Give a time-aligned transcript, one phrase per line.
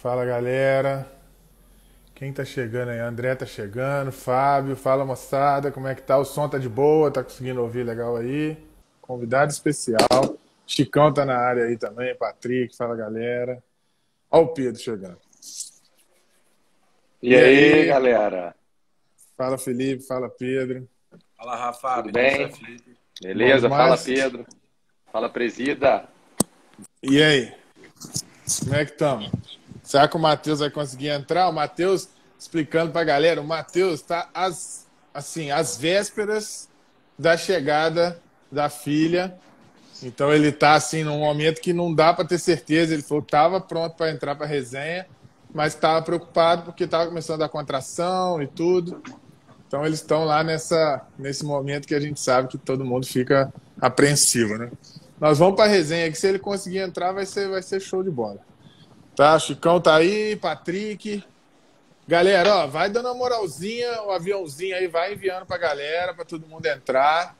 [0.00, 1.06] Fala galera.
[2.14, 2.98] Quem tá chegando aí?
[3.00, 6.16] André tá chegando, Fábio, fala moçada, como é que tá?
[6.16, 8.56] O som tá de boa, tá conseguindo ouvir legal aí?
[9.02, 10.38] Convidado especial.
[10.66, 13.62] Chicão tá na área aí também, Patrick, fala galera.
[14.30, 15.18] Ó o Pedro chegando.
[17.22, 18.54] E, e aí, aí, galera?
[19.36, 20.88] Fala Felipe, fala Pedro.
[21.36, 22.50] Fala Rafa, Tudo bem?
[23.20, 24.46] Beleza, fala Pedro.
[25.12, 26.08] Fala Presida.
[27.02, 27.52] E aí?
[28.64, 29.59] Como é que estamos?
[29.90, 31.48] Será que o Matheus vai conseguir entrar?
[31.48, 36.68] O Matheus, explicando para a galera, o Matheus está às, assim, às vésperas
[37.18, 38.22] da chegada
[38.52, 39.36] da filha.
[40.00, 42.94] Então ele está assim num momento que não dá para ter certeza.
[42.94, 45.08] Ele falou que estava pronto para entrar para a resenha,
[45.52, 49.02] mas estava preocupado porque estava começando a contração e tudo.
[49.66, 53.52] Então eles estão lá nessa, nesse momento que a gente sabe que todo mundo fica
[53.80, 54.70] apreensivo, né?
[55.18, 58.04] Nós vamos para a resenha que se ele conseguir entrar vai ser, vai ser show
[58.04, 58.48] de bola.
[59.20, 61.22] Tá, Chicão tá aí, Patrick.
[62.08, 66.46] Galera, ó, vai dando uma moralzinha, o aviãozinho aí vai enviando pra galera, para todo
[66.46, 67.36] mundo entrar,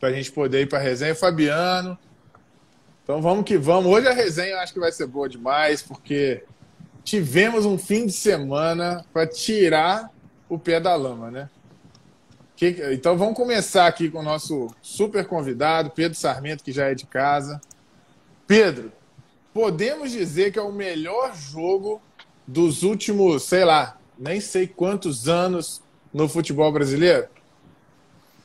[0.00, 1.14] pra gente poder ir pra resenha.
[1.14, 1.96] Fabiano.
[3.04, 3.92] Então vamos que vamos.
[3.92, 6.42] Hoje a resenha eu acho que vai ser boa demais, porque
[7.04, 10.10] tivemos um fim de semana para tirar
[10.48, 11.48] o pé da lama, né?
[12.56, 16.96] Que, então vamos começar aqui com o nosso super convidado, Pedro Sarmento, que já é
[16.96, 17.60] de casa.
[18.44, 18.90] Pedro,
[19.56, 21.98] podemos dizer que é o melhor jogo
[22.46, 25.82] dos últimos, sei lá, nem sei quantos anos
[26.12, 27.26] no futebol brasileiro?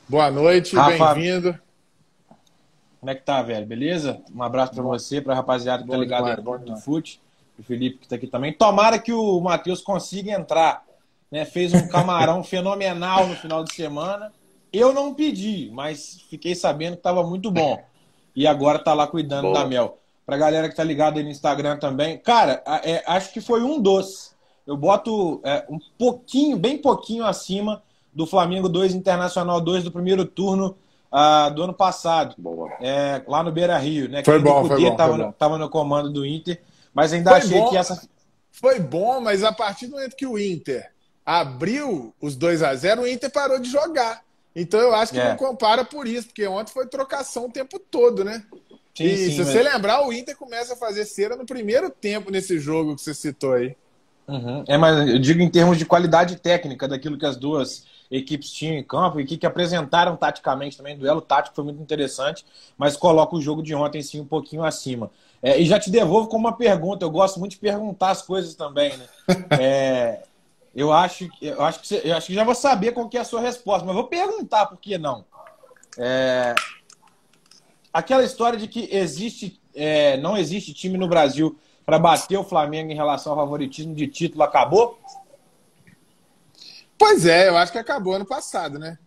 [0.08, 1.58] Boa noite, bem-vindo.
[2.98, 3.66] Como é que tá, velho?
[3.66, 4.22] Beleza?
[4.34, 7.20] Um abraço para você, para a rapaziada que tá ligado aí no fute,
[7.58, 8.50] o Felipe que tá aqui também.
[8.50, 10.82] Tomara que o Matheus consiga entrar
[11.30, 11.44] né?
[11.44, 14.32] Fez um camarão fenomenal no final de semana.
[14.72, 17.82] Eu não pedi, mas fiquei sabendo que estava muito bom.
[18.34, 19.54] E agora está lá cuidando Boa.
[19.54, 19.98] da Mel.
[20.24, 22.18] Para galera que tá ligada aí no Instagram também.
[22.18, 24.32] Cara, é, acho que foi um doce.
[24.66, 30.24] Eu boto é, um pouquinho, bem pouquinho acima do Flamengo 2 Internacional 2 do primeiro
[30.24, 30.76] turno
[31.12, 32.36] uh, do ano passado.
[32.80, 34.22] É, lá no Beira Rio, né?
[34.24, 36.60] Foi bom, foi bom, tava, no, tava no comando do Inter.
[36.94, 38.08] Mas ainda foi achei bom, que essa.
[38.50, 40.90] Foi bom, mas a partir do momento que o Inter
[41.24, 44.22] abriu os 2 a 0 o Inter parou de jogar.
[44.54, 45.30] Então eu acho que é.
[45.30, 48.44] não compara por isso, porque ontem foi trocação o tempo todo, né?
[48.94, 49.48] Sim, e sim, se mas...
[49.48, 53.14] você lembrar, o Inter começa a fazer cera no primeiro tempo nesse jogo que você
[53.14, 53.76] citou aí.
[54.28, 54.64] Uhum.
[54.68, 58.76] É, mas eu digo em termos de qualidade técnica daquilo que as duas equipes tinham
[58.76, 60.94] em campo e que, que apresentaram taticamente também.
[60.94, 62.44] O duelo tático foi muito interessante,
[62.76, 65.10] mas coloca o jogo de ontem sim um pouquinho acima.
[65.42, 67.04] É, e já te devolvo com uma pergunta.
[67.04, 69.06] Eu gosto muito de perguntar as coisas também, né?
[69.58, 70.22] É,
[70.74, 73.24] eu acho, eu acho que eu acho que já vou saber qual que é a
[73.24, 75.24] sua resposta, mas vou perguntar por que não.
[75.98, 76.54] É,
[77.92, 82.90] aquela história de que existe, é, não existe time no Brasil para bater o Flamengo
[82.90, 84.98] em relação ao favoritismo de título acabou?
[86.96, 88.98] Pois é, eu acho que acabou ano passado, né?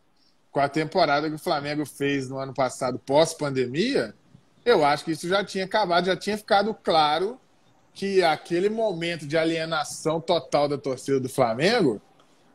[0.51, 4.13] Com a temporada que o Flamengo fez no ano passado, pós-pandemia,
[4.66, 7.40] eu acho que isso já tinha acabado, já tinha ficado claro
[7.94, 12.01] que aquele momento de alienação total da torcida do Flamengo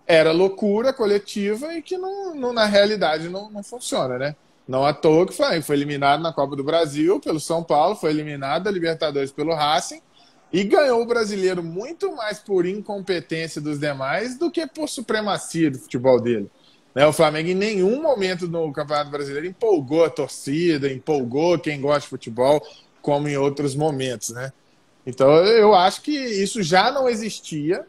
[0.07, 4.37] era loucura coletiva e que não, não na realidade não, não funciona, né?
[4.67, 8.11] Não à toa que Flamengo foi eliminado na Copa do Brasil pelo São Paulo, foi
[8.11, 10.01] eliminado da Libertadores pelo Racing
[10.53, 15.79] e ganhou o brasileiro muito mais por incompetência dos demais do que por supremacia do
[15.79, 16.51] futebol dele.
[16.95, 17.07] Né?
[17.07, 22.09] O Flamengo em nenhum momento no Campeonato Brasileiro empolgou a torcida, empolgou quem gosta de
[22.09, 22.61] futebol,
[23.01, 24.53] como em outros momentos, né?
[25.07, 27.87] Então eu acho que isso já não existia.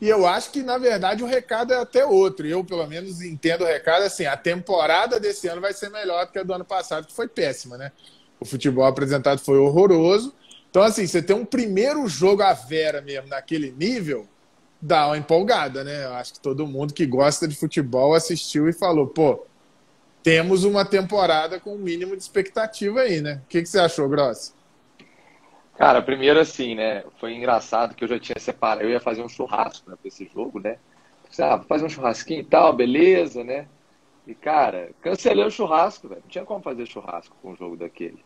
[0.00, 2.46] E eu acho que, na verdade, o recado é até outro.
[2.46, 6.32] Eu, pelo menos, entendo o recado assim: a temporada desse ano vai ser melhor do
[6.32, 7.92] que a do ano passado, que foi péssima, né?
[8.40, 10.34] O futebol apresentado foi horroroso.
[10.70, 14.26] Então, assim, você tem um primeiro jogo à vera mesmo, naquele nível,
[14.80, 16.04] dá uma empolgada, né?
[16.04, 19.44] Eu acho que todo mundo que gosta de futebol assistiu e falou, pô,
[20.22, 23.40] temos uma temporada com um mínimo de expectativa aí, né?
[23.44, 24.54] O que, que você achou, Gross?
[25.80, 27.02] Cara, primeiro assim, né?
[27.18, 28.82] Foi engraçado que eu já tinha separado.
[28.82, 30.76] Eu ia fazer um churrasco né, pra esse jogo, né?
[31.38, 33.66] Ah, vou fazer um churrasquinho e tal, beleza, né?
[34.26, 36.20] E, cara, cancelei o churrasco, velho.
[36.20, 38.22] Não tinha como fazer churrasco com um jogo daquele.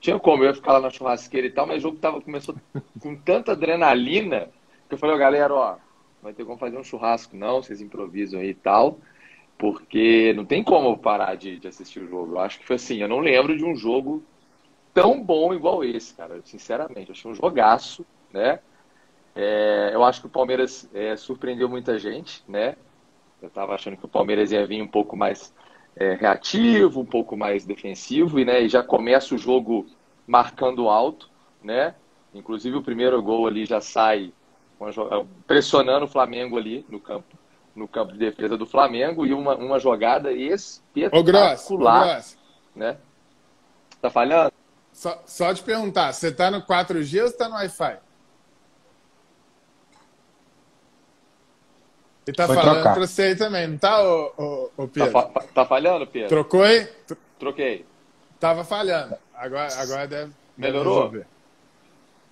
[0.00, 2.56] Tinha como, eu ia ficar lá na churrasqueira e tal, mas o jogo tava, começou
[3.00, 4.48] com tanta adrenalina
[4.88, 5.76] que eu falei, ó, galera, ó,
[6.20, 8.98] vai ter como fazer um churrasco, não, vocês improvisam aí e tal,
[9.56, 12.32] porque não tem como parar de, de assistir o jogo.
[12.32, 14.20] Eu acho que foi assim, eu não lembro de um jogo
[15.02, 16.40] tão bom igual esse, cara.
[16.44, 18.60] Sinceramente, achei um jogaço, né?
[19.34, 22.76] É, eu acho que o Palmeiras é, surpreendeu muita gente, né?
[23.40, 25.54] Eu estava achando que o Palmeiras ia vir um pouco mais
[25.94, 29.86] é, reativo, um pouco mais defensivo, e, né, e já começa o jogo
[30.26, 31.30] marcando alto,
[31.62, 31.94] né?
[32.34, 34.32] Inclusive o primeiro gol ali já sai
[35.46, 37.36] pressionando o Flamengo ali no campo,
[37.74, 41.20] no campo de defesa do Flamengo e uma, uma jogada espetacular.
[41.20, 42.38] Ô, Gross, ô, Gross.
[42.76, 42.96] Né?
[44.00, 44.52] Tá falhando?
[44.98, 47.98] Só, só te perguntar, você tá no 4G ou você tá no Wi-Fi?
[52.26, 52.94] Ele tá Foi falando trocar.
[52.94, 55.12] pra você aí também, não tá, ô, ô, ô Pedro?
[55.12, 56.28] Tá, fa tá, falhando, Pedro?
[56.30, 56.88] Trocou aí?
[57.38, 57.86] Troquei.
[58.40, 59.14] Tava falhando.
[59.36, 60.32] Agora, agora deve.
[60.56, 61.10] Melhorou?
[61.10, 61.26] Deve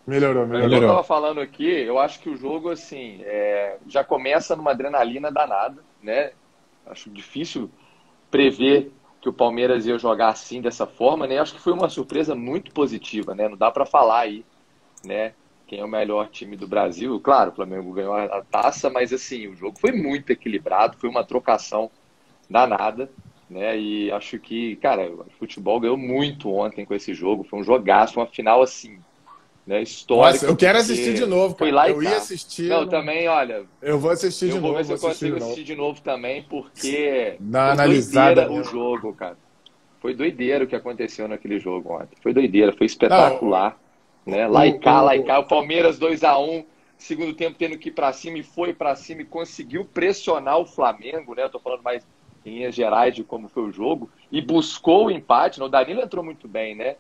[0.05, 0.83] melhorou, melhorou.
[0.83, 5.31] Eu tava falando aqui, eu acho que o jogo, assim, é, já começa numa adrenalina
[5.31, 6.33] danada, né?
[6.85, 7.71] Acho difícil
[8.29, 8.91] prever
[9.27, 11.39] que o Palmeiras ia jogar assim, dessa forma, né?
[11.39, 13.49] Acho que foi uma surpresa muito positiva, né?
[13.49, 14.45] Não dá para falar aí,
[15.05, 15.35] né?
[15.67, 17.19] quem é o melhor time do Brasil.
[17.21, 21.25] Claro, o Flamengo ganhou a taça, mas assim, o jogo foi muito equilibrado, foi uma
[21.25, 21.91] trocação
[22.49, 23.11] danada,
[23.51, 23.77] né?
[23.77, 28.21] E acho que, cara, o futebol ganhou muito ontem com esse jogo, foi um jogaço,
[28.21, 29.01] uma final assim,
[29.67, 30.33] né, histórica.
[30.33, 31.59] Nossa, eu quero assistir de novo, cara.
[31.59, 32.69] Foi lá eu ia assistir.
[32.69, 33.65] Não, também, olha.
[33.83, 34.69] Eu vou assistir de novo.
[34.69, 39.13] Vou ver se eu consigo assistir de novo também, porque Na foi doideira o jogo,
[39.13, 39.37] cara.
[40.01, 42.17] Foi doideira o que aconteceu naquele jogo ontem.
[42.23, 43.77] Foi doideira, foi espetacular.
[44.25, 44.69] Não, né?
[44.69, 45.41] E cá, lá e cá.
[45.41, 46.65] O Palmeiras 2 a 1
[46.99, 50.67] segundo tempo tendo que ir para cima e foi para cima e conseguiu pressionar o
[50.67, 51.45] Flamengo, né?
[51.45, 52.07] Eu tô falando mais
[52.45, 55.61] em linhas gerais de como foi o jogo e buscou o empate.
[55.61, 56.97] O Danilo entrou muito bem, né?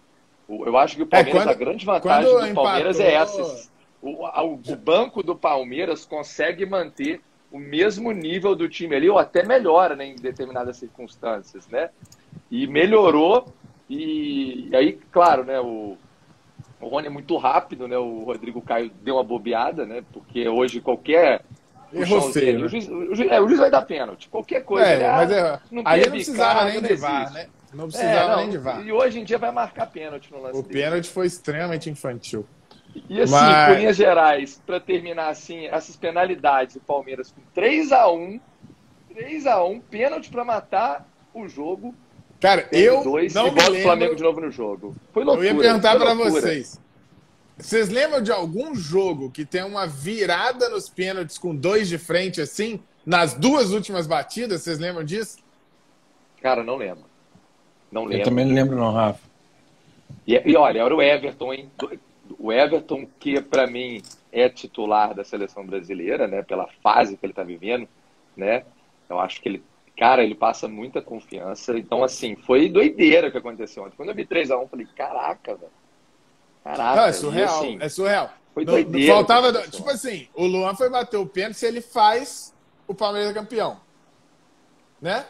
[0.49, 3.69] Eu acho que o é, Palmeiras, é, quando, a grande vantagem do Palmeiras é essa.
[4.01, 7.21] O, o, banco do Palmeiras consegue manter
[7.51, 11.91] o mesmo nível do time ali, ou até melhora né, em determinadas circunstâncias, né?
[12.51, 13.53] E melhorou,
[13.89, 15.97] e, e aí, claro, né, o,
[16.81, 17.97] o Rony é muito rápido, né?
[17.97, 20.05] O Rodrigo Caio deu uma bobeada, né?
[20.13, 21.43] Porque hoje qualquer.
[21.93, 22.59] Errou feio.
[22.59, 22.65] Né?
[22.67, 24.29] O, juiz, o, juiz, é, o juiz vai dar pênalti.
[24.29, 24.87] Qualquer coisa.
[24.87, 25.13] É, né?
[25.13, 27.47] mas é, não aí não precisava nem de VAR, né?
[27.76, 28.84] Não precisava é, não, nem de VAR.
[28.84, 30.58] E hoje em dia vai marcar pênalti no lance.
[30.58, 30.75] O dele.
[30.75, 32.46] pênalti foi extremamente infantil.
[33.08, 33.84] E assim, mas...
[33.84, 38.40] por gerais, para terminar assim, essas penalidades, o Palmeiras com 3 a 1
[39.14, 41.94] 3 a 1 pênalti para matar o jogo
[42.40, 43.73] Cara, eu dois, não e lembro...
[43.73, 44.94] o Flamengo de novo no jogo.
[45.12, 45.49] Foi loucura.
[45.49, 46.81] Eu ia perguntar para vocês.
[47.56, 52.40] Vocês lembram de algum jogo que tem uma virada nos pênaltis com dois de frente
[52.40, 54.62] assim, nas duas últimas batidas?
[54.62, 55.38] Vocês lembram disso?
[56.43, 57.05] Cara, não lembro.
[57.91, 58.19] Não lembro.
[58.19, 59.21] Eu também não lembro não, Rafa.
[60.27, 61.71] E, e olha, era o Everton, hein?
[62.38, 64.03] O Everton que para mim
[64.33, 67.88] é titular da seleção brasileira, né, pela fase que ele está vivendo,
[68.37, 68.65] né?
[69.09, 69.62] Eu acho que ele
[69.97, 71.77] cara, ele passa muita confiança.
[71.77, 73.97] Então, assim, foi doideira o que aconteceu ontem.
[73.97, 75.73] Quando eu vi 3x1, eu falei, caraca, velho.
[76.62, 76.97] Caraca.
[76.97, 77.59] Não, é surreal.
[77.59, 78.31] assim, é surreal.
[78.53, 79.15] Foi doideira.
[79.15, 82.55] faltava, tipo assim, o Luan foi bater o pênalti se ele faz
[82.87, 83.81] o Palmeiras campeão.
[85.00, 85.25] Né?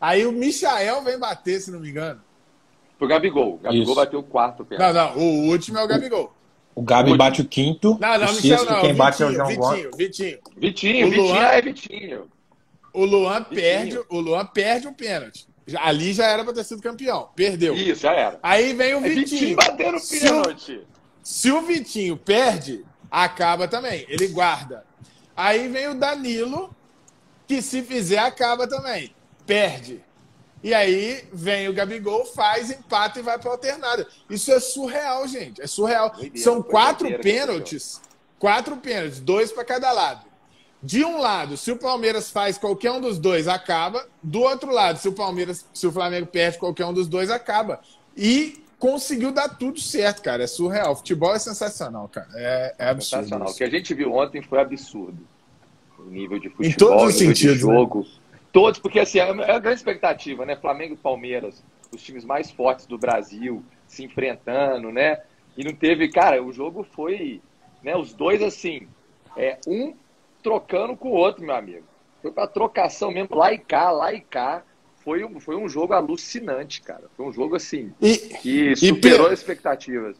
[0.00, 2.20] Aí o Michael vem bater, se não me engano.
[2.98, 3.54] Pro Gabigol.
[3.54, 3.94] O Gabigol Isso.
[3.94, 4.94] bateu o quarto pênalti.
[4.94, 5.18] Não, não.
[5.18, 6.32] O último é o Gabigol.
[6.74, 7.96] O Gabi o bate o quinto.
[8.00, 8.80] Não, não, o Michel não.
[8.80, 10.38] Quem Vitinho, bate é o João Vitinho, Vitinho.
[10.56, 11.44] Vitinho, o Vitinho Luan...
[11.44, 12.28] é Vitinho.
[12.92, 15.46] O Luan perde, o Luan perde um pênalti.
[15.76, 17.28] Ali já era para ter sido campeão.
[17.34, 17.74] Perdeu.
[17.74, 18.38] Isso, já era.
[18.42, 19.24] Aí vem o é Vitinho.
[19.24, 20.80] Vitinho batendo pênalti.
[21.22, 24.04] Se o Vitinho perde, acaba também.
[24.08, 24.84] Ele guarda.
[25.36, 26.74] Aí vem o Danilo,
[27.46, 29.14] que se fizer, acaba também.
[29.46, 30.02] Perde.
[30.62, 34.08] E aí vem o Gabigol, faz, empata e vai para alternada.
[34.30, 35.60] Isso é surreal, gente.
[35.60, 36.14] É surreal.
[36.36, 38.00] São quatro pênaltis.
[38.38, 40.24] Quatro pênaltis, dois para cada lado.
[40.82, 44.06] De um lado, se o Palmeiras faz qualquer um dos dois, acaba.
[44.22, 47.80] Do outro lado, se o Palmeiras, se o Flamengo perde qualquer um dos dois, acaba.
[48.16, 50.44] E conseguiu dar tudo certo, cara.
[50.44, 50.92] É surreal.
[50.92, 52.28] O futebol é sensacional, cara.
[52.34, 53.22] É, é absurdo.
[53.22, 53.50] Sensacional.
[53.50, 55.26] O que a gente viu ontem foi absurdo.
[55.98, 57.60] O nível de futebol, em todos os sentidos, né?
[57.60, 58.00] jogo.
[58.00, 58.06] Né?
[58.54, 60.54] Todos, porque assim, é, é a grande expectativa, né?
[60.54, 61.60] Flamengo e Palmeiras,
[61.92, 65.20] os times mais fortes do Brasil, se enfrentando, né?
[65.56, 67.42] E não teve, cara, o jogo foi,
[67.82, 67.96] né?
[67.96, 68.86] Os dois assim,
[69.36, 69.92] é, um
[70.40, 71.84] trocando com o outro, meu amigo.
[72.22, 74.62] Foi pra trocação mesmo, lá e cá, lá e cá.
[75.02, 77.10] Foi um, foi um jogo alucinante, cara.
[77.16, 80.16] Foi um jogo assim e, que superou as expectativas.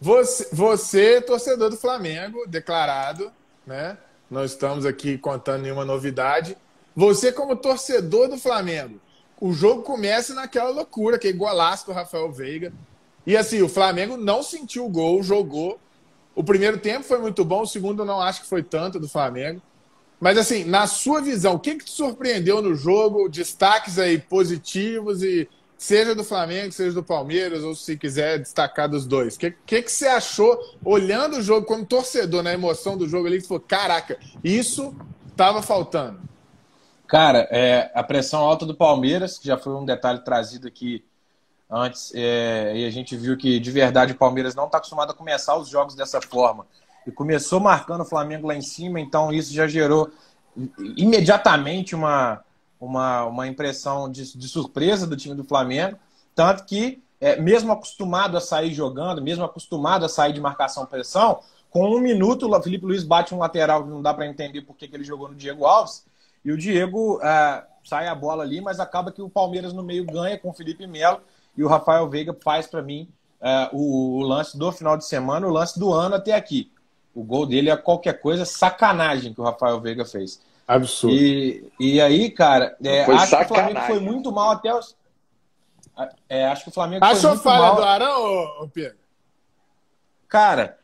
[0.00, 3.32] Você, você, torcedor do Flamengo, declarado,
[3.64, 3.96] né?
[4.28, 6.56] Não estamos aqui contando nenhuma novidade.
[6.94, 9.00] Você, como torcedor do Flamengo,
[9.40, 12.72] o jogo começa naquela loucura, que é golaço do Rafael Veiga.
[13.26, 15.80] E assim, o Flamengo não sentiu o gol, jogou,
[16.34, 19.60] o primeiro tempo foi muito bom, o segundo não acho que foi tanto do Flamengo.
[20.20, 23.28] Mas assim, na sua visão, o que, que te surpreendeu no jogo?
[23.28, 29.06] Destaques aí positivos e seja do Flamengo, seja do Palmeiras, ou se quiser destacar dos
[29.06, 29.36] dois.
[29.36, 33.26] O que, que, que você achou olhando o jogo como torcedor, na emoção do jogo
[33.26, 34.94] ali, que falou, caraca, isso
[35.30, 36.20] estava faltando?
[37.10, 41.04] Cara, é, a pressão alta do Palmeiras, que já foi um detalhe trazido aqui
[41.68, 45.14] antes, é, e a gente viu que de verdade o Palmeiras não está acostumado a
[45.14, 46.68] começar os jogos dessa forma.
[47.04, 50.08] E começou marcando o Flamengo lá em cima, então isso já gerou
[50.96, 52.44] imediatamente uma,
[52.80, 55.98] uma, uma impressão de, de surpresa do time do Flamengo.
[56.32, 61.40] Tanto que, é, mesmo acostumado a sair jogando, mesmo acostumado a sair de marcação-pressão,
[61.70, 64.76] com um minuto o Felipe Luiz bate um lateral que não dá para entender por
[64.76, 66.08] que, que ele jogou no Diego Alves.
[66.44, 70.04] E o Diego é, sai a bola ali, mas acaba que o Palmeiras no meio
[70.04, 71.20] ganha com o Felipe Melo
[71.56, 73.08] e o Rafael Veiga faz para mim
[73.40, 76.72] uh, o, o, lance do final de semana, o lance do ano até aqui.
[77.14, 80.40] O gol dele é qualquer coisa, sacanagem que o Rafael Veiga fez.
[80.66, 81.16] Absurdo.
[81.16, 83.38] E, e aí, cara, é, acho sacanagem.
[83.38, 84.96] que o Flamengo foi muito mal até os.
[86.28, 87.76] É, acho que o Flamengo Achou foi muito falha mal.
[87.76, 88.96] do Arão, Pedro?
[90.28, 90.78] Cara,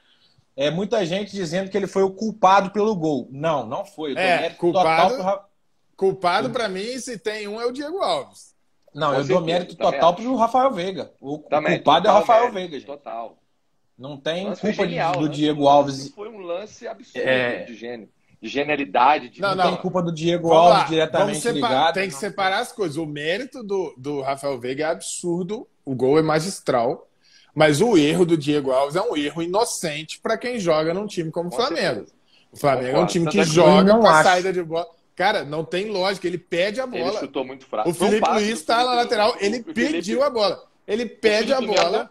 [0.56, 3.28] é muita gente dizendo que ele foi o culpado pelo gol.
[3.30, 4.14] Não, não foi.
[4.16, 5.40] é, culpado, pro...
[5.96, 8.54] culpado para mim, se tem um, é o Diego Alves.
[8.94, 11.12] Não, eu dou mérito total para o Rafael Veiga.
[11.20, 12.78] O também, culpado é o Rafael Veiga.
[12.78, 12.86] Gente.
[12.86, 13.38] Total.
[13.98, 16.10] Não tem culpa genial, do Diego Alves.
[16.10, 17.64] Foi um lance absurdo é...
[17.64, 18.08] de gênio.
[18.40, 19.30] De genialidade.
[19.30, 19.40] De...
[19.40, 20.88] Não, não, tem culpa do Diego Vamos Alves lá.
[20.88, 21.54] diretamente separa...
[21.54, 21.94] ligado.
[21.94, 22.20] Tem que não.
[22.20, 22.96] separar as coisas.
[22.96, 25.66] O mérito do, do Rafael Veiga é absurdo.
[25.84, 27.08] O gol é magistral.
[27.54, 31.30] Mas o erro do Diego Alves é um erro inocente para quem joga num time
[31.30, 32.04] como o Flamengo.
[32.52, 34.86] O Flamengo é um time que joga com a saída de bola.
[35.16, 36.26] Cara, não tem lógica.
[36.26, 37.08] Ele pede a bola.
[37.08, 37.88] Ele chutou muito fraco.
[37.88, 39.34] O Felipe Luiz está na lateral.
[39.40, 40.62] Ele pediu a bola.
[40.86, 42.08] Ele pede a bola.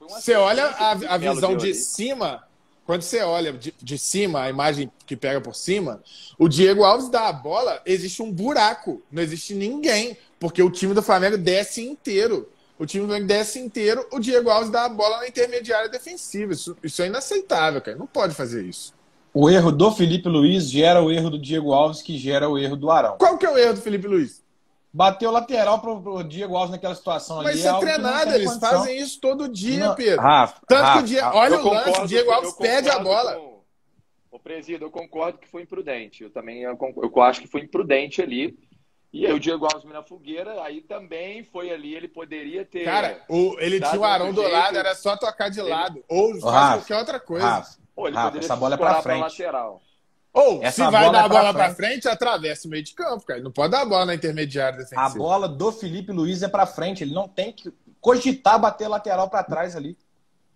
[0.00, 2.42] Você olha a, a visão de cima.
[2.86, 6.02] Quando você olha de, de, cima, a imagem que pega por cima,
[6.36, 9.00] o Diego Alves dá a bola, existe um buraco.
[9.12, 10.16] Não existe ninguém.
[10.40, 12.50] Porque o time do Flamengo desce inteiro.
[12.78, 16.54] O time do Flamengo desce inteiro, o Diego Alves dá a bola na intermediária defensiva.
[16.54, 17.96] Isso, isso é inaceitável, cara.
[17.96, 18.94] Não pode fazer isso.
[19.32, 22.76] O erro do Felipe Luiz gera o erro do Diego Alves, que gera o erro
[22.76, 23.16] do Arão.
[23.16, 24.44] Qual que é o erro do Felipe Luiz?
[24.92, 27.54] Bateu lateral pro, pro Diego Alves naquela situação Mas ali.
[27.54, 28.70] Mas isso é treinado, eles condição.
[28.70, 30.20] fazem isso todo dia, não, Pedro.
[30.20, 32.98] Rafa, Tanto Rafa, que o Diego, olha o lance, concordo, o Diego Alves pede a
[32.98, 33.34] bola.
[33.36, 33.60] Com...
[34.32, 36.24] O presídio, eu concordo que foi imprudente.
[36.24, 38.58] Eu também eu, eu acho que foi imprudente ali.
[39.12, 42.84] E aí o Diego Alves na fogueira, aí também foi ali, ele poderia ter.
[42.84, 45.68] Cara, o, ele tinha o Arão do jeito, lado, era só tocar de ele...
[45.68, 46.02] lado.
[46.08, 47.46] Ou fazer qualquer outra coisa.
[47.46, 49.20] Rafa, Pô, ele Rafa, essa bola é pra frente.
[49.20, 49.82] lateral.
[50.32, 53.26] Ou, Essa se vai dar a bola é para frente, atravessa o meio de campo,
[53.26, 53.40] cara.
[53.40, 55.02] Não pode dar a bola na intermediária defensiva.
[55.02, 57.02] A bola do Felipe Luiz é para frente.
[57.02, 59.98] Ele não tem que cogitar bater lateral para trás ali.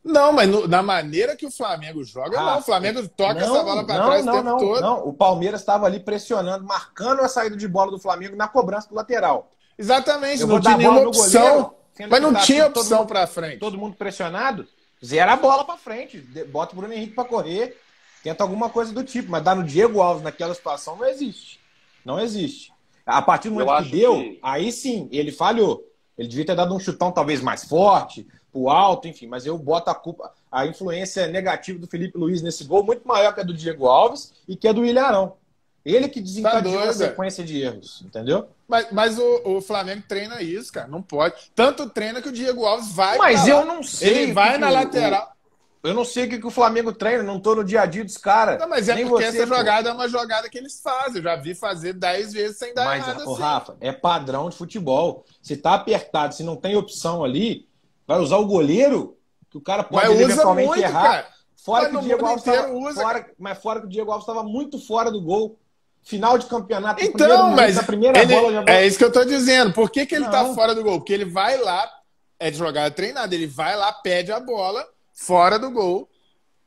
[0.03, 2.59] Não, mas no, na maneira que o Flamengo joga, ah, não.
[2.61, 4.81] O Flamengo toca não, essa bola para trás não, o tempo não, todo.
[4.81, 8.89] Não, o Palmeiras estava ali pressionando, marcando a saída de bola do Flamengo na cobrança
[8.89, 9.51] do lateral.
[9.77, 11.43] Exatamente, Eu não tinha nenhuma opção.
[11.43, 13.59] Goleiro, mas não tinha opção para frente.
[13.59, 14.69] Todo mundo pressionado,
[15.05, 16.19] zera a bola para frente.
[16.49, 17.77] Bota o Bruno Henrique para correr
[18.25, 21.61] Tenta alguma coisa do tipo, mas dar no Diego Alves naquela situação não existe.
[22.03, 22.73] Não existe.
[23.05, 24.39] A partir do momento que deu, que...
[24.43, 25.87] aí sim, ele falhou.
[26.17, 29.91] Ele devia ter dado um chutão talvez mais forte, pro alto, enfim, mas eu boto
[29.91, 33.53] a culpa, a influência negativa do Felipe Luiz nesse gol muito maior que a do
[33.53, 35.37] Diego Alves e que a do William Arão.
[35.85, 38.49] Ele que desencadeou tá a sequência de erros, entendeu?
[38.67, 40.89] Mas, mas o, o, Flamengo treina isso, cara.
[40.89, 41.35] Não pode.
[41.55, 43.19] Tanto treina que o Diego Alves vai.
[43.19, 43.65] Mas eu lá.
[43.65, 44.09] não sei.
[44.09, 45.35] Ele vai na lateral.
[45.83, 48.03] Eu não sei o que, que o Flamengo treina, não tô no dia a dia
[48.03, 48.59] dos caras.
[48.59, 49.55] Não, mas é Nem porque você, essa pô.
[49.55, 51.19] jogada é uma jogada que eles fazem.
[51.19, 53.35] Eu já vi fazer 10 vezes sem dar mas, nada assim.
[53.35, 55.27] Rafa, é padrão de futebol.
[55.43, 57.69] Se tá apertado, se não tem opção ali,
[58.07, 59.19] vai usar o goleiro,
[59.51, 61.03] que o cara pode mas eventualmente muito, errar.
[61.03, 61.29] Cara.
[61.55, 64.27] Fora mas que o Diego Alves tava, usa, fora, mas fora que o Diego Alves
[64.27, 65.59] estava muito fora do gol.
[66.05, 67.03] Final de campeonato.
[67.03, 68.65] Então, mas a primeira ele, bola já...
[68.67, 69.73] é isso que eu tô dizendo.
[69.73, 70.49] Por que, que ele tá não.
[70.51, 70.99] tá fora do gol?
[70.99, 71.91] Porque ele vai lá,
[72.39, 76.09] é de jogada treinada, ele vai lá, pede a bola fora do gol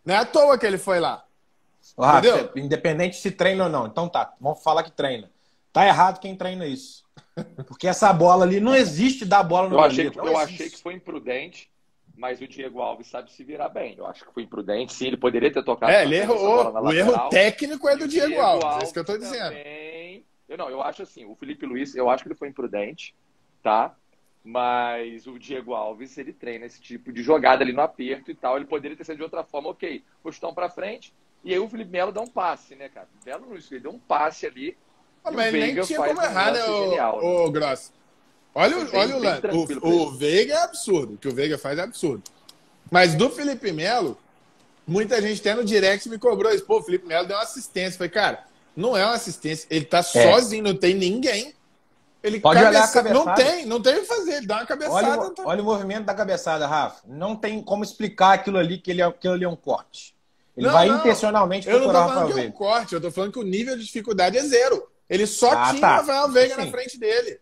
[0.07, 1.25] não é à toa que ele foi lá.
[1.97, 2.49] Ah, Entendeu?
[2.55, 3.87] independente se treina ou não.
[3.87, 5.29] Então tá, vamos falar que treina.
[5.73, 7.03] Tá errado quem treina isso.
[7.67, 10.81] Porque essa bola ali não existe dar bola no Eu, achei que, eu achei que
[10.81, 11.69] foi imprudente,
[12.17, 13.95] mas o Diego Alves sabe se virar bem.
[13.95, 14.93] Eu acho que foi imprudente.
[14.93, 15.91] Sim, ele poderia ter tocado.
[15.91, 16.73] É, ele errou.
[16.83, 18.65] O erro técnico é do Diego, Diego Alves.
[18.65, 18.81] Alves.
[18.81, 19.49] É isso que eu tô dizendo.
[19.49, 20.25] Também...
[20.49, 23.13] Eu não, eu acho assim, o Felipe Luiz, eu acho que ele foi imprudente,
[23.61, 23.95] tá?
[24.43, 28.55] Mas o Diego Alves, ele treina esse tipo de jogada ali no aperto e tal.
[28.55, 30.03] Ele poderia ter sido de outra forma, ok.
[30.25, 31.13] Um pra frente.
[31.43, 33.07] E aí o Felipe Melo dá um passe, né, cara?
[33.21, 34.75] O Melo não ele deu um passe ali.
[35.23, 37.51] Ah, mas nem tinha como errar, né, o, genial, o, né?
[37.51, 37.93] Gross?
[38.53, 39.41] Olha, o, olha o lance.
[39.81, 41.13] O, o Veiga é absurdo.
[41.13, 42.23] O que o Veiga faz é absurdo.
[42.89, 44.17] Mas do Felipe Melo,
[44.85, 46.65] muita gente até no direct me cobrou isso.
[46.65, 47.95] Pô, o Felipe Melo deu uma assistência.
[47.95, 48.43] Eu falei, cara,
[48.75, 49.67] não é uma assistência.
[49.69, 50.01] Ele tá é.
[50.03, 51.53] sozinho, não tem ninguém.
[52.23, 52.79] Ele Pode cabeça...
[52.79, 53.25] olhar a cabeçada.
[53.25, 54.33] Não tem, não tem o que fazer.
[54.37, 54.95] Ele dá uma cabeçada.
[54.95, 57.01] Olha, o, olha o movimento da cabeçada, Rafa.
[57.07, 60.15] Não tem como explicar aquilo ali que ele é, aquilo ali é um corte.
[60.55, 60.97] Ele não, vai não.
[60.97, 63.43] intencionalmente procurar Eu não tô falando que é um corte, eu tô falando que o
[63.43, 64.87] nível de dificuldade é zero.
[65.07, 65.93] Ele só ah, tinha tá.
[65.93, 66.65] o Rafael Veiga Sim.
[66.65, 67.39] na frente dele.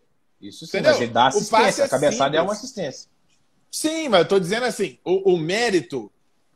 [0.48, 0.92] Isso sim, Entendeu?
[0.92, 1.82] mas ele dá assistência.
[1.82, 2.40] É a cabeçada simples.
[2.40, 3.10] é uma assistência.
[3.72, 6.12] Sim, mas eu tô dizendo assim, o, o, mérito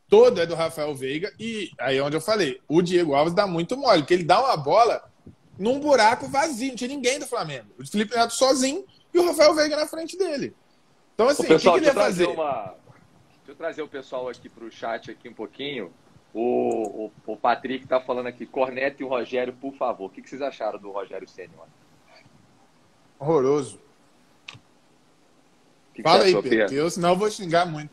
[0.08, 3.46] todo é do Rafael Veiga e aí é onde eu falei, o Diego Alves dá
[3.46, 5.04] muito mole, porque ele dá uma bola
[5.58, 7.68] num buraco vazio, não tinha ninguém do Flamengo.
[7.78, 10.56] O Felipe Neto sozinho e o Rafael Veiga na frente dele.
[11.14, 12.28] Então assim, o, pessoal, o que, que ele ia fazer?
[12.28, 12.76] Uma...
[13.38, 15.92] Deixa eu trazer o pessoal aqui para o chat aqui um pouquinho.
[16.34, 20.06] O, o, o Patrick está falando aqui, Corneto e o Rogério, por favor.
[20.06, 21.52] O que, que vocês acharam do Rogério Senna?
[23.20, 23.80] Horroroso.
[25.94, 27.92] Que Fala aí, Pedro, eu senão eu vou xingar muito.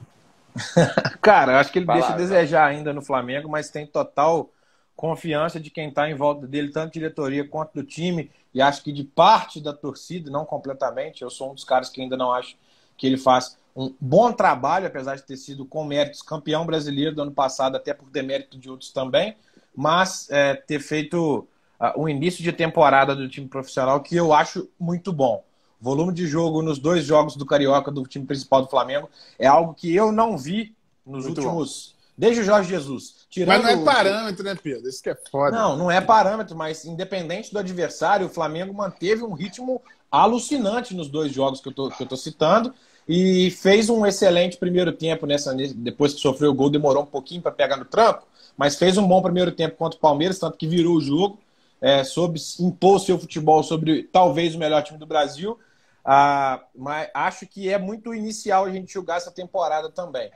[1.21, 4.51] Cara, eu acho que ele Fala, deixa a desejar ainda no Flamengo, mas tem total
[4.95, 8.93] confiança de quem está em volta dele, tanto diretoria quanto do time, e acho que
[8.93, 11.23] de parte da torcida, não completamente.
[11.23, 12.57] Eu sou um dos caras que ainda não acho
[12.97, 17.23] que ele faz um bom trabalho, apesar de ter sido com méritos campeão brasileiro do
[17.23, 19.37] ano passado, até por demérito de outros também,
[19.75, 21.47] mas é, ter feito
[21.81, 25.45] uh, um início de temporada do time profissional que eu acho muito bom.
[25.81, 29.75] Volume de jogo nos dois jogos do Carioca do time principal do Flamengo é algo
[29.75, 31.91] que eu não vi nos muito últimos.
[31.91, 31.97] Bom.
[32.19, 33.27] Desde o Jorge Jesus.
[33.29, 33.63] Tirando...
[33.63, 34.89] Mas não é parâmetro, né, Pedro?
[34.89, 35.55] Isso que é foda.
[35.55, 41.09] Não, não é parâmetro, mas independente do adversário, o Flamengo manteve um ritmo alucinante nos
[41.09, 42.73] dois jogos que eu tô, que eu tô citando
[43.09, 47.43] e fez um excelente primeiro tempo nessa depois que sofreu o gol demorou um pouquinho
[47.43, 50.67] para pegar no tranco mas fez um bom primeiro tempo contra o Palmeiras tanto que
[50.67, 51.39] virou o jogo
[51.81, 55.59] é, soube impor seu futebol sobre talvez o melhor time do Brasil.
[56.05, 60.31] Ah, mas acho que é muito inicial a gente julgar essa temporada também.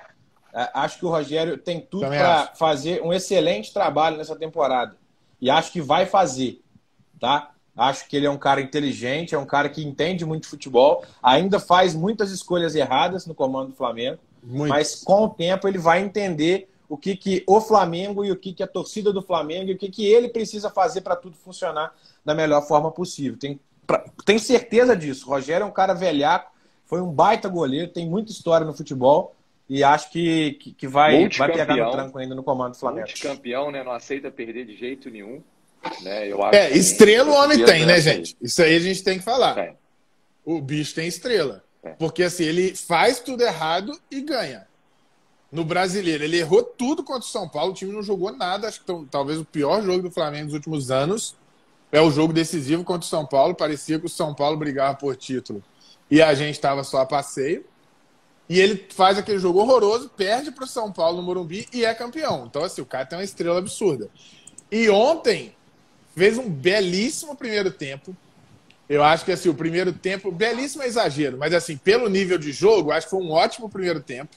[0.52, 4.96] Ah, acho que o Rogério tem tudo para fazer um excelente trabalho nessa temporada.
[5.40, 6.62] E acho que vai fazer
[7.20, 7.50] tá?
[7.76, 11.60] Acho que ele é um cara inteligente, é um cara que entende muito futebol, ainda
[11.60, 14.70] faz muitas escolhas erradas no comando do Flamengo, muito.
[14.70, 18.52] mas com o tempo ele vai entender o que, que o Flamengo e o que,
[18.52, 21.94] que a torcida do Flamengo e o que, que ele precisa fazer para tudo funcionar
[22.24, 23.38] da melhor forma possível.
[23.38, 25.28] Tem, pra, tenho certeza disso.
[25.28, 26.50] O Rogério é um cara velhaco,
[26.84, 29.36] foi um baita goleiro, tem muita história no futebol
[29.68, 33.06] e acho que, que, que vai, vai pegar no tranco ainda no comando do Flamengo.
[33.22, 33.84] campeão, né?
[33.84, 35.40] Não aceita perder de jeito nenhum.
[36.02, 36.26] Né?
[36.26, 38.36] Eu acho é, estrela o homem tem, né, gente?
[38.42, 39.54] Isso aí a gente tem que falar.
[39.54, 39.76] Tem.
[40.44, 41.62] O bicho tem estrela.
[41.84, 41.90] É.
[41.90, 44.66] Porque assim, ele faz tudo errado e ganha.
[45.50, 48.68] No brasileiro, ele errou tudo contra o São Paulo, o time não jogou nada.
[48.68, 51.34] Acho que talvez o pior jogo do Flamengo nos últimos anos
[51.90, 53.54] é o jogo decisivo contra o São Paulo.
[53.54, 55.62] Parecia que o São Paulo brigava por título
[56.10, 57.64] e a gente estava só a passeio.
[58.48, 61.94] E ele faz aquele jogo horroroso, perde para o São Paulo no Morumbi e é
[61.94, 62.46] campeão.
[62.46, 64.08] Então, assim, o cara tem uma estrela absurda.
[64.70, 65.54] E ontem,
[66.16, 68.16] Fez um belíssimo primeiro tempo.
[68.88, 72.50] Eu acho que assim, o primeiro tempo, belíssimo é exagero, mas assim, pelo nível de
[72.50, 74.36] jogo, acho que foi um ótimo primeiro tempo.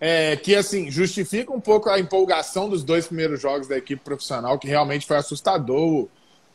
[0.00, 4.58] É, que assim, justifica um pouco a empolgação dos dois primeiros jogos da equipe profissional,
[4.58, 6.10] que realmente foi assustador o,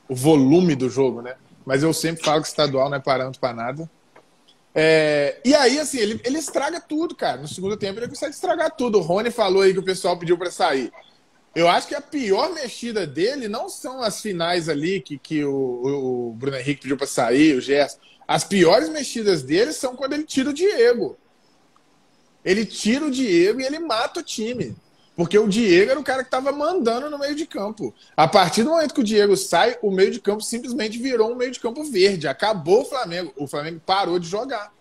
[0.10, 1.36] o volume do jogo, né?
[1.64, 3.90] Mas eu sempre falo que estadual não é parâmetro para nada.
[4.74, 7.42] É, e aí, assim, ele, ele estraga tudo, cara.
[7.42, 8.98] No segundo tempo ele consegue estragar tudo.
[8.98, 10.92] O Rony falou aí que o pessoal pediu para sair.
[11.56, 16.30] Eu acho que a pior mexida dele não são as finais ali que, que o,
[16.30, 17.98] o Bruno Henrique pediu para sair, o Gerson.
[18.28, 21.18] As piores mexidas dele são quando ele tira o Diego.
[22.46, 24.76] Ele tira o Diego e ele mata o time.
[25.16, 27.94] Porque o Diego era o cara que estava mandando no meio de campo.
[28.16, 31.36] A partir do momento que o Diego sai, o meio de campo simplesmente virou um
[31.36, 32.28] meio de campo verde.
[32.28, 33.34] Acabou o Flamengo.
[33.36, 34.72] O Flamengo parou de jogar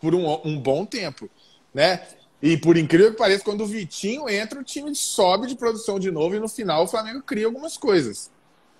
[0.00, 1.28] por um, um bom tempo.
[1.74, 2.00] Né?
[2.42, 6.10] E por incrível que pareça, quando o Vitinho entra, o time sobe de produção de
[6.10, 8.32] novo e no final o Flamengo cria algumas coisas,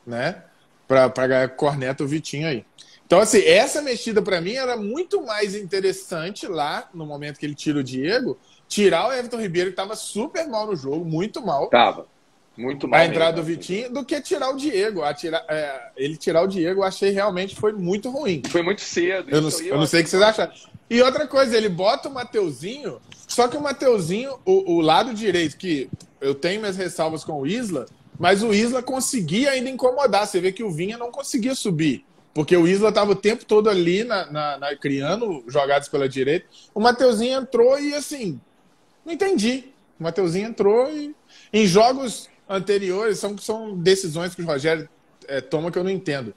[0.04, 0.42] né?
[0.88, 2.66] Para ganhar corneta o Vitinho aí.
[3.12, 7.54] Então, assim, essa mexida para mim era muito mais interessante lá, no momento que ele
[7.54, 11.68] tira o Diego, tirar o Everton Ribeiro, que estava super mal no jogo, muito mal.
[11.68, 12.06] Tava.
[12.56, 13.00] Muito mal.
[13.00, 15.02] A entrada do Vitinho, do que tirar o Diego.
[15.02, 18.40] A tirar, é, ele tirar o Diego, eu achei realmente foi muito ruim.
[18.48, 19.28] Foi muito cedo.
[19.28, 20.54] Eu não, eu não sei o que vocês acharam.
[20.88, 22.98] E outra coisa, ele bota o Mateuzinho,
[23.28, 27.46] só que o Mateuzinho, o, o lado direito, que eu tenho minhas ressalvas com o
[27.46, 27.84] Isla,
[28.18, 30.26] mas o Isla conseguia ainda incomodar.
[30.26, 32.06] Você vê que o Vinha não conseguia subir.
[32.34, 36.46] Porque o Isla estava o tempo todo ali na, na, na, criando jogadas pela direita.
[36.74, 38.40] O Mateuzinho entrou e assim,
[39.04, 39.66] não entendi.
[40.00, 41.14] O Mateuzinho entrou e.
[41.52, 44.88] Em jogos anteriores, são, são decisões que o Rogério
[45.28, 46.34] é, toma que eu não entendo.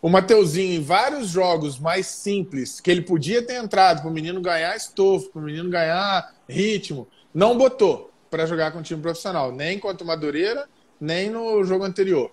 [0.00, 4.40] O Mateuzinho, em vários jogos mais simples, que ele podia ter entrado para o menino
[4.40, 9.50] ganhar estofo, para o menino ganhar ritmo, não botou para jogar com o time profissional,
[9.50, 10.68] nem contra o Madureira,
[11.00, 12.30] nem no jogo anterior.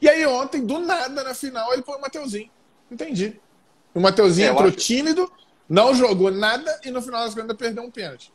[0.00, 2.50] E aí ontem, do nada, na final, ele põe o Mateuzinho.
[2.90, 3.40] Entendi.
[3.94, 4.76] O Mateuzinho é, entrou acho...
[4.76, 5.30] tímido,
[5.68, 8.32] não jogou nada e no final das contas perdeu um pênalti.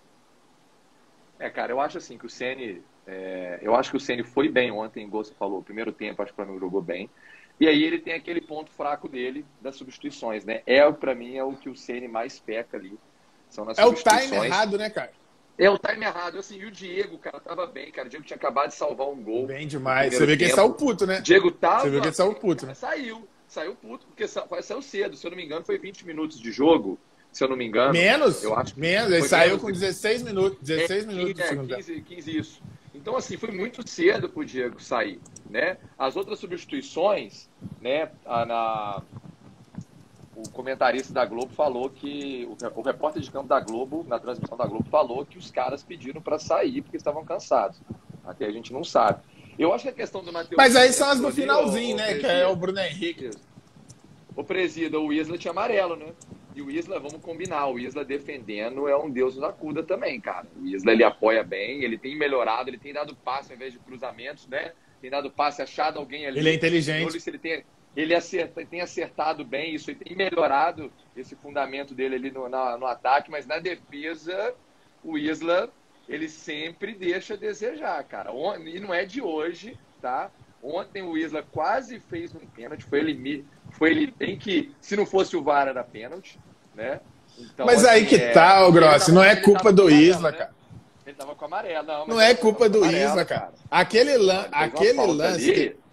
[1.39, 4.49] É, cara, eu acho assim que o Ceni, é, eu acho que o Ceni foi
[4.49, 7.09] bem ontem, igual você falou, primeiro tempo acho que o Flamengo jogou bem.
[7.59, 10.61] E aí ele tem aquele ponto fraco dele das substituições, né?
[10.65, 12.97] É, para mim, é o que o Ceni mais peca ali.
[13.49, 15.11] São nas é o time errado, né, cara?
[15.57, 16.37] É o time errado.
[16.37, 18.07] Assim, e o Diego, cara, tava bem, cara.
[18.07, 19.47] O Diego tinha acabado de salvar um gol.
[19.47, 20.13] Bem demais.
[20.13, 21.19] Você vê que ele saiu puto, né?
[21.21, 21.81] Diego tava.
[21.81, 22.73] Você viu que ele saiu puto, né?
[22.73, 23.27] Saiu.
[23.47, 25.15] Saiu puto, porque saiu cedo.
[25.15, 26.99] Se eu não me engano, foi 20 minutos de jogo.
[27.31, 27.93] Se eu não me engano.
[27.93, 28.43] Menos?
[28.43, 28.79] Eu acho.
[28.79, 29.11] Menos.
[29.11, 29.61] Ele saiu menos.
[29.63, 30.59] com 16 minutos.
[30.61, 32.61] 16 é, minutos é, 15, 15, isso.
[32.93, 35.77] Então, assim, foi muito cedo pro Diego sair, né?
[35.97, 37.47] As outras substituições,
[37.79, 39.01] né, na,
[40.37, 44.67] o comentarista da Globo falou que o, repórter de campo da Globo, na transmissão da
[44.67, 47.81] Globo, falou que os caras pediram para sair porque estavam cansados.
[48.23, 49.19] Até a gente não sabe.
[49.57, 50.55] Eu acho que a questão do Matheus.
[50.55, 52.13] Mas aí são as do finalzinho, o, né?
[52.13, 53.31] O que é o Bruno Henrique.
[54.35, 56.13] O presida, o Isla tinha amarelo, né?
[56.55, 60.45] E o Isla, vamos combinar, o Isla defendendo é um deus da cuda também, cara.
[60.55, 63.79] O Isla ele apoia bem, ele tem melhorado, ele tem dado passe ao invés de
[63.79, 64.73] cruzamentos, né?
[65.01, 66.39] Tem dado passe, achado alguém ali.
[66.39, 67.27] Ele é inteligente.
[67.27, 67.63] Ele tem,
[67.97, 72.77] ele acerta, tem acertado bem isso, ele tem melhorado esse fundamento dele ali no, na,
[72.77, 74.53] no ataque, mas na defesa,
[75.03, 75.67] o Isla,
[76.07, 78.29] ele sempre deixa a desejar, cara.
[78.63, 80.29] E não é de hoje, tá?
[80.61, 85.05] Ontem o Isla quase fez um pênalti, foi ele, foi ele bem que, se não
[85.05, 86.39] fosse o VAR, era pênalti,
[86.75, 87.01] né?
[87.35, 90.37] Então, mas assim, aí que é, tá, o Grossi, não é culpa do Isla, né?
[90.37, 90.55] cara.
[91.03, 92.07] Ele tava com amarelo, não.
[92.07, 93.53] Não é culpa do Isla, cara.
[93.71, 95.51] Aquele, lan aquele lance.
[95.51, 95.86] Que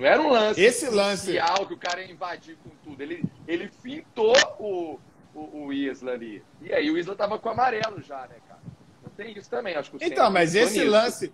[0.00, 3.02] não era um lance Esse lance que o cara ia invadir com tudo.
[3.02, 4.98] Ele, ele fintou o,
[5.34, 6.42] o, o Isla ali.
[6.62, 8.60] E aí o Isla tava com amarelo já, né, cara?
[9.02, 10.90] Não tem isso também, acho que o Então, mas esse nisso.
[10.90, 11.32] lance.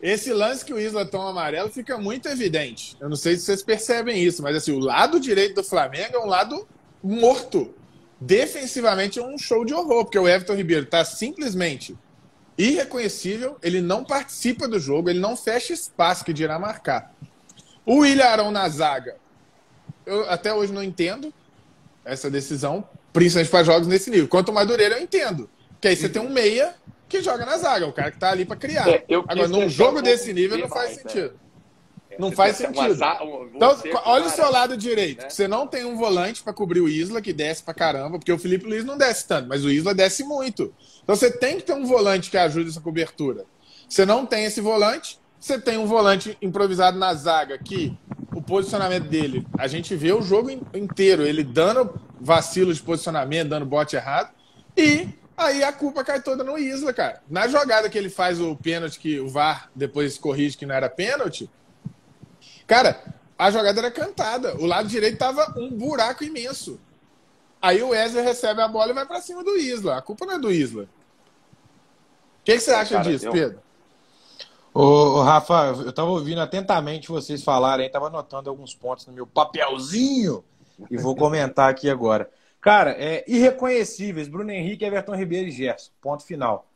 [0.00, 2.96] Esse lance que o Isla toma amarelo fica muito evidente.
[3.00, 6.18] Eu não sei se vocês percebem isso, mas assim, o lado direito do Flamengo é
[6.18, 6.68] um lado
[7.02, 7.74] morto.
[8.20, 11.96] Defensivamente é um show de horror, porque o Everton Ribeiro está simplesmente
[12.58, 17.12] irreconhecível, ele não participa do jogo, ele não fecha espaço que dirá marcar.
[17.84, 19.16] O William Arão na zaga,
[20.06, 21.32] eu até hoje não entendo
[22.04, 24.28] essa decisão, principalmente para jogos nesse nível.
[24.28, 25.48] Quanto o Madureira, eu entendo.
[25.80, 26.74] Que aí você tem um meia
[27.08, 28.88] que joga na zaga, o cara que tá ali para criar.
[28.88, 31.38] É, Agora, num jogo desse nível, não faz sentido.
[32.08, 32.18] É.
[32.18, 32.94] Não faz sentido.
[33.54, 35.22] Então, olha o seu lado direito.
[35.22, 35.30] Né?
[35.30, 38.38] Você não tem um volante para cobrir o Isla, que desce para caramba, porque o
[38.38, 40.74] Felipe Luiz não desce tanto, mas o Isla desce muito.
[41.02, 43.44] Então você tem que ter um volante que ajude essa cobertura.
[43.88, 47.98] Você não tem esse volante, você tem um volante improvisado na zaga que
[48.32, 53.66] o posicionamento dele, a gente vê o jogo inteiro, ele dando vacilo de posicionamento, dando
[53.66, 54.32] bote errado,
[54.76, 57.20] e aí a culpa cai toda no Isla, cara.
[57.28, 60.88] Na jogada que ele faz o pênalti, que o VAR depois corrige que não era
[60.88, 61.50] pênalti,
[62.64, 63.02] cara,
[63.36, 64.56] a jogada era cantada.
[64.58, 66.80] O lado direito tava um buraco imenso.
[67.60, 69.98] Aí o Wesley recebe a bola e vai para cima do Isla.
[69.98, 70.84] A culpa não é do Isla.
[70.84, 73.32] O que, que você acha cara, disso, eu...
[73.32, 73.71] Pedro?
[74.74, 80.42] Ô, Rafa, eu estava ouvindo atentamente vocês falarem, estava anotando alguns pontos no meu papelzinho
[80.90, 82.30] e vou comentar aqui agora.
[82.58, 85.90] Cara, é irreconhecíveis, Bruno Henrique, Everton Ribeiro e Gerson.
[86.00, 86.66] Ponto final.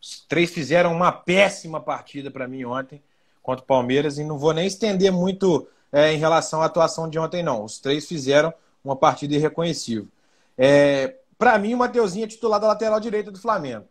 [0.00, 3.02] Os três fizeram uma péssima partida para mim ontem
[3.42, 7.18] contra o Palmeiras e não vou nem estender muito é, em relação à atuação de
[7.18, 7.64] ontem, não.
[7.64, 10.08] Os três fizeram uma partida irreconhecível.
[10.56, 13.84] É, para mim, o Mateuzinho é titular da lateral direita do Flamengo.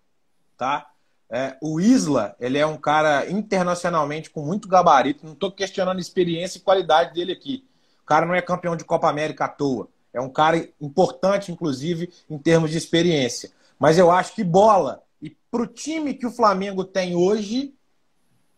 [0.58, 0.89] Tá?
[1.29, 5.25] É, o Isla, ele é um cara internacionalmente com muito gabarito.
[5.25, 7.65] Não estou questionando a experiência e qualidade dele aqui.
[8.03, 9.88] O cara não é campeão de Copa América à toa.
[10.13, 13.51] É um cara importante, inclusive, em termos de experiência.
[13.79, 15.03] Mas eu acho que bola.
[15.21, 17.73] E para o time que o Flamengo tem hoje,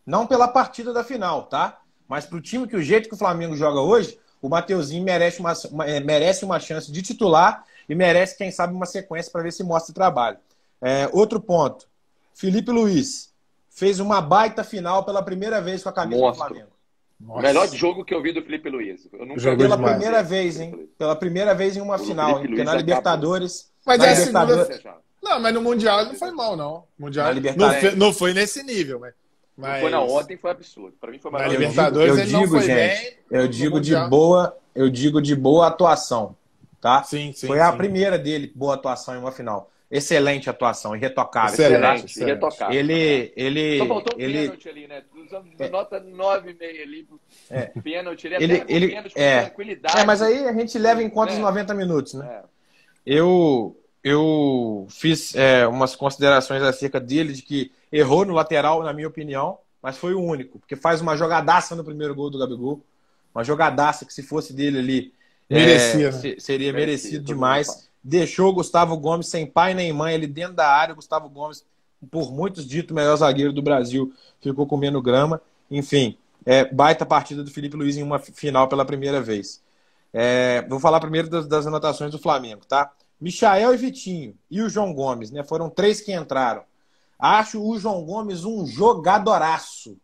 [0.05, 1.79] não pela partida da final, tá?
[2.07, 5.39] Mas para o time que o jeito que o Flamengo joga hoje, o Mateuzinho merece
[5.39, 5.53] uma,
[5.85, 9.63] é, merece uma chance de titular e merece, quem sabe, uma sequência para ver se
[9.63, 10.37] mostra trabalho.
[10.81, 11.87] É, outro ponto.
[12.37, 13.33] Felipe Luiz
[13.67, 16.43] fez uma baita final pela primeira vez com a camisa Monstro.
[16.43, 16.71] do Flamengo.
[17.19, 17.41] Nossa.
[17.41, 19.09] Melhor jogo que eu vi do Felipe Luiz.
[19.11, 19.95] Eu nunca Jogou pela demais.
[19.95, 20.87] primeira vez, hein?
[20.99, 22.47] Pela primeira vez em uma final, hein?
[22.47, 23.71] Porque na é Libertadores.
[23.83, 24.93] Mas é a segunda.
[25.23, 26.83] Não, mas no Mundial não foi mal, não.
[26.97, 29.15] Mundial não foi, não foi nesse nível, mas.
[29.57, 29.81] Mas...
[29.81, 30.95] Foi na ontem foi absurdo.
[31.01, 34.55] Para mim foi Na Libertadores eu digo, eu digo gente, bem, eu digo de boa,
[34.75, 36.35] eu digo de boa atuação,
[36.79, 37.01] tá?
[37.01, 37.47] Sim, sim.
[37.47, 37.63] Foi sim.
[37.63, 39.71] a primeira dele boa atuação em uma final.
[39.89, 41.53] Excelente atuação, irretocável.
[41.53, 42.29] Excelente, excelente.
[42.29, 42.77] irretocável.
[42.77, 43.33] Ele.
[43.37, 44.41] ele Só faltou um ele...
[44.41, 45.03] pênalti ali, né?
[45.59, 45.69] É.
[45.69, 47.07] Nota 9,5 ali.
[47.49, 47.61] É.
[47.81, 49.41] Pênalti, ele, ele, ele pênalti é.
[49.43, 49.97] tranquilidade.
[49.97, 51.35] É, mas aí a gente leva em conta é.
[51.35, 52.27] os 90 minutos, né?
[52.29, 52.43] É.
[53.05, 59.07] Eu, eu fiz é, umas considerações acerca dele, de que errou no lateral, na minha
[59.07, 62.83] opinião, mas foi o único, porque faz uma jogadaça no primeiro gol do Gabigol.
[63.33, 65.13] Uma jogadaça que, se fosse dele ali,
[65.49, 66.35] Merecia, é, né?
[66.39, 70.67] seria merecido, merecido demais deixou o Gustavo Gomes sem pai nem mãe, ele dentro da
[70.67, 70.93] área.
[70.93, 71.65] O Gustavo Gomes,
[72.09, 75.41] por muitos dito, melhor zagueiro do Brasil, ficou comendo grama.
[75.69, 79.61] Enfim, É, baita partida do Felipe Luiz em uma final pela primeira vez.
[80.13, 82.89] É, vou falar primeiro das, das, anotações do Flamengo, tá?
[83.19, 85.43] Michael e Vitinho e o João Gomes, né?
[85.43, 86.63] Foram três que entraram.
[87.19, 89.97] Acho o João Gomes um jogadoraço.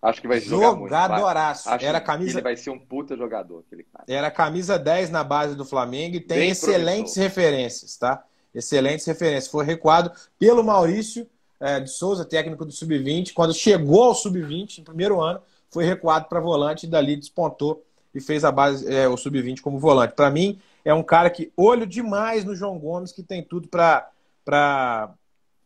[0.00, 1.68] Acho que vai jogadoraço.
[1.68, 2.38] Acho Era camisa...
[2.38, 4.04] ele vai ser um puta jogador, aquele cara.
[4.06, 7.22] Era camisa 10 na base do Flamengo e tem Bem excelentes promissor.
[7.22, 8.22] referências, tá?
[8.54, 9.48] Excelentes referências.
[9.48, 11.26] Foi recuado pelo Maurício
[11.58, 13.32] é, de Souza, técnico do Sub-20.
[13.32, 18.20] Quando chegou ao Sub-20, no primeiro ano, foi recuado para volante e dali despontou e
[18.20, 20.14] fez a base, é, o Sub-20 como volante.
[20.14, 24.08] Para mim, é um cara que olho demais no João Gomes, que tem tudo para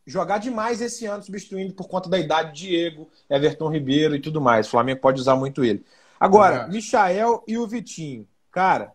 [0.05, 4.67] jogar demais esse ano, substituindo por conta da idade Diego, Everton Ribeiro e tudo mais.
[4.67, 5.85] O Flamengo pode usar muito ele.
[6.19, 6.71] Agora, uhum.
[6.71, 8.27] Michael e o Vitinho.
[8.51, 8.91] Cara,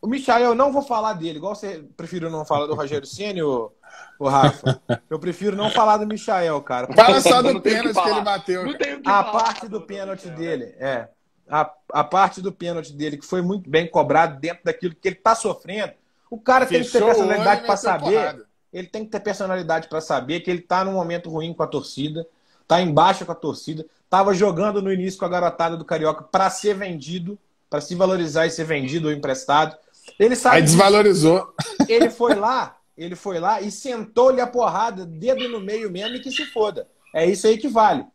[0.00, 3.72] o Michael, não vou falar dele, igual você prefiro não falar do Rogério Ceni, ô,
[4.18, 4.80] ô Rafa.
[5.08, 6.92] Eu prefiro não falar do Michael, cara.
[6.92, 8.62] Fala só do pênalti que, que, ele bateu.
[9.06, 11.08] a parte do pênalti dele, é.
[11.48, 15.16] A, a parte do pênalti dele, que foi muito bem cobrado dentro daquilo que ele
[15.16, 15.92] tá sofrendo.
[16.30, 18.12] O cara Fechou tem que ter personalidade para saber.
[18.12, 21.62] Porrada ele tem que ter personalidade para saber que ele está num momento ruim com
[21.62, 22.26] a torcida,
[22.62, 26.48] está embaixo com a torcida, estava jogando no início com a garotada do Carioca para
[26.48, 29.76] ser vendido, para se valorizar e ser vendido ou emprestado.
[30.18, 30.56] Ele sabe.
[30.56, 31.54] Aí desvalorizou.
[31.88, 36.20] Ele foi lá, ele foi lá e sentou-lhe a porrada, dedo no meio mesmo e
[36.20, 36.88] que se foda.
[37.14, 38.06] É isso aí que vale.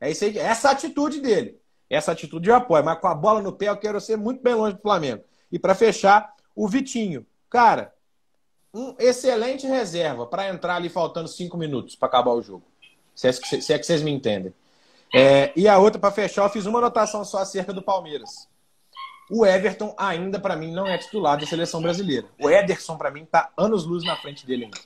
[0.00, 0.38] É isso aí que...
[0.38, 1.58] essa atitude dele.
[1.88, 4.54] Essa atitude eu apoio, mas com a bola no pé eu quero ser muito bem
[4.54, 5.22] longe do Flamengo.
[5.52, 7.24] E para fechar, o Vitinho.
[7.48, 7.92] Cara,
[8.76, 12.64] um excelente reserva para entrar ali faltando cinco minutos para acabar o jogo.
[13.14, 14.52] Se é, que, se é que vocês me entendem.
[15.14, 18.46] É, e a outra, para fechar, eu fiz uma anotação só acerca do Palmeiras.
[19.30, 22.26] O Everton ainda, para mim, não é titular da seleção brasileira.
[22.38, 24.78] O Ederson, para mim, tá anos-luz na frente dele ainda.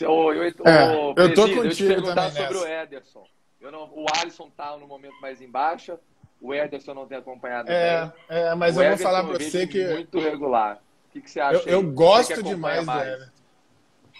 [0.00, 2.58] Eu, eu, é, eu tô contigo eu te perguntar sobre nessa.
[2.58, 3.24] o Ederson.
[3.60, 5.98] Eu não, o Alisson tá no momento mais em baixa,
[6.40, 8.12] o Ederson não tem acompanhado é, bem.
[8.28, 9.84] É, mas o eu Everton, vou falar para você que...
[9.86, 10.80] Muito regular.
[11.18, 11.62] Que, que você acha?
[11.68, 13.02] Eu, eu gosto demais mais?
[13.02, 13.32] do Everton.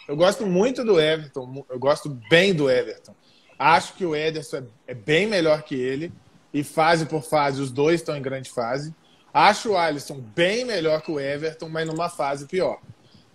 [0.08, 1.64] Eu gosto muito do Everton.
[1.68, 3.14] Eu gosto bem do Everton.
[3.58, 6.12] Acho que o Ederson é, é bem melhor que ele.
[6.52, 8.94] E fase por fase, os dois estão em grande fase.
[9.32, 12.80] Acho o Alisson bem melhor que o Everton, mas numa fase pior.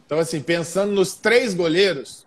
[0.06, 2.26] Então, assim, pensando nos três goleiros,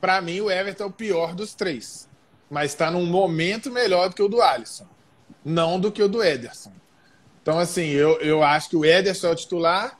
[0.00, 2.08] para mim o Everton é o pior dos três.
[2.50, 4.86] Mas está num momento melhor do que o do Alisson.
[5.44, 6.72] Não do que o do Ederson.
[7.42, 9.98] Então, assim, eu, eu acho que o Ederson é o titular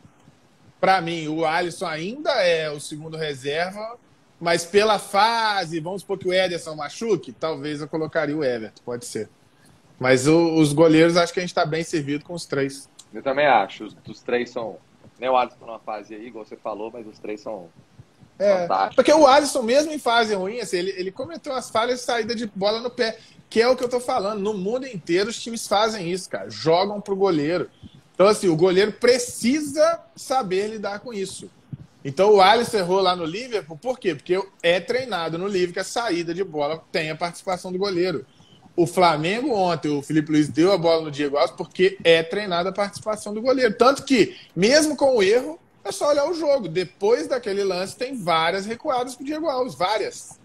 [0.83, 3.97] para mim, o Alisson ainda é o segundo reserva,
[4.41, 9.05] mas pela fase, vamos supor que o Ederson machuque, talvez eu colocaria o Everton, pode
[9.05, 9.29] ser.
[10.01, 12.91] Mas o, os goleiros, acho que a gente está bem servido com os três.
[13.15, 13.85] Eu também acho.
[13.85, 14.77] Os, os três são.
[15.21, 17.69] Nem o Alisson numa fase aí, igual você falou, mas os três são.
[18.37, 18.67] É,
[18.97, 22.35] porque o Alisson, mesmo em fase ruim, assim, ele, ele cometeu as falhas de saída
[22.35, 23.17] de bola no pé,
[23.49, 24.41] que é o que eu tô falando.
[24.41, 26.51] No mundo inteiro, os times fazem isso, cara.
[26.51, 27.71] Jogam pro goleiro.
[28.23, 31.51] Então, assim, o goleiro precisa saber lidar com isso.
[32.05, 34.15] Então, o Alisson errou lá no Liverpool, por quê?
[34.15, 38.25] Porque é treinado no Liverpool que a saída de bola tem a participação do goleiro.
[38.77, 42.69] O Flamengo ontem, o Felipe Luiz deu a bola no Diego Alves porque é treinada
[42.69, 43.75] a participação do goleiro.
[43.77, 46.69] Tanto que, mesmo com o erro, é só olhar o jogo.
[46.69, 50.39] Depois daquele lance, tem várias recuadas para o Diego Alves, várias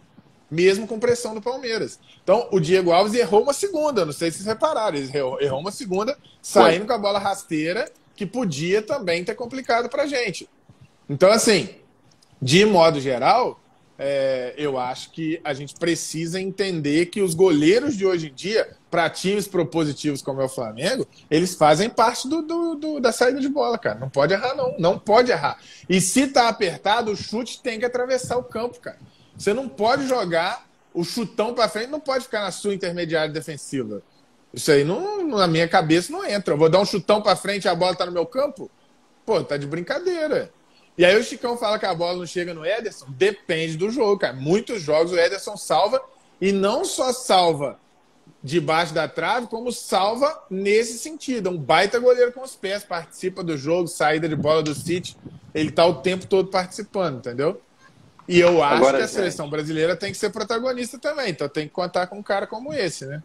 [0.49, 1.99] mesmo com pressão do Palmeiras.
[2.23, 5.59] Então, o Diego Alves errou uma segunda, não sei se vocês repararam, ele errou, errou
[5.59, 6.87] uma segunda, saindo Foi.
[6.87, 10.49] com a bola rasteira, que podia também ter complicado para gente.
[11.09, 11.69] Então, assim,
[12.41, 13.59] de modo geral,
[13.99, 18.75] é, eu acho que a gente precisa entender que os goleiros de hoje em dia,
[18.91, 23.39] para times propositivos como é o Flamengo, eles fazem parte do, do, do, da saída
[23.39, 23.99] de bola, cara.
[23.99, 24.75] Não pode errar, não.
[24.77, 25.59] Não pode errar.
[25.89, 28.97] E se tá apertado, o chute tem que atravessar o campo, cara.
[29.37, 34.01] Você não pode jogar o chutão para frente, não pode ficar na sua intermediária defensiva.
[34.53, 36.53] Isso aí não, na minha cabeça não entra.
[36.53, 38.71] Eu vou dar um chutão para frente e a bola tá no meu campo?
[39.25, 40.51] Pô, tá de brincadeira.
[40.97, 43.05] E aí o Chicão fala que a bola não chega no Ederson.
[43.09, 44.33] Depende do jogo, cara.
[44.33, 46.01] Muitos jogos o Ederson salva
[46.41, 47.77] e não só salva
[48.43, 51.49] debaixo da trave, como salva nesse sentido.
[51.49, 55.15] É um baita goleiro com os pés, participa do jogo, saída de bola do City.
[55.53, 57.61] Ele tá o tempo todo participando, entendeu?
[58.27, 61.67] E eu acho Agora, que a seleção brasileira tem que ser protagonista também, então tem
[61.67, 63.23] que contar com um cara como esse, né?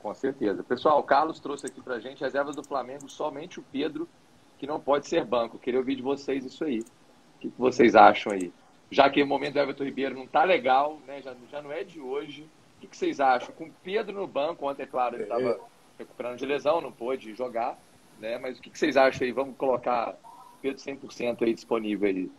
[0.00, 0.62] Com certeza.
[0.62, 4.08] Pessoal, o Carlos trouxe aqui pra gente reservas do Flamengo, somente o Pedro,
[4.58, 5.58] que não pode ser banco.
[5.58, 6.80] Queria ouvir de vocês isso aí.
[6.80, 8.50] O que vocês acham aí?
[8.90, 11.20] Já que o momento do Everton Ribeiro não tá legal, né?
[11.20, 12.48] Já, já não é de hoje.
[12.82, 13.54] O que vocês acham?
[13.54, 15.60] Com o Pedro no banco, ontem, é claro, ele estava
[15.98, 17.78] recuperando de lesão, não pôde jogar,
[18.18, 18.38] né?
[18.38, 19.32] Mas o que vocês acham aí?
[19.32, 20.14] Vamos colocar
[20.62, 22.30] Pedro 100% aí disponível aí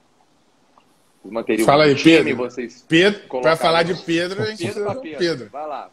[1.32, 2.38] manteria Fala aí, time, Pedro.
[2.38, 5.18] Vocês Pedro, para falar de Pedro, a gente Pedro, Pedro.
[5.20, 5.50] Pedro.
[5.50, 5.92] Vai lá.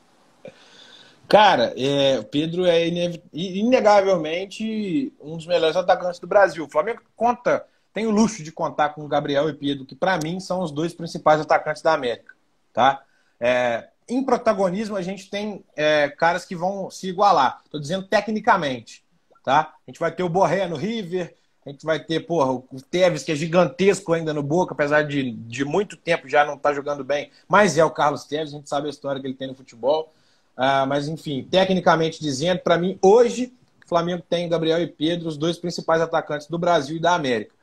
[1.29, 2.87] Cara, é, o Pedro é
[3.33, 6.65] inegavelmente um dos melhores atacantes do Brasil.
[6.65, 7.65] O Flamengo conta,
[7.95, 10.71] tem o luxo de contar com o Gabriel e Pedro, que para mim são os
[10.71, 12.35] dois principais atacantes da América.
[12.73, 13.03] Tá?
[13.41, 17.63] É, em protagonismo, a gente tem é, caras que vão se igualar.
[17.65, 19.03] Estou dizendo tecnicamente.
[19.43, 19.75] Tá?
[19.87, 23.23] A gente vai ter o Borré no River, a gente vai ter, porra, o Tevez,
[23.23, 26.75] que é gigantesco ainda no Boca, apesar de, de muito tempo já não estar tá
[26.75, 29.49] jogando bem, mas é o Carlos Tevez, a gente sabe a história que ele tem
[29.49, 30.13] no futebol.
[30.57, 35.37] Uh, mas, enfim, tecnicamente dizendo, para mim, hoje, o Flamengo tem Gabriel e Pedro, os
[35.37, 37.55] dois principais atacantes do Brasil e da América.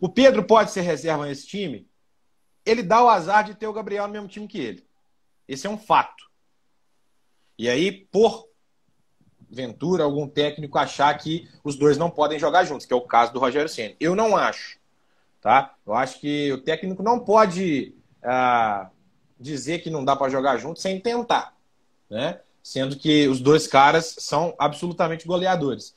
[0.00, 1.88] O Pedro pode ser reserva nesse time?
[2.64, 4.86] Ele dá o azar de ter o Gabriel no mesmo time que ele.
[5.48, 6.28] Esse é um fato.
[7.58, 8.47] E aí, por
[9.50, 13.32] Ventura, algum técnico achar que os dois não podem jogar juntos, que é o caso
[13.32, 13.94] do Rogério Senna.
[13.98, 14.78] Eu não acho.
[15.40, 15.74] Tá?
[15.86, 18.88] Eu acho que o técnico não pode ah,
[19.38, 21.54] dizer que não dá para jogar junto sem tentar.
[22.10, 22.40] Né?
[22.62, 25.96] Sendo que os dois caras são absolutamente goleadores.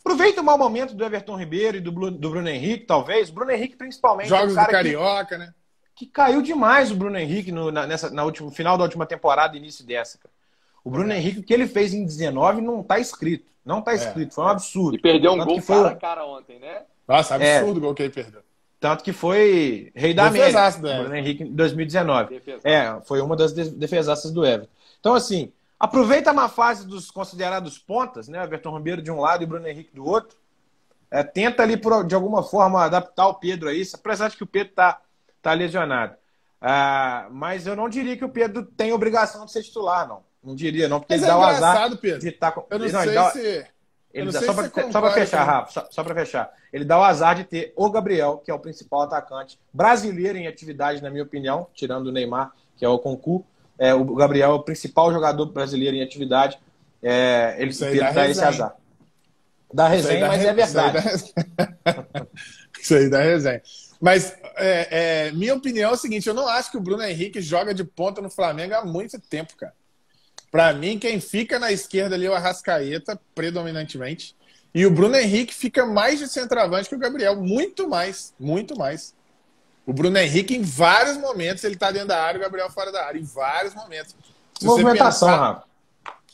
[0.00, 3.30] Aproveita o mau momento do Everton Ribeiro e do, do Bruno Henrique, talvez.
[3.30, 4.28] Bruno Henrique, principalmente.
[4.28, 5.54] Jogos é um do Carioca, que, né?
[5.94, 9.56] Que caiu demais o Bruno Henrique no, na, nessa, na última, final da última temporada,
[9.56, 10.18] início dessa.
[10.18, 10.32] Cara.
[10.84, 11.18] O Bruno é.
[11.18, 13.50] Henrique, o que ele fez em 19 não está escrito.
[13.64, 13.94] Não está é.
[13.96, 14.34] escrito.
[14.34, 14.96] Foi um absurdo.
[14.96, 15.76] E perdeu um Tanto gol foi...
[15.76, 16.82] cara a cara ontem, né?
[17.06, 17.58] Nossa, é.
[17.58, 17.78] absurdo é.
[17.78, 18.42] o gol que ele perdeu.
[18.80, 20.70] Tanto que foi rei da América.
[20.72, 22.30] Do Bruno Henrique em 2019.
[22.30, 22.66] Defesaço.
[22.66, 24.72] É, foi uma das defesaças do Everton.
[24.98, 28.42] Então, assim, aproveita uma fase dos considerados pontas, né?
[28.42, 30.36] Everton Ribeiro de um lado e Bruno Henrique do outro.
[31.08, 34.42] É, tenta ali, por, de alguma forma, adaptar o Pedro a isso, apesar de que
[34.42, 35.00] o Pedro está
[35.40, 36.16] tá lesionado.
[36.60, 40.24] Ah, mas eu não diria que o Pedro tem obrigação de ser titular, não.
[40.42, 42.20] Não diria, não, porque Mas ele é dá o azar Pedro.
[42.20, 42.66] de tá com.
[42.68, 43.30] Eu não, não sei dá...
[43.30, 43.66] se.
[44.12, 44.40] Ele dá...
[44.42, 46.52] só para fechar, Rafa, só, só para fechar.
[46.72, 50.46] Ele dá o azar de ter o Gabriel, que é o principal atacante brasileiro em
[50.46, 53.44] atividade, na minha opinião, tirando o Neymar, que é o Concu.
[53.78, 56.58] É, o Gabriel é o principal jogador brasileiro em atividade.
[57.02, 58.76] É, ele dá, dá esse azar.
[59.72, 60.98] Dá resenha, mas é verdade.
[60.98, 62.26] Isso aí dá,
[62.80, 63.62] Isso aí dá resenha.
[63.98, 67.40] Mas é, é, minha opinião é o seguinte: eu não acho que o Bruno Henrique
[67.40, 69.72] joga de ponta no Flamengo há muito tempo, cara.
[70.52, 74.36] Para mim, quem fica na esquerda ali é o Arrascaeta, predominantemente.
[74.74, 77.36] E o Bruno Henrique fica mais de centroavante que o Gabriel.
[77.36, 78.34] Muito mais.
[78.38, 79.14] Muito mais.
[79.86, 83.02] O Bruno Henrique, em vários momentos, ele tá dentro da área, o Gabriel fora da
[83.02, 83.18] área.
[83.18, 84.14] Em vários momentos.
[84.58, 85.40] Se Movimentação, pensar...
[85.40, 85.64] Rafa.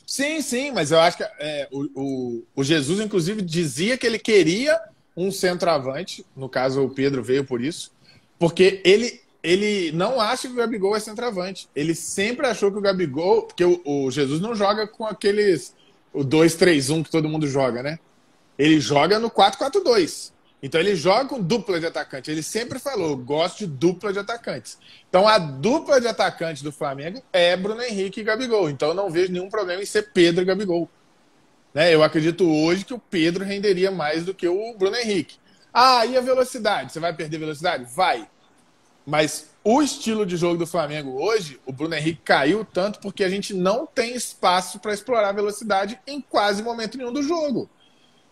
[0.05, 4.19] Sim, sim, mas eu acho que é, o, o, o, Jesus, inclusive, dizia que ele
[4.19, 4.77] queria
[5.15, 6.25] um centroavante.
[6.35, 7.91] No caso, o Pedro veio por isso.
[8.37, 11.69] Porque ele ele não acha que o Gabigol é centroavante.
[11.75, 13.43] Ele sempre achou que o Gabigol.
[13.43, 15.73] Porque o, o Jesus não joga com aqueles.
[16.11, 17.99] O 2-3-1 que todo mundo joga, né?
[18.57, 20.33] Ele joga no 4-4-2.
[20.61, 22.29] Então ele joga com dupla de atacante.
[22.29, 24.77] Ele sempre falou: gosto de dupla de atacantes.
[25.07, 28.69] Então a dupla de atacante do Flamengo é Bruno Henrique e Gabigol.
[28.69, 30.89] Então eu não vejo nenhum problema em ser Pedro e Gabigol.
[31.73, 31.93] Né?
[31.93, 35.37] Eu acredito hoje que o Pedro renderia mais do que o Bruno Henrique.
[35.73, 36.91] Ah, e a velocidade?
[36.91, 37.85] Você vai perder velocidade?
[37.95, 38.27] Vai.
[39.05, 43.29] Mas o estilo de jogo do Flamengo hoje, o Bruno Henrique caiu tanto porque a
[43.29, 47.69] gente não tem espaço para explorar a velocidade em quase momento nenhum do jogo.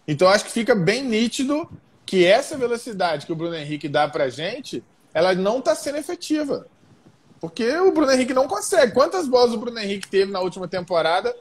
[0.07, 1.69] Então acho que fica bem nítido
[2.05, 5.97] que essa velocidade que o Bruno Henrique dá para a gente, ela não está sendo
[5.97, 6.67] efetiva.
[7.39, 8.93] Porque o Bruno Henrique não consegue.
[8.93, 11.35] Quantas bolas o Bruno Henrique teve na última temporada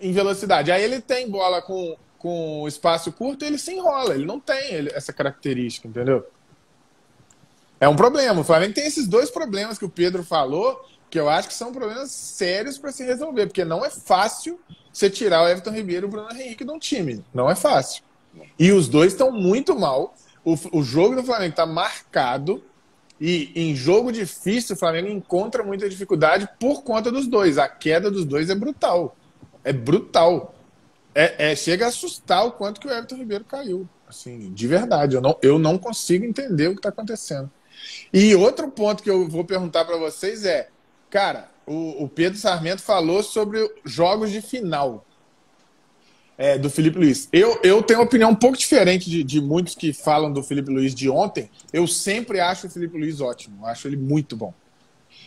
[0.00, 0.72] em velocidade?
[0.72, 4.14] Aí ele tem bola com, com espaço curto e ele se enrola.
[4.14, 6.26] Ele não tem essa característica, entendeu?
[7.80, 8.40] É um problema.
[8.40, 11.72] O Flamengo tem esses dois problemas que o Pedro falou, que eu acho que são
[11.72, 14.58] problemas sérios para se resolver, porque não é fácil
[14.92, 17.24] você tirar o Everton Ribeiro e o Bruno Henrique de um time.
[17.32, 18.02] Não é fácil.
[18.58, 20.14] E os dois estão muito mal.
[20.44, 22.62] O, o jogo do Flamengo está marcado.
[23.20, 27.58] E em jogo difícil, o Flamengo encontra muita dificuldade por conta dos dois.
[27.58, 29.16] A queda dos dois é brutal.
[29.64, 30.54] É brutal.
[31.14, 33.88] É, é, chega a assustar o quanto que o Everton Ribeiro caiu.
[34.06, 35.16] Assim, de verdade.
[35.16, 37.50] Eu não, eu não consigo entender o que está acontecendo.
[38.12, 40.68] E outro ponto que eu vou perguntar para vocês é,
[41.10, 45.04] cara, o, o, Pedro Sarmento falou sobre jogos de final
[46.36, 47.28] é, do Felipe Luiz.
[47.32, 50.70] Eu, eu tenho uma opinião um pouco diferente de, de muitos que falam do Felipe
[50.70, 51.50] Luiz de ontem.
[51.72, 54.54] Eu sempre acho o Felipe Luiz ótimo, acho ele muito bom.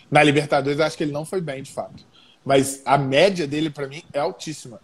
[0.10, 2.06] Na Libertadores, acho que ele não foi bem, de fato.
[2.44, 4.82] Mas a média dele, para mim, é altíssima.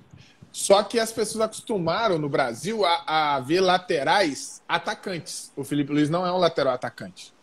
[0.51, 5.51] Só que as pessoas acostumaram no Brasil a, a ver laterais atacantes.
[5.55, 7.33] O Felipe Luiz não é um lateral atacante.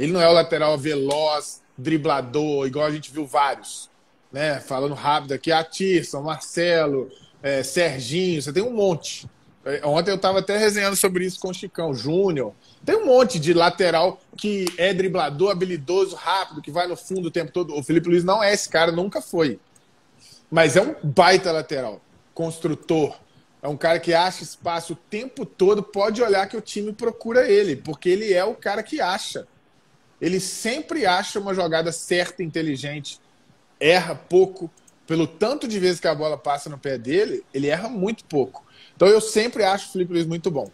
[0.00, 3.90] Ele não é o lateral veloz, driblador, igual a gente viu vários.
[4.32, 4.58] Né?
[4.58, 7.10] Falando rápido aqui, a Tirson, Marcelo,
[7.42, 9.28] é, Serginho, você tem um monte.
[9.62, 12.54] É, ontem eu estava até resenhando sobre isso com o Chicão Júnior.
[12.82, 17.30] Tem um monte de lateral que é driblador, habilidoso, rápido, que vai no fundo o
[17.30, 17.76] tempo todo.
[17.76, 19.60] O Felipe Luiz não é esse cara, nunca foi.
[20.50, 22.00] Mas é um baita lateral,
[22.32, 23.20] construtor.
[23.62, 25.82] É um cara que acha espaço o tempo todo.
[25.82, 29.46] Pode olhar que o time procura ele, porque ele é o cara que acha.
[30.20, 33.20] Ele sempre acha uma jogada certa, inteligente,
[33.78, 34.70] erra pouco.
[35.06, 38.64] Pelo tanto de vezes que a bola passa no pé dele, ele erra muito pouco.
[38.94, 40.70] Então eu sempre acho o Felipe Luiz muito bom.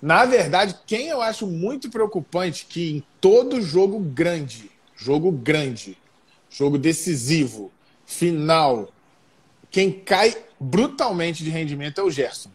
[0.00, 5.98] Na verdade, quem eu acho muito preocupante que em todo jogo grande, jogo grande,
[6.48, 7.70] jogo decisivo,
[8.06, 8.90] final,
[9.70, 12.50] quem cai brutalmente de rendimento é o Gerson.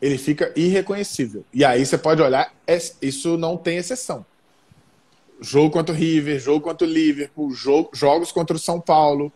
[0.00, 1.44] Ele fica irreconhecível.
[1.52, 4.24] E aí você pode olhar, é, isso não tem exceção.
[5.40, 9.32] Jogo contra o River, jogo contra o Liverpool, jogo, jogos contra o São Paulo.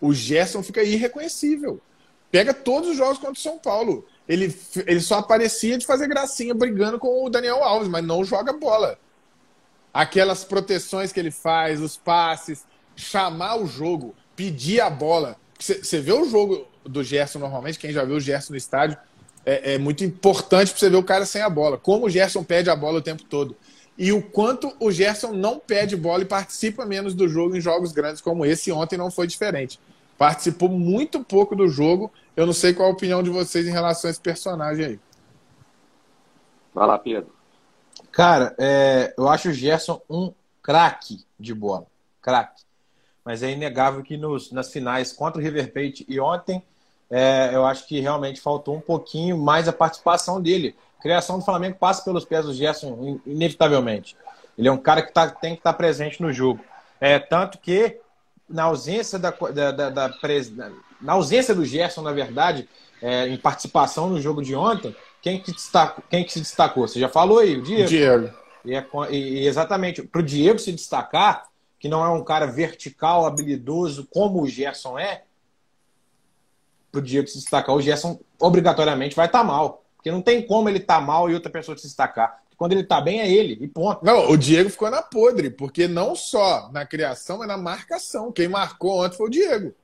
[0.00, 1.80] O Gerson fica irreconhecível.
[2.30, 4.06] Pega todos os jogos contra o São Paulo.
[4.28, 4.54] Ele,
[4.86, 8.98] ele só aparecia de fazer gracinha brigando com o Daniel Alves, mas não joga bola.
[9.92, 12.64] Aquelas proteções que ele faz, os passes,
[12.94, 15.36] chamar o jogo, pedir a bola.
[15.58, 18.98] Você vê o jogo do Gerson normalmente, quem já viu o Gerson no estádio,
[19.44, 21.78] é, é muito importante para você ver o cara sem a bola.
[21.78, 23.56] Como o Gerson pede a bola o tempo todo.
[23.98, 27.92] E o quanto o Gerson não pede bola e participa menos do jogo em jogos
[27.92, 28.70] grandes como esse.
[28.70, 29.80] Ontem não foi diferente.
[30.18, 34.08] Participou muito pouco do jogo eu não sei qual a opinião de vocês em relação
[34.08, 35.00] a esse personagem aí.
[36.74, 37.34] Vai lá, Pedro.
[38.12, 40.32] Cara, é, eu acho o Gerson um
[40.62, 41.86] craque de bola.
[42.20, 42.62] Craque.
[43.24, 46.62] Mas é inegável que nos, nas finais contra o River Plate e ontem,
[47.08, 50.76] é, eu acho que realmente faltou um pouquinho mais a participação dele.
[50.98, 54.16] A criação do Flamengo passa pelos pés do Gerson, inevitavelmente.
[54.56, 56.64] Ele é um cara que tá, tem que estar tá presente no jogo.
[57.00, 57.98] É, tanto que,
[58.48, 60.14] na ausência da, da, da, da,
[61.00, 62.68] na ausência do Gerson, na verdade,
[63.02, 66.88] é, em participação no jogo de ontem, quem que, destacou, quem que se destacou?
[66.88, 67.88] Você já falou aí, o Diego.
[67.88, 68.30] Diego.
[68.64, 73.26] E, é, e exatamente, para o Diego se destacar, que não é um cara vertical,
[73.26, 75.22] habilidoso, como o Gerson é,
[76.90, 79.84] para o Diego se destacar, o Gerson obrigatoriamente vai estar tá mal.
[80.06, 82.40] Porque não tem como ele estar tá mal e outra pessoa se destacar.
[82.56, 84.04] Quando ele está bem, é ele, e ponto.
[84.04, 88.30] Não, o Diego ficou na podre, porque não só na criação, mas na marcação.
[88.30, 89.74] Quem marcou ontem foi o Diego.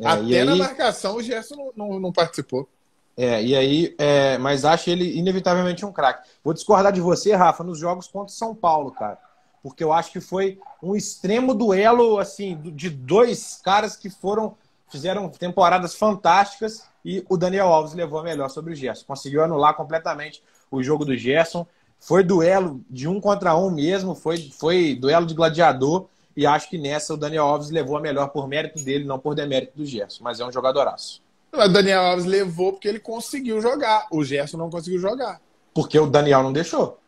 [0.00, 0.44] É, Até aí...
[0.44, 2.68] na marcação o Gerson não, não, não, participou.
[3.16, 6.28] É, e aí, é, mas acho ele inevitavelmente um craque.
[6.42, 9.16] Vou discordar de você, Rafa, nos jogos contra o São Paulo, cara.
[9.62, 14.56] Porque eu acho que foi um extremo duelo, assim, de dois caras que foram,
[14.90, 19.04] fizeram temporadas fantásticas e o Daniel Alves levou a melhor sobre o Gerson.
[19.06, 21.66] Conseguiu anular completamente o jogo do Gerson.
[21.98, 26.06] Foi duelo de um contra um mesmo, foi, foi duelo de gladiador.
[26.36, 29.34] E acho que nessa o Daniel Alves levou a melhor por mérito dele, não por
[29.34, 30.24] demérito do Gerson.
[30.24, 31.22] Mas é um jogadoraço.
[31.52, 34.06] O Daniel Alves levou porque ele conseguiu jogar.
[34.10, 35.40] O Gerson não conseguiu jogar.
[35.74, 36.98] Porque o Daniel não deixou.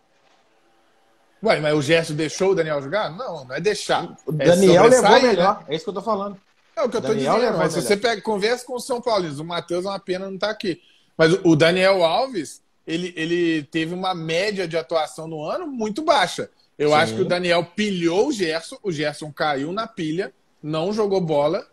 [1.43, 3.11] Ué, mas o Gerson deixou o Daniel jogar?
[3.11, 4.05] Não, não é deixar.
[4.27, 5.21] O é Daniel levou né?
[5.21, 5.59] melhor.
[5.61, 5.65] Né?
[5.69, 6.39] É isso que eu tô falando.
[6.77, 7.59] É o que eu tô Daniel dizendo.
[7.59, 10.35] Mas se você pega, conversa com o São Paulo, o Matheus é uma pena não
[10.35, 10.81] estar tá aqui.
[11.17, 16.51] Mas o Daniel Alves, ele, ele teve uma média de atuação no ano muito baixa.
[16.79, 16.95] Eu Sim.
[16.97, 21.65] acho que o Daniel pilhou o Gerson, o Gerson caiu na pilha, não jogou bola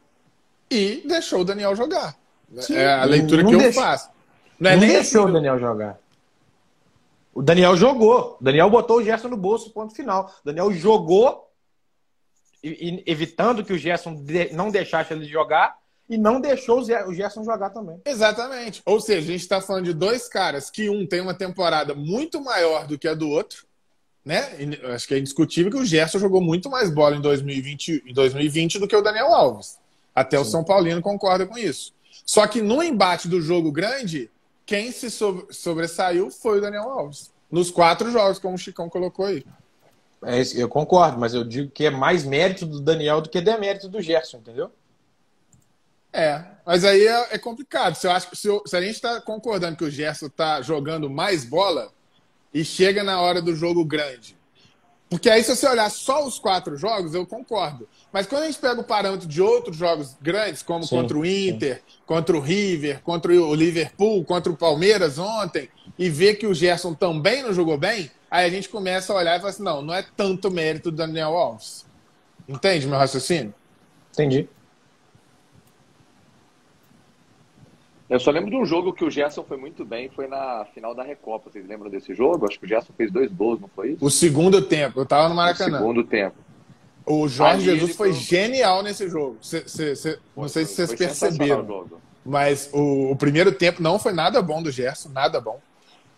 [0.70, 2.16] e deixou o Daniel jogar.
[2.60, 2.76] Sim.
[2.76, 4.10] É a leitura que eu faço.
[4.60, 6.00] Não, é não deixou assim, o Daniel jogar.
[7.34, 8.38] O Daniel jogou.
[8.40, 10.32] O Daniel botou o Gerson no bolso, ponto final.
[10.42, 11.51] O Daniel jogou,
[12.64, 18.02] evitando que o Gerson não deixasse ele jogar, e não deixou o Gerson jogar também.
[18.06, 18.82] Exatamente.
[18.86, 22.42] Ou seja, a gente está falando de dois caras que um tem uma temporada muito
[22.42, 23.66] maior do que a do outro,
[24.26, 24.58] né?
[24.94, 28.78] Acho que é indiscutível que o Gerson jogou muito mais bola em 2020, em 2020
[28.78, 29.80] do que o Daniel Alves.
[30.14, 30.44] Até Sim.
[30.44, 31.94] o São Paulino concorda com isso.
[32.26, 34.30] Só que no embate do jogo grande,
[34.66, 37.32] quem se sobressaiu foi o Daniel Alves.
[37.50, 39.46] Nos quatro jogos, como o Chicão colocou aí.
[40.24, 43.90] É, eu concordo, mas eu digo que é mais mérito do Daniel do que demérito
[43.90, 44.72] do Gerson, entendeu?
[46.14, 47.96] É, mas aí é, é complicado.
[47.96, 51.10] Se, eu acho, se, eu, se a gente está concordando que o Gerson está jogando
[51.10, 51.92] mais bola,
[52.54, 54.36] e chega na hora do jogo grande.
[55.10, 57.88] Porque aí, se você olhar só os quatro jogos, eu concordo.
[58.14, 61.26] Mas quando a gente pega o parâmetro de outros jogos grandes, como sim, contra o
[61.26, 61.98] Inter, sim.
[62.06, 65.70] contra o River, contra o Liverpool, contra o Palmeiras ontem,
[66.00, 69.36] e vê que o Gerson também não jogou bem, aí a gente começa a olhar
[69.36, 71.86] e fala assim: não, não é tanto mérito do Daniel Alves.
[72.48, 73.54] Entende meu raciocínio?
[74.14, 74.50] Entendi.
[78.10, 80.94] Eu só lembro de um jogo que o Gerson foi muito bem, foi na final
[80.94, 81.50] da Recopa.
[81.50, 82.46] Vocês lembram desse jogo?
[82.46, 84.06] Acho que o Gerson fez dois gols, não foi isso?
[84.06, 85.78] O segundo tempo, eu tava no Maracanã.
[85.78, 86.36] O segundo tempo.
[87.06, 89.38] O Jorge Jesus foi, foi genial nesse jogo.
[89.42, 91.88] Cê, cê, cê, não sei se vocês perceberam.
[92.26, 95.60] Mas o, o, primeiro tempo não foi nada bom do Gerson, nada bom.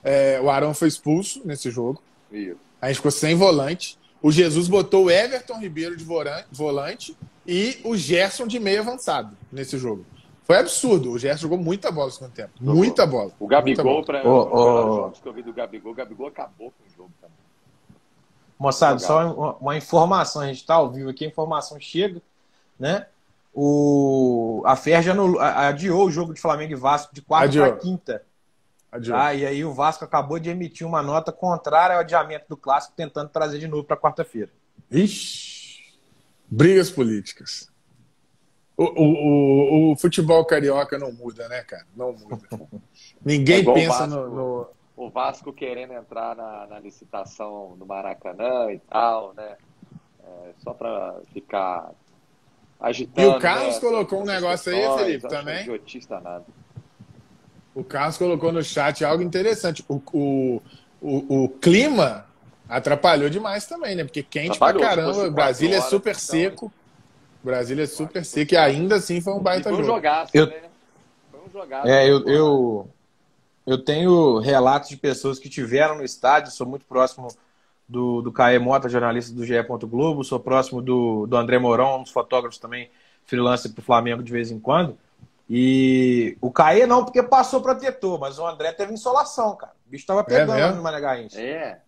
[0.03, 2.01] É, o Arão foi expulso nesse jogo.
[2.31, 2.57] Isso.
[2.81, 3.97] A gente ficou sem volante.
[4.21, 6.05] O Jesus botou o Everton Ribeiro de
[6.51, 10.05] volante e o Gerson de meio avançado nesse jogo.
[10.43, 11.11] Foi absurdo.
[11.11, 12.51] O Gerson jogou muita bola no segundo tempo.
[12.59, 13.31] Muita bola.
[13.39, 14.95] O Gabigol, para oh, oh.
[14.95, 17.37] jogos que eu vi do Gabigol, o Gabigol acabou com o jogo também.
[18.59, 22.21] Moçada, só uma, uma, informação, a gente está ao vivo aqui, a informação chega,
[22.79, 23.07] né?
[23.53, 25.13] O, a Fer já
[25.67, 28.23] adiou o jogo de Flamengo e Vasco de quarta para quinta.
[28.93, 29.17] Adiou.
[29.17, 32.93] Ah, e aí o Vasco acabou de emitir uma nota contrária ao adiamento do clássico,
[32.95, 34.51] tentando trazer de novo para quarta-feira.
[34.91, 35.97] Ixi!
[36.47, 37.71] Brigas políticas.
[38.77, 41.87] O, o, o, o, futebol carioca não muda, né, cara?
[41.95, 42.39] Não muda.
[43.25, 48.71] Ninguém é pensa Vasco, no, no, O Vasco querendo entrar na, na licitação do Maracanã
[48.71, 49.57] e tal, né?
[50.23, 51.91] É, só para ficar
[52.79, 53.27] agitando.
[53.27, 55.61] E o Carlos né, colocou um negócio aí, Felipe, também.
[55.61, 56.45] Idiotista nada.
[57.75, 59.83] O Carlos colocou no chat algo interessante.
[59.87, 60.61] O, o,
[61.01, 62.25] o, o clima
[62.69, 64.03] atrapalhou demais também, né?
[64.03, 65.31] Porque quente Atrapalhou, pra caramba.
[65.31, 66.73] Brasília é super então, seco.
[67.43, 69.95] Brasília é super seco e ainda assim foi um baita foi um jogo.
[69.97, 70.47] Jogaço, eu...
[70.47, 70.61] né?
[71.31, 71.87] Foi um jogaço.
[71.87, 72.87] É, eu, eu,
[73.65, 77.27] eu tenho relatos de pessoas que tiveram no estádio, sou muito próximo
[77.87, 79.53] do, do Caê Mota, jornalista do GE.
[79.83, 82.89] Globo, sou próximo do, do André Mourão, um dos fotógrafos também,
[83.25, 84.97] freelancer para o Flamengo de vez em quando.
[85.49, 89.73] E o Caê não, porque passou protetor, mas o André teve insolação, cara.
[89.85, 91.41] O bicho tava é pegando é no Mané Garrincha.
[91.41, 91.81] É.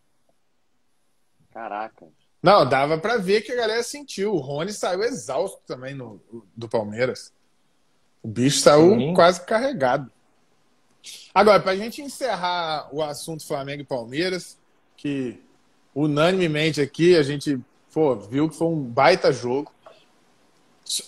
[1.53, 2.06] Caraca.
[2.43, 4.34] Não, dava para ver que a galera sentiu.
[4.34, 6.22] O Rony saiu exausto também no,
[6.56, 7.34] do Palmeiras.
[8.22, 9.14] O bicho saiu Sim.
[9.14, 10.12] quase carregado.
[11.34, 14.58] Agora, para a gente encerrar o assunto Flamengo e Palmeiras,
[14.97, 15.41] que
[15.93, 17.60] unanimemente aqui a gente
[17.93, 19.74] pô, viu que foi um baita jogo.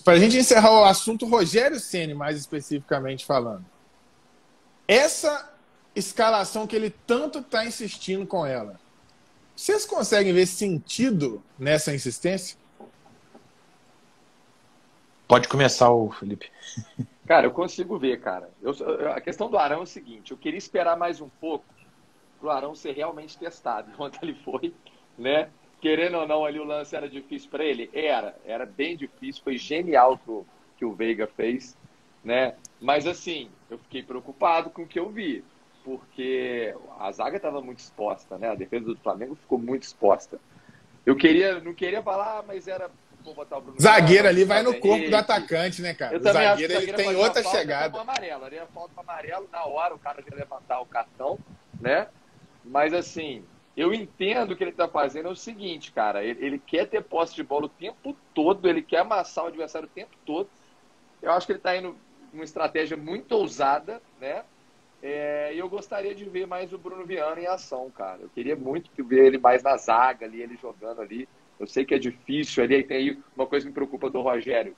[0.03, 3.65] Para a gente encerrar o assunto Rogério Ceni mais especificamente falando.
[4.87, 5.53] Essa
[5.95, 8.79] escalação que ele tanto está insistindo com ela,
[9.55, 12.57] vocês conseguem ver sentido nessa insistência?
[15.27, 16.49] Pode começar, o Felipe.
[17.27, 18.49] Cara, eu consigo ver, cara.
[18.61, 18.71] Eu,
[19.11, 21.65] a questão do Arão é o seguinte: eu queria esperar mais um pouco
[22.39, 23.91] para o Arão ser realmente testado.
[23.93, 24.73] Enquanto ele foi,
[25.17, 25.49] né?
[25.81, 27.89] Querendo ou não, ali o lance era difícil para ele?
[27.93, 30.45] Era, era bem difícil, foi genial que o,
[30.77, 31.77] que o Veiga fez,
[32.23, 32.55] né?
[32.79, 35.43] Mas assim, eu fiquei preocupado com o que eu vi,
[35.83, 38.49] porque a zaga estava muito exposta, né?
[38.49, 40.39] A defesa do Flamengo ficou muito exposta.
[41.05, 42.91] Eu queria, não queria falar, mas era
[43.79, 46.15] Zagueiro ali vai no corpo do atacante, né, cara?
[46.15, 47.99] Eu o zagueiro, ele tem outra chegada.
[47.99, 51.37] Amarelo, ali era falta para amarelo, na hora o cara queria levantar o cartão,
[51.81, 52.07] né?
[52.63, 53.43] Mas assim,
[53.77, 56.23] eu entendo que ele está fazendo é o seguinte, cara.
[56.23, 59.87] Ele, ele, quer ter posse de bola o tempo todo, ele quer amassar o adversário
[59.87, 60.49] o tempo todo.
[61.21, 61.95] Eu acho que ele está indo
[62.33, 64.43] uma estratégia muito ousada, né?
[65.01, 68.19] É, e eu gostaria de ver mais o Bruno Viana em ação, cara.
[68.23, 71.29] Eu queria muito ver ele mais na zaga ali, ele jogando ali.
[71.59, 72.83] Eu sei que é difícil ali.
[72.83, 74.75] Tem aí uma coisa que me preocupa do Rogério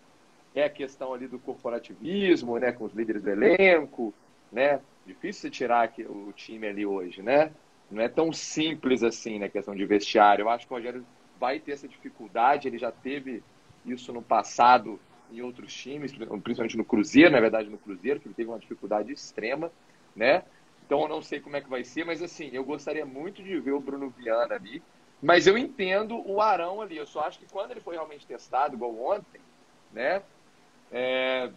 [0.54, 2.74] é a questão ali do corporativismo, né?
[2.74, 4.14] Com os líderes do elenco,
[4.52, 4.82] né?
[5.06, 7.54] Difícil tirar o time ali hoje, né?
[7.90, 10.44] Não é tão simples assim na né, questão de vestiário.
[10.44, 11.06] Eu acho que o Rogério
[11.40, 13.42] vai ter essa dificuldade, ele já teve
[13.86, 15.00] isso no passado
[15.32, 19.12] em outros times, principalmente no Cruzeiro, na verdade no Cruzeiro, que ele teve uma dificuldade
[19.12, 19.72] extrema,
[20.16, 20.44] né?
[20.86, 23.60] Então eu não sei como é que vai ser, mas assim, eu gostaria muito de
[23.60, 24.82] ver o Bruno Viana ali,
[25.22, 28.76] mas eu entendo o Arão ali, eu só acho que quando ele foi realmente testado,
[28.76, 29.40] igual ontem,
[29.92, 30.22] né?
[30.92, 31.52] É,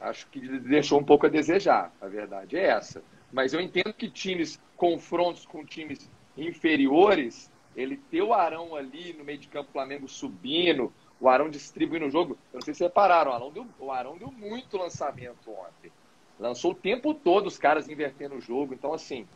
[0.00, 3.02] acho que deixou um pouco a desejar, a verdade é essa.
[3.32, 9.24] Mas eu entendo que times, confrontos com times inferiores, ele ter o Arão ali no
[9.24, 12.38] meio de campo, Flamengo subindo, o Arão distribuindo o jogo.
[12.52, 15.92] Eu não sei se repararam, o Arão deu, o Arão deu muito lançamento ontem.
[16.38, 18.72] Lançou o tempo todo os caras invertendo o jogo.
[18.72, 19.26] Então, assim,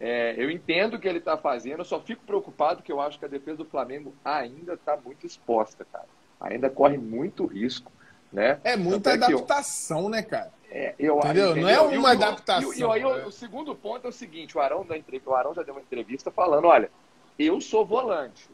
[0.00, 3.18] é, eu entendo o que ele está fazendo, eu só fico preocupado que eu acho
[3.18, 6.06] que a defesa do Flamengo ainda está muito exposta, cara.
[6.40, 7.90] Ainda corre muito risco,
[8.32, 8.60] né?
[8.62, 10.08] É muita adaptação, eu...
[10.10, 10.52] né, cara?
[10.70, 11.50] É, eu, entendeu?
[11.52, 11.62] entendeu?
[11.62, 12.74] Não é uma adaptação.
[12.74, 13.24] E, e, aí, né?
[13.26, 16.30] o segundo ponto é o seguinte: o Arão, da o Arão já deu uma entrevista
[16.30, 16.90] falando: olha,
[17.38, 18.48] eu sou volante.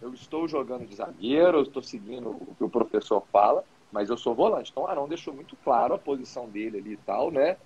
[0.00, 4.16] Eu estou jogando de zagueiro, eu estou seguindo o que o professor fala, mas eu
[4.16, 4.70] sou volante.
[4.70, 7.56] Então o Arão deixou muito claro a posição dele ali e tal, né?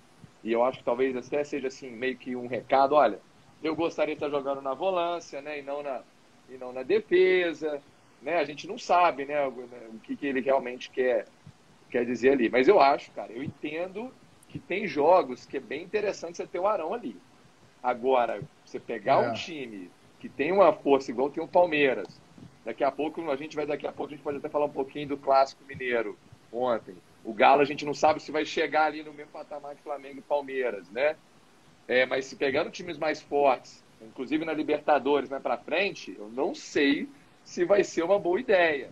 [0.41, 3.19] E eu acho que talvez até seja assim, meio que um recado: olha,
[3.61, 5.59] eu gostaria de estar jogando na volância, né?
[5.59, 6.01] E não na,
[6.49, 7.81] e não na defesa.
[8.21, 8.37] Né?
[8.37, 11.25] A gente não sabe né, o que, que ele realmente quer
[11.91, 12.49] quer dizer ali.
[12.49, 14.11] Mas eu acho, cara, eu entendo
[14.47, 17.15] que tem jogos que é bem interessante você ter o Arão ali.
[17.83, 19.29] Agora, você pegar é.
[19.29, 22.21] um time que tem uma força igual tem o Palmeiras,
[22.63, 24.71] daqui a pouco, a gente vai daqui a pouco, a gente pode até falar um
[24.71, 26.17] pouquinho do Clássico Mineiro
[26.51, 26.95] ontem.
[27.23, 30.19] O Galo a gente não sabe se vai chegar ali no mesmo patamar de Flamengo
[30.19, 31.15] e Palmeiras, né?
[31.87, 36.53] É, mas se pegando times mais fortes, inclusive na Libertadores, né, para frente, eu não
[36.55, 37.09] sei
[37.43, 38.89] se vai ser uma boa ideia.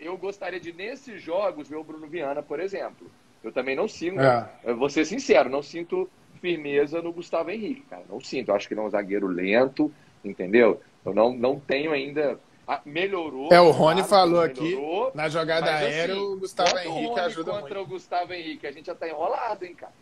[0.00, 3.10] Eu gostaria de, nesses jogos, ver o Bruno Viana, por exemplo.
[3.42, 4.50] Eu também não sinto, é.
[4.64, 6.10] eu vou ser sincero, não sinto
[6.40, 8.02] firmeza no Gustavo Henrique, cara.
[8.08, 8.48] Não sinto.
[8.50, 9.92] Eu acho que ele é um zagueiro lento,
[10.24, 10.80] entendeu?
[11.04, 12.38] Eu não, não tenho ainda.
[12.66, 13.52] Ah, melhorou.
[13.52, 17.12] É, o Rony claro, falou melhorou, aqui, na jogada mas, aérea, assim, o Gustavo Henrique
[17.12, 17.80] o ajuda contra muito.
[17.80, 19.92] o Gustavo Henrique, a gente já tá enrolado, hein, cara.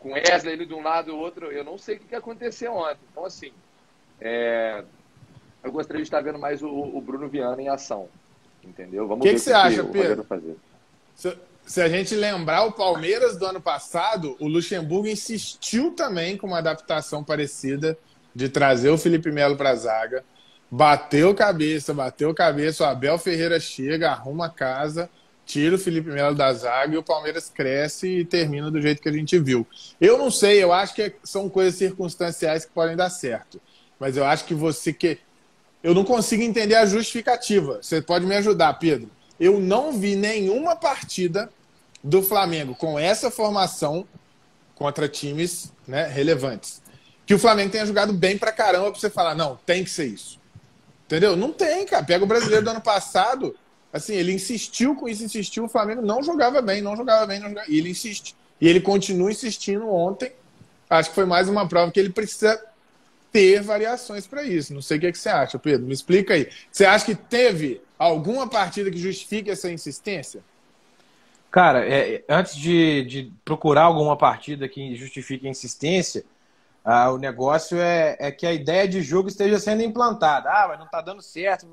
[0.00, 2.74] Com Wesley ele de um lado e o outro, eu não sei o que aconteceu
[2.74, 2.98] ontem.
[3.12, 3.52] Então, assim,
[4.20, 4.82] é,
[5.62, 8.08] eu gostaria de estar vendo mais o, o Bruno Viana em ação.
[8.64, 9.06] Entendeu?
[9.06, 10.24] Vamos que ver o que você acha, Pedro?
[10.24, 10.56] Fazer.
[11.14, 11.36] Se,
[11.66, 16.58] se, a gente lembrar o Palmeiras do ano passado, o Luxemburgo insistiu também com uma
[16.58, 17.96] adaptação parecida
[18.34, 20.24] de trazer o Felipe Melo para a zaga.
[20.70, 25.10] Bateu cabeça, bateu cabeça, o Abel Ferreira chega, arruma a casa,
[25.44, 29.08] tira o Felipe Melo da zaga e o Palmeiras cresce e termina do jeito que
[29.08, 29.66] a gente viu.
[30.00, 33.60] Eu não sei, eu acho que são coisas circunstanciais que podem dar certo.
[33.98, 35.18] Mas eu acho que você que
[35.82, 37.80] eu não consigo entender a justificativa.
[37.82, 39.10] Você pode me ajudar, Pedro.
[39.38, 41.50] Eu não vi nenhuma partida
[42.02, 44.06] do Flamengo com essa formação
[44.74, 46.82] contra times né, relevantes.
[47.26, 50.06] Que o Flamengo tenha jogado bem pra caramba pra você falar, não, tem que ser
[50.06, 50.38] isso.
[51.06, 51.36] Entendeu?
[51.36, 52.04] Não tem, cara.
[52.04, 53.56] Pega o brasileiro do ano passado,
[53.92, 57.48] assim, ele insistiu com isso, insistiu, o Flamengo não jogava bem, não jogava bem, não
[57.48, 57.70] jogava...
[57.70, 58.36] e ele insiste.
[58.60, 60.32] E ele continua insistindo ontem.
[60.88, 62.60] Acho que foi mais uma prova que ele precisa
[63.32, 64.74] ter variações para isso.
[64.74, 65.86] Não sei o que, é que você acha, Pedro.
[65.86, 66.48] Me explica aí.
[66.70, 70.42] Você acha que teve alguma partida que justifique essa insistência?
[71.50, 76.24] Cara, é, antes de, de, procurar alguma partida que justifique a insistência,
[76.84, 80.48] ah, o negócio é, é, que a ideia de jogo esteja sendo implantada.
[80.48, 81.66] Ah, mas não está dando certo.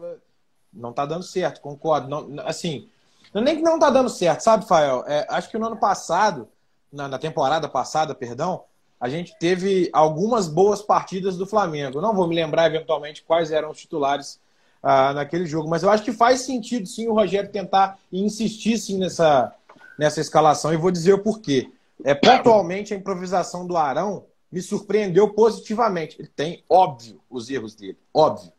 [0.74, 2.08] Não está dando certo, concordo.
[2.08, 2.90] Não, assim,
[3.34, 5.04] não nem que não está dando certo, sabe, Fael?
[5.08, 6.50] É, acho que no ano passado,
[6.92, 8.64] na, na temporada passada, perdão,
[9.00, 12.02] a gente teve algumas boas partidas do Flamengo.
[12.02, 14.40] Não vou me lembrar eventualmente quais eram os titulares
[14.82, 18.98] ah, naquele jogo, mas eu acho que faz sentido sim o Rogério tentar insistir sim
[18.98, 19.54] nessa,
[19.98, 21.72] nessa escalação e vou dizer o porquê.
[22.04, 26.16] É, pontualmente a improvisação do Arão me surpreendeu positivamente.
[26.20, 28.52] Ele tem, óbvio, os erros dele, óbvio.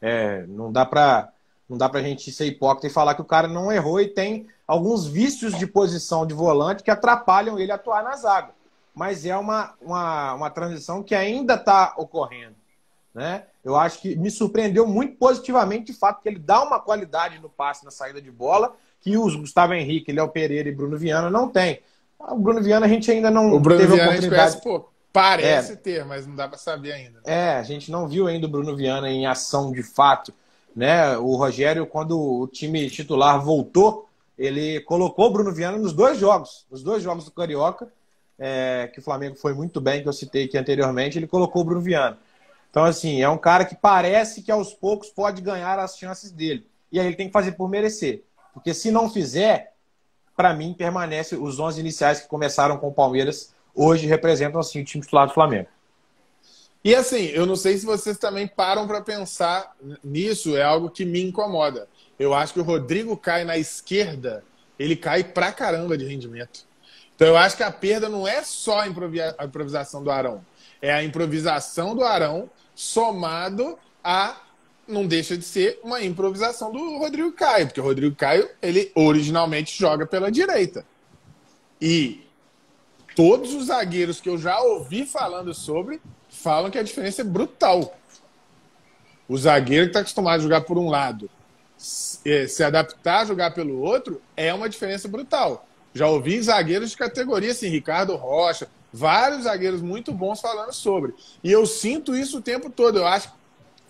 [0.00, 1.30] É, não dá para
[1.68, 4.46] não dá pra gente ser hipócrita e falar que o cara não errou e tem
[4.66, 8.52] alguns vícios de posição de volante que atrapalham ele atuar na zaga
[8.94, 12.56] mas é uma, uma, uma transição que ainda está ocorrendo.
[13.14, 13.44] Né?
[13.64, 17.48] Eu acho que me surpreendeu muito positivamente de fato que ele dá uma qualidade no
[17.48, 21.48] passe, na saída de bola, que os Gustavo Henrique, Léo Pereira e Bruno Viana não
[21.48, 21.80] tem.
[22.18, 24.42] O Bruno Viana a gente ainda não o Bruno teve Viana oportunidade.
[24.42, 27.20] A gente conhece, pô, parece é, ter, mas não dá para saber ainda.
[27.24, 30.32] É, a gente não viu ainda o Bruno Viana em ação de fato.
[30.74, 31.16] Né?
[31.18, 36.66] O Rogério, quando o time titular voltou, ele colocou o Bruno Viana nos dois jogos,
[36.70, 37.92] nos dois jogos do Carioca,
[38.38, 41.64] é, que o Flamengo foi muito bem, que eu citei aqui anteriormente, ele colocou o
[41.64, 42.18] Bruno Viana.
[42.70, 46.66] Então, assim, é um cara que parece que aos poucos pode ganhar as chances dele.
[46.90, 48.22] E aí ele tem que fazer por merecer.
[48.54, 49.74] Porque se não fizer,
[50.36, 54.84] para mim, permanece os 11 iniciais que começaram com o Palmeiras, hoje representam, assim, o
[54.84, 55.68] time titular do Flamengo.
[56.84, 61.04] E assim, eu não sei se vocês também param para pensar nisso, é algo que
[61.04, 61.88] me incomoda.
[62.18, 64.44] Eu acho que o Rodrigo cai na esquerda,
[64.76, 66.66] ele cai pra caramba de rendimento.
[67.14, 70.44] Então eu acho que a perda não é só a improvisação do Arão.
[70.80, 74.36] É a improvisação do Arão somado a
[74.86, 79.76] não deixa de ser uma improvisação do Rodrigo Caio, porque o Rodrigo Caio, ele originalmente
[79.78, 80.84] joga pela direita.
[81.80, 82.26] E
[83.14, 87.96] todos os zagueiros que eu já ouvi falando sobre falam que a diferença é brutal.
[89.28, 91.30] O zagueiro que está acostumado a jogar por um lado,
[91.76, 95.66] se é, adaptar a jogar pelo outro, é uma diferença brutal.
[95.94, 101.14] Já ouvi zagueiros de categoria, assim, Ricardo Rocha, vários zagueiros muito bons falando sobre.
[101.42, 102.98] E eu sinto isso o tempo todo.
[102.98, 103.30] Eu acho,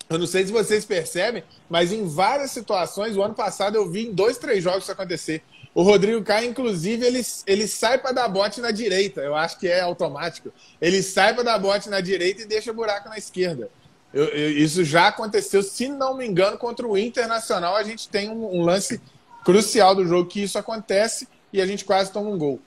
[0.09, 4.07] eu não sei se vocês percebem, mas em várias situações, o ano passado eu vi
[4.07, 5.43] em dois, três jogos isso acontecer.
[5.75, 9.23] O Rodrigo Caio, inclusive, ele, ele sai para dar bote na direita.
[9.23, 10.53] Eu acho que é automático.
[10.81, 13.71] Ele sai para dar bote na direita e deixa buraco na esquerda.
[14.13, 17.75] Eu, eu, isso já aconteceu, se não me engano, contra o Internacional.
[17.75, 19.01] A gente tem um, um lance
[19.45, 22.61] crucial do jogo que isso acontece e a gente quase toma um gol.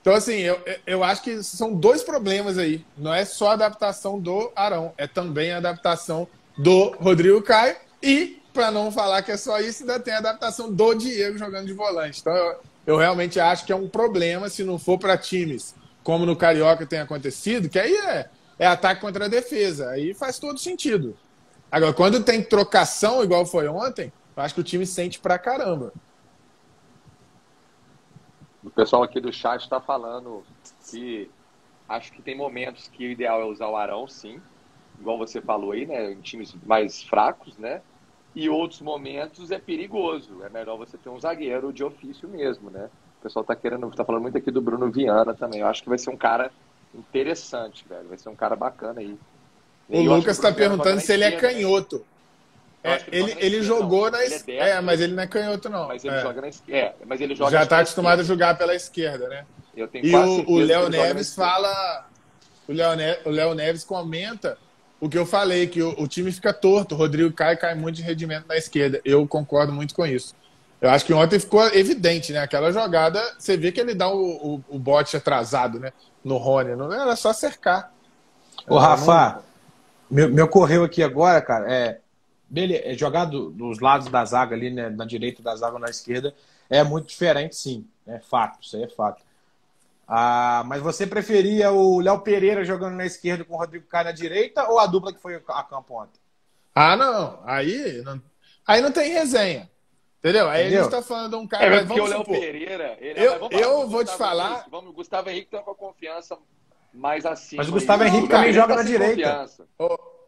[0.00, 2.84] Então, assim, eu, eu acho que são dois problemas aí.
[2.96, 6.26] Não é só a adaptação do Arão, é também a adaptação
[6.56, 10.72] do Rodrigo Caio e, para não falar que é só isso, ainda tem a adaptação
[10.72, 12.20] do Diego jogando de volante.
[12.20, 12.56] Então, eu,
[12.86, 15.74] eu realmente acho que é um problema se não for para times
[16.08, 19.90] como no Carioca tem acontecido, que aí é, é ataque contra a defesa.
[19.90, 21.14] Aí faz todo sentido.
[21.70, 25.92] Agora, quando tem trocação, igual foi ontem, eu acho que o time sente pra caramba.
[28.68, 30.44] O pessoal aqui do chat está falando
[30.90, 31.30] que
[31.88, 34.40] acho que tem momentos que o ideal é usar o Arão, sim.
[35.00, 36.12] Igual você falou aí, né?
[36.12, 37.80] Em times mais fracos, né?
[38.34, 40.44] e outros momentos é perigoso.
[40.44, 42.88] É melhor você ter um zagueiro de ofício mesmo, né?
[43.18, 45.60] O pessoal tá querendo, tá falando muito aqui do Bruno Viana também.
[45.60, 46.52] Eu acho que vai ser um cara
[46.94, 48.08] interessante, velho.
[48.08, 49.18] Vai ser um cara bacana aí.
[49.88, 51.36] O Lucas está perguntando se ele é né?
[51.36, 52.04] canhoto.
[52.82, 54.64] É, ele, ele jogou na esquerda.
[54.64, 55.88] É, mas ele não é canhoto, não.
[55.88, 56.22] Mas ele é.
[56.22, 56.78] joga na esquerda.
[56.78, 58.32] É, mas ele joga Já está acostumado esquerda.
[58.32, 59.44] a jogar pela esquerda, né?
[60.02, 62.06] e o, o Léo Neves fala.
[62.68, 64.58] O Léo, Neves, o Léo Neves comenta
[65.00, 66.94] o que eu falei, que o, o, time fica torto.
[66.94, 69.00] O Rodrigo cai cai muito de rendimento na esquerda.
[69.04, 70.34] Eu concordo muito com isso.
[70.80, 72.40] Eu acho que ontem ficou evidente, né?
[72.40, 75.92] Aquela jogada, você vê que ele dá o, o, o bote atrasado, né?
[76.22, 76.76] No Rony.
[76.76, 77.92] Não era só cercar.
[78.68, 79.42] Ô, Rafa,
[80.10, 80.26] não...
[80.28, 81.98] me, me ocorreu aqui agora, cara, é,
[82.48, 85.80] dele, é jogar do, dos lados da zaga ali, né, na direita da zaga ou
[85.80, 86.34] na esquerda,
[86.68, 87.86] é muito diferente, sim.
[88.06, 89.22] É fato, isso aí é fato.
[90.06, 94.12] Ah, mas você preferia o Léo Pereira jogando na esquerda com o Rodrigo Caio na
[94.12, 96.18] direita ou a dupla que foi a campo ontem?
[96.74, 97.40] Ah, não.
[97.44, 98.22] Aí não,
[98.66, 99.68] aí não tem resenha.
[100.18, 100.48] Entendeu?
[100.48, 100.80] Aí Entendeu?
[100.80, 101.64] a gente tá falando de um cara.
[101.64, 102.96] É, porque o Léo Pereira.
[102.98, 104.52] Ele, eu vamos, eu vamos, vou te falar.
[104.52, 106.38] Henrique, vamos, Gustavo Henrique tá com a confiança
[106.92, 107.60] mais acima.
[107.60, 109.46] Mas o Gustavo aí, Henrique também joga na direita.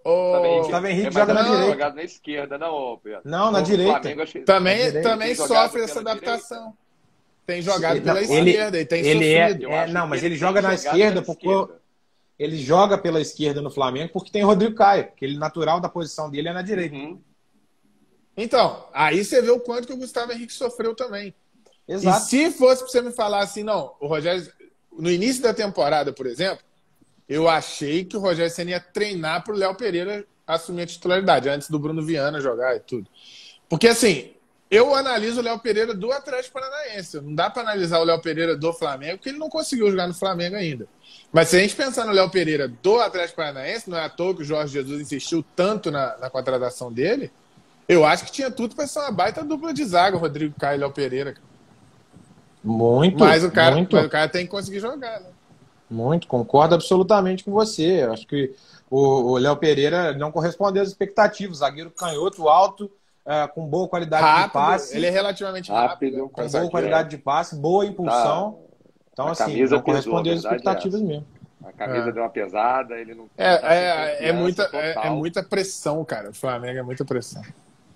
[0.05, 1.67] O Gustavo Henrique é joga na direita.
[1.67, 3.21] jogado na esquerda, não, Pedro.
[3.25, 4.01] Não, na direita.
[4.01, 6.59] Flamengo, também também sofre essa adaptação.
[6.59, 6.81] Direita.
[7.47, 9.71] Tem jogado ele, pela ele, esquerda e tem ele é, sofrido.
[9.71, 11.81] É, é, não, mas ele, ele joga na esquerda porque esquerda.
[12.39, 15.89] ele joga pela esquerda no Flamengo porque tem o Rodrigo Caio, que ele natural da
[15.89, 16.95] posição dele é na direita.
[16.95, 17.21] Uhum.
[18.37, 21.35] Então, aí você vê o quanto que o Gustavo Henrique sofreu também.
[21.87, 22.19] Exato.
[22.19, 24.49] E se fosse para você me falar assim, não, o Rogério,
[24.97, 26.65] no início da temporada, por exemplo,
[27.31, 31.49] eu achei que o Rogério Senna ia treinar para o Léo Pereira assumir a titularidade,
[31.49, 33.07] antes do Bruno Viana jogar e tudo.
[33.68, 34.33] Porque, assim,
[34.68, 37.20] eu analiso o Léo Pereira do Atlético Paranaense.
[37.20, 40.14] Não dá para analisar o Léo Pereira do Flamengo, porque ele não conseguiu jogar no
[40.14, 40.89] Flamengo ainda.
[41.33, 44.35] Mas se a gente pensar no Léo Pereira do Atlético Paranaense, não é à toa
[44.35, 47.31] que o Jorge Jesus insistiu tanto na, na contratação dele,
[47.89, 50.81] eu acho que tinha tudo para ser uma baita dupla de zaga, Rodrigo Caio e
[50.81, 51.35] Léo Pereira.
[52.64, 53.95] Muito, mas o cara, muito.
[53.95, 55.28] Mas o cara tem que conseguir jogar, né?
[55.91, 58.07] Muito, concordo absolutamente com você.
[58.11, 58.55] Acho que
[58.91, 61.59] o Léo Pereira não correspondeu às expectativas.
[61.59, 62.91] Zagueiro canhoto, alto,
[63.26, 64.97] é, com boa qualidade rápido, de passe.
[64.97, 66.16] Ele é relativamente rápido.
[66.16, 68.53] rápido com boa qualidade de passe, boa impulsão.
[68.53, 68.70] Tá.
[69.12, 71.26] Então, a assim, não correspondeu às expectativas é mesmo.
[71.64, 72.12] A camisa é.
[72.12, 73.28] deu uma pesada, ele não.
[73.36, 76.30] É, é, é, muita, é, é, muita pressão, cara.
[76.30, 77.43] O Flamengo é muita pressão.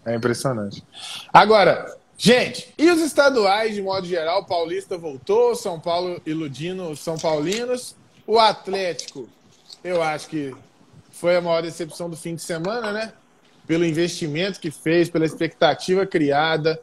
[0.04, 0.84] É impressionante.
[1.32, 4.44] Agora, Gente, e os estaduais, de modo geral?
[4.44, 7.96] Paulista voltou, São Paulo iludindo os São Paulinos.
[8.26, 9.28] O Atlético,
[9.82, 10.54] eu acho que
[11.10, 13.12] foi a maior decepção do fim de semana, né?
[13.66, 16.80] Pelo investimento que fez, pela expectativa criada.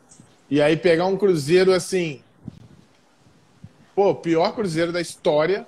[0.50, 2.22] E aí pegar um Cruzeiro assim.
[3.96, 5.66] Pô, pior Cruzeiro da história.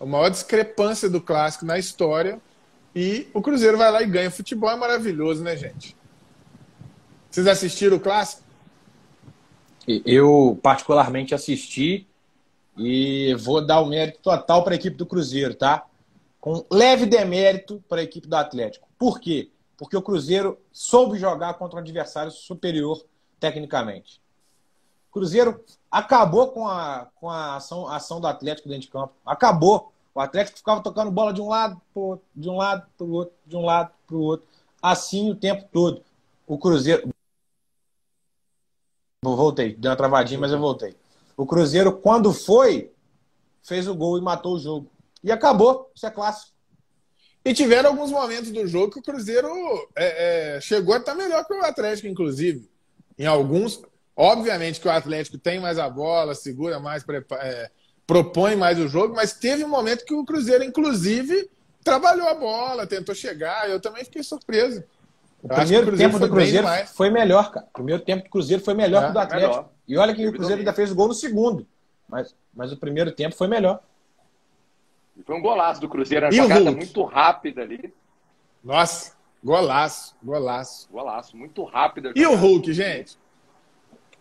[0.00, 2.40] A maior discrepância do clássico na história.
[2.94, 4.30] E o Cruzeiro vai lá e ganha.
[4.30, 5.96] Futebol é maravilhoso, né, gente?
[7.30, 8.43] Vocês assistiram o clássico?
[9.86, 12.06] Eu, particularmente, assisti
[12.76, 15.86] e vou dar o mérito total para a equipe do Cruzeiro, tá?
[16.40, 18.88] Com leve demérito para a equipe do Atlético.
[18.98, 19.50] Por quê?
[19.76, 23.04] Porque o Cruzeiro soube jogar contra um adversário superior
[23.38, 24.20] tecnicamente.
[25.10, 29.12] O Cruzeiro acabou com a, com a ação, ação do Atlético dentro de campo.
[29.24, 29.92] Acabou.
[30.14, 33.10] O Atlético ficava tocando bola de um lado pro outro, de um lado para o
[33.10, 34.46] outro, de um lado para o outro.
[34.80, 36.02] Assim o tempo todo.
[36.46, 37.08] O Cruzeiro.
[39.24, 40.94] Voltei, deu uma travadinha, mas eu voltei.
[41.36, 42.92] O Cruzeiro, quando foi,
[43.62, 44.90] fez o gol e matou o jogo.
[45.22, 46.52] E acabou, isso é clássico.
[47.44, 49.48] E tiveram alguns momentos do jogo que o Cruzeiro
[49.94, 52.68] é, é, chegou a estar melhor que o Atlético, inclusive.
[53.18, 53.82] Em alguns,
[54.16, 57.04] obviamente que o Atlético tem mais a bola, segura mais,
[57.40, 57.70] é,
[58.06, 61.50] propõe mais o jogo, mas teve um momento que o Cruzeiro, inclusive,
[61.82, 63.68] trabalhou a bola, tentou chegar.
[63.68, 64.82] Eu também fiquei surpreso.
[65.44, 67.66] O primeiro o tempo do Cruzeiro foi melhor, cara.
[67.66, 69.50] O primeiro tempo do Cruzeiro foi melhor é, que o do Atlético.
[69.50, 69.70] Melhor.
[69.86, 71.66] E olha que o Cruzeiro ainda fez o gol no segundo.
[72.08, 73.80] Mas, mas o primeiro tempo foi melhor.
[75.14, 77.92] E foi um golaço do Cruzeiro, uma e jogada muito rápida ali.
[78.64, 79.12] Nossa,
[79.44, 80.88] golaço, golaço.
[80.90, 82.14] Golaço, muito rápida.
[82.16, 83.18] E o Hulk, gente?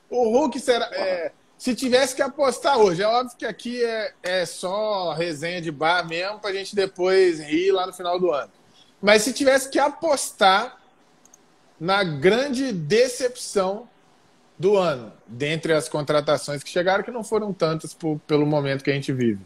[0.09, 0.89] O Hulk será.
[0.91, 5.71] É, se tivesse que apostar hoje, é óbvio que aqui é, é só resenha de
[5.71, 8.51] bar mesmo, pra gente depois rir lá no final do ano.
[9.01, 10.82] Mas se tivesse que apostar
[11.79, 13.87] na grande decepção
[14.57, 18.91] do ano, dentre as contratações que chegaram, que não foram tantas por, pelo momento que
[18.91, 19.41] a gente vive.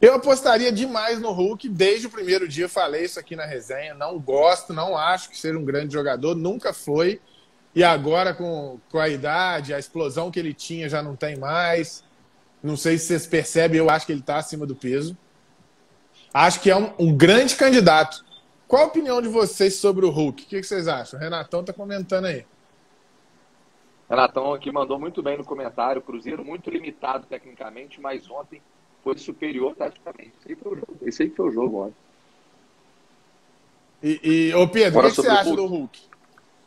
[0.00, 3.92] Eu apostaria demais no Hulk, desde o primeiro dia falei isso aqui na resenha.
[3.94, 7.20] Não gosto, não acho que seja um grande jogador, nunca foi.
[7.74, 12.02] E agora, com, com a idade, a explosão que ele tinha já não tem mais.
[12.62, 15.16] Não sei se vocês percebem, eu acho que ele está acima do peso.
[16.32, 18.24] Acho que é um, um grande candidato
[18.70, 20.44] qual a opinião de vocês sobre o Hulk?
[20.44, 21.18] O que vocês acham?
[21.18, 22.46] O Renatão tá comentando aí.
[24.08, 26.00] Renatão aqui mandou muito bem no comentário.
[26.00, 28.62] Cruzeiro muito limitado tecnicamente, mas ontem
[29.02, 30.34] foi superior taticamente.
[30.38, 31.96] Esse aí foi o jogo, Esse aí foi o jogo ontem.
[34.04, 36.00] E, e ô Pedro, Agora o que, você acha do Hulk?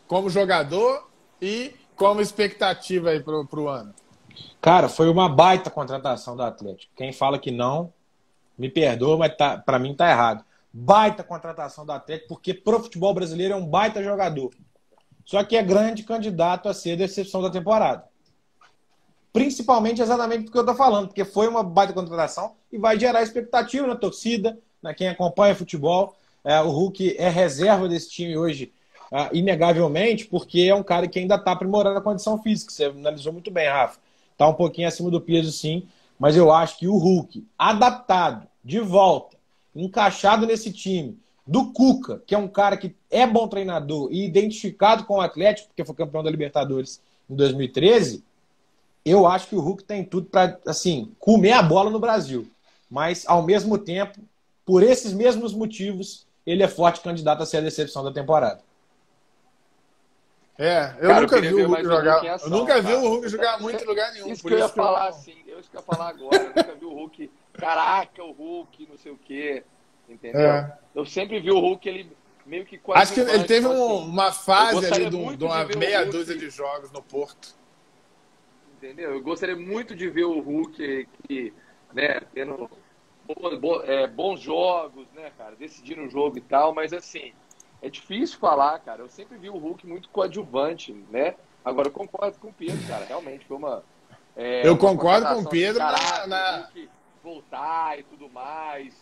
[0.05, 1.09] Como jogador
[1.41, 3.93] e como expectativa aí pro, pro ano?
[4.59, 6.91] Cara, foi uma baita contratação do Atlético.
[6.97, 7.93] Quem fala que não,
[8.57, 10.43] me perdoa, mas tá, para mim tá errado.
[10.73, 14.51] Baita contratação do Atlético, porque pro futebol brasileiro é um baita jogador.
[15.23, 18.03] Só que é grande candidato a ser a decepção da temporada.
[19.31, 23.85] Principalmente exatamente porque eu tô falando, porque foi uma baita contratação e vai gerar expectativa
[23.87, 26.15] na torcida, na quem acompanha futebol.
[26.43, 28.73] É, o Hulk é reserva desse time hoje,
[29.11, 32.71] é, inegavelmente, porque é um cara que ainda está aprimorando a condição física.
[32.71, 33.99] Você analisou muito bem, Rafa.
[34.31, 35.87] Está um pouquinho acima do peso, sim.
[36.19, 39.37] Mas eu acho que o Hulk, adaptado, de volta,
[39.75, 45.03] encaixado nesse time, do Cuca, que é um cara que é bom treinador e identificado
[45.05, 48.23] com o Atlético, porque foi campeão da Libertadores em 2013,
[49.05, 52.47] eu acho que o Hulk tem tudo para assim comer a bola no Brasil.
[52.89, 54.19] Mas, ao mesmo tempo,
[54.65, 58.61] por esses mesmos motivos, ele é forte candidato a ser a decepção da temporada.
[60.57, 62.25] É, eu cara, nunca vi o Hulk jogar.
[62.25, 64.31] eu nunca vi o Hulk jogar muito em lugar nenhum.
[64.31, 66.37] Isso que eu ia falar assim, eu que eu ia falar agora.
[66.37, 69.63] Eu nunca vi o Hulk, caraca, o Hulk, não sei o quê.
[70.07, 70.41] Entendeu?
[70.41, 70.77] É.
[70.93, 72.11] Eu sempre vi o Hulk, ele
[72.45, 73.01] meio que quase.
[73.01, 76.91] Acho que ele teve um, assim, uma fase ali de, uma meia dúzia de jogos
[76.91, 77.55] no Porto.
[78.77, 79.13] Entendeu?
[79.13, 81.53] Eu gostaria muito de ver o Hulk que,
[81.93, 82.69] né, tendo
[83.85, 87.31] é, bons jogos, né, cara, decidindo o jogo e tal, mas assim,
[87.81, 89.01] é difícil falar, cara.
[89.01, 91.35] Eu sempre vi o Hulk muito coadjuvante, né?
[91.63, 93.05] Agora eu concordo com o Pedro, cara.
[93.05, 93.83] Realmente foi uma.
[94.35, 96.69] É, eu uma concordo com o Pedro na...
[97.23, 98.93] voltar e tudo mais,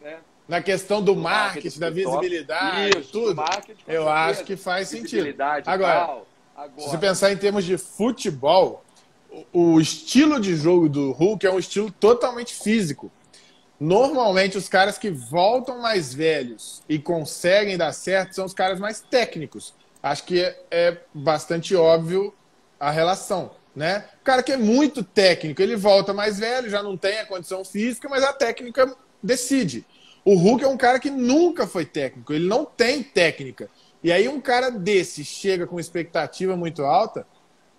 [0.00, 0.18] né?
[0.46, 3.42] Na questão do, do marketing, marketing, da visibilidade, Isso, tudo.
[3.86, 5.34] Eu acho que faz sentido.
[5.64, 6.22] Agora,
[6.56, 8.84] Agora, se você pensar em termos de futebol,
[9.52, 13.10] o, o estilo de jogo do Hulk é um estilo totalmente físico.
[13.78, 19.00] Normalmente, os caras que voltam mais velhos e conseguem dar certo são os caras mais
[19.00, 19.72] técnicos.
[20.02, 22.34] Acho que é, é bastante óbvio
[22.78, 24.04] a relação, né?
[24.20, 27.64] O cara que é muito técnico, ele volta mais velho, já não tem a condição
[27.64, 29.84] física, mas a técnica decide.
[30.24, 33.68] O Hulk é um cara que nunca foi técnico, ele não tem técnica.
[34.02, 37.26] E aí um cara desse chega com expectativa muito alta,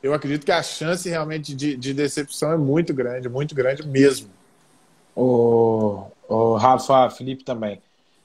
[0.02, 4.30] eu acredito que a chance realmente de, de decepção é muito grande, muito grande mesmo
[5.16, 7.82] o, o Rafa Felipe também.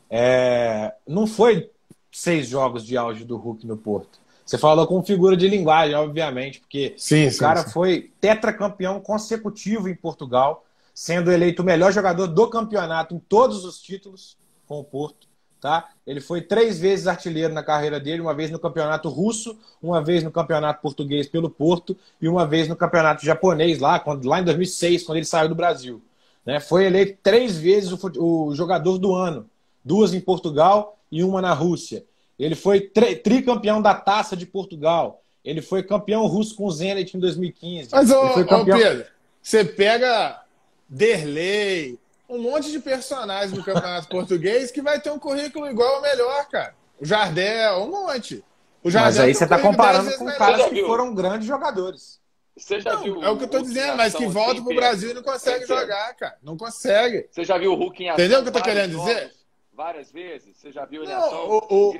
[0.08, 1.70] É, não foi
[2.12, 4.18] seis jogos de auge do Hulk no Porto.
[4.46, 7.72] Você falou com figura de linguagem, obviamente, porque sim, o sim, cara sim.
[7.72, 13.82] foi tetracampeão consecutivo em Portugal, sendo eleito o melhor jogador do campeonato em todos os
[13.82, 14.36] títulos
[14.66, 15.26] com o Porto.
[15.60, 15.88] Tá?
[16.06, 20.22] Ele foi três vezes artilheiro na carreira dele, uma vez no campeonato russo, uma vez
[20.22, 24.44] no campeonato português pelo Porto e uma vez no campeonato japonês lá, quando, lá em
[24.44, 26.00] 2006, quando ele saiu do Brasil.
[26.44, 26.60] Né?
[26.60, 29.50] Foi eleito três vezes o, o, jogador do ano,
[29.84, 32.04] duas em Portugal e uma na Rússia.
[32.38, 35.22] Ele foi tri, tricampeão da Taça de Portugal.
[35.44, 37.90] Ele foi campeão russo com o Zenit em 2015.
[37.92, 38.76] Mas, ô, campeão...
[38.76, 39.06] ô Pedro,
[39.40, 40.42] você pega
[40.88, 46.02] Derlei, um monte de personagens no Campeonato Português que vai ter um currículo igual ou
[46.02, 46.74] melhor, cara.
[47.00, 48.44] O Jardel, um monte.
[48.82, 52.20] O Jardel mas aí você está comparando com caras que foram grandes jogadores.
[52.56, 55.10] Você já não, viu é o que eu tô dizendo, mas que volta pro Brasil
[55.10, 56.38] e não consegue é jogar, cara.
[56.42, 57.28] Não consegue.
[57.30, 58.24] Você já viu o Hulk em ação?
[58.24, 59.32] Entendeu o que eu tô querendo dizer?
[59.74, 60.56] Várias vezes?
[60.56, 61.48] Você já viu ele não, em ação?
[61.48, 61.94] O, o,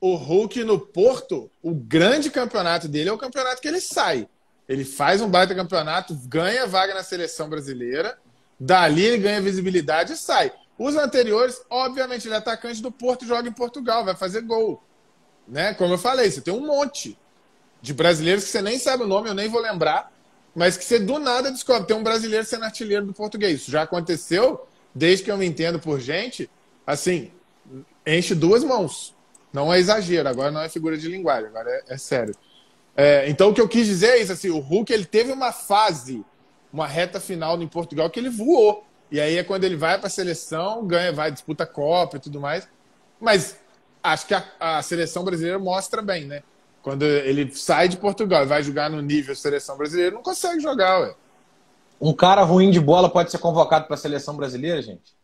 [0.00, 4.28] o Hulk no Porto, o grande campeonato dele é o campeonato que ele sai.
[4.68, 8.18] Ele faz um baita campeonato, ganha vaga na seleção brasileira,
[8.60, 10.52] dali ele ganha visibilidade e sai.
[10.78, 14.82] Os anteriores, obviamente, ele é atacante do Porto, joga em Portugal, vai fazer gol.
[15.46, 15.74] Né?
[15.74, 17.18] Como eu falei, você tem um monte
[17.80, 20.12] de brasileiros que você nem sabe o nome, eu nem vou lembrar,
[20.54, 21.88] mas que você do nada descobre.
[21.88, 23.62] Tem um brasileiro sendo artilheiro do português.
[23.62, 26.48] Isso já aconteceu, desde que eu me entendo por gente,
[26.86, 27.32] assim,
[28.06, 29.14] enche duas mãos.
[29.52, 32.34] Não é exagero, agora não é figura de linguagem, agora é, é sério.
[32.96, 35.52] É, então o que eu quis dizer é isso, assim, o Hulk ele teve uma
[35.52, 36.24] fase,
[36.72, 38.84] uma reta final em Portugal que ele voou.
[39.10, 42.20] E aí é quando ele vai para a seleção, ganha, vai, disputa a Copa e
[42.20, 42.68] tudo mais.
[43.20, 43.58] Mas
[44.02, 46.42] acho que a, a seleção brasileira mostra bem, né?
[46.82, 51.00] Quando ele sai de Portugal e vai jogar no nível seleção brasileira, não consegue jogar,
[51.00, 51.14] ué.
[52.00, 55.14] Um cara ruim de bola pode ser convocado para a seleção brasileira, gente?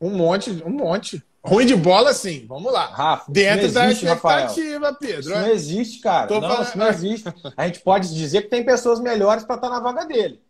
[0.00, 1.24] Um monte, um monte.
[1.44, 2.46] Ruim de bola, sim.
[2.48, 2.86] Vamos lá.
[2.86, 4.94] Rafa, Dentro existe, da expectativa, Rafael.
[4.94, 5.20] Pedro.
[5.20, 6.26] Isso não existe, cara.
[6.26, 6.66] Tô não, falando...
[6.66, 7.34] isso não existe.
[7.54, 10.42] A gente pode dizer que tem pessoas melhores para estar tá na vaga dele.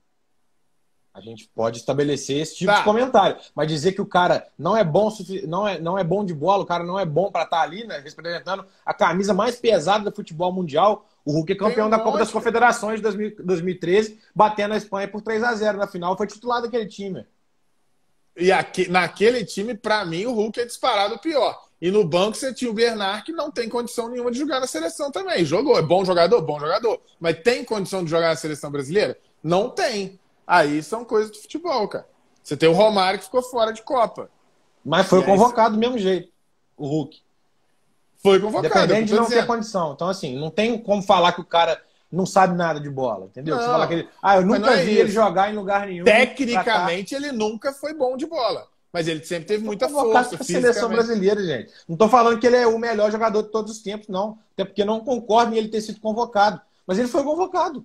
[1.13, 2.79] A gente pode estabelecer esse tipo tá.
[2.79, 3.37] de comentário.
[3.55, 5.09] Mas dizer que o cara não é bom,
[5.47, 7.63] não é, não é bom de bola, o cara não é bom para estar tá
[7.63, 11.91] ali, né, representando a camisa mais pesada do futebol mundial, O Hulk é campeão um
[11.91, 16.17] da Copa das Confederações de 2013, batendo a Espanha por 3 a 0 na final,
[16.17, 17.25] foi titular daquele time.
[18.37, 21.64] E aqui, naquele time, para mim, o Hulk é disparado pior.
[21.80, 24.66] E no banco você tinha o Bernard, que não tem condição nenhuma de jogar na
[24.66, 25.45] seleção também.
[25.45, 26.41] Jogou, é bom jogador?
[26.41, 27.01] Bom jogador.
[27.20, 29.18] Mas tem condição de jogar na seleção brasileira?
[29.43, 30.18] Não tem.
[30.47, 32.09] Aí são coisas do futebol, cara.
[32.43, 34.30] Você tem o Romário que ficou fora de Copa.
[34.85, 36.30] Mas foi convocado do mesmo jeito,
[36.76, 37.22] o Hulk.
[38.22, 38.87] Foi convocado.
[38.87, 39.41] Dependendo de não dizendo.
[39.41, 39.93] ter condição.
[39.93, 41.82] Então, assim, não tem como falar que o cara
[42.15, 43.57] não sabe nada de bola, entendeu?
[43.57, 45.01] Não, Você fala que ele, ah, eu nunca é vi isso.
[45.01, 46.05] ele jogar em lugar nenhum.
[46.05, 48.67] Tecnicamente, ele nunca foi bom de bola.
[48.93, 50.37] Mas ele sempre teve muita força.
[50.37, 51.73] A seleção brasileira, gente.
[51.89, 54.39] Não estou falando que ele é o melhor jogador de todos os tempos, não.
[54.53, 56.61] Até porque não concordo em ele ter sido convocado.
[56.87, 57.85] Mas ele foi convocado.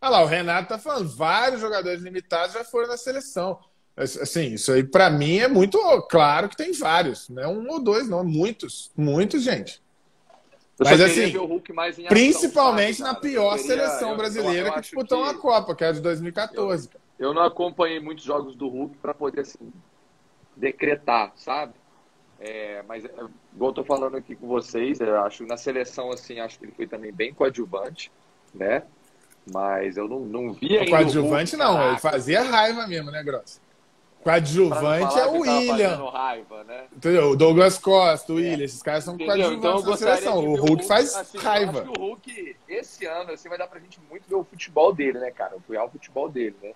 [0.00, 3.56] Olha lá, o Renato tá falando, vários jogadores limitados já foram na seleção.
[3.96, 5.78] Assim, isso aí para mim é muito
[6.10, 9.80] claro que tem vários, não é um ou dois, não, muitos, muitos, gente.
[10.84, 11.32] Mas assim,
[12.08, 15.88] principalmente na pior queria, seleção eu, brasileira eu, eu que disputou uma Copa, que é
[15.88, 16.90] a de 2014.
[17.18, 19.72] Eu, não acompanhei muitos jogos do Hulk para poder assim,
[20.56, 21.74] decretar, sabe?
[22.40, 23.10] É, mas, é,
[23.54, 26.72] igual eu tô falando aqui com vocês, eu acho na seleção, assim, acho que ele
[26.72, 28.10] foi também bem coadjuvante,
[28.52, 28.82] né?
[29.52, 30.90] Mas eu não, não vi ainda.
[30.90, 33.60] Coadjuvante não, ele fazia raiva mesmo, né, Grossa?
[34.22, 36.10] Coadjuvante é o William.
[36.10, 36.84] Raiva, né?
[36.94, 37.30] Entendeu?
[37.30, 38.42] O Douglas Costa, o é.
[38.42, 40.38] William, esses caras são coadjuvantes então, seleção.
[40.38, 41.78] O Hulk, faz assim, raiva.
[41.78, 44.44] Eu acho que o Hulk, esse ano, assim, vai dar pra gente muito ver o
[44.44, 45.56] futebol dele, né, cara?
[45.56, 46.70] O futebol dele, né?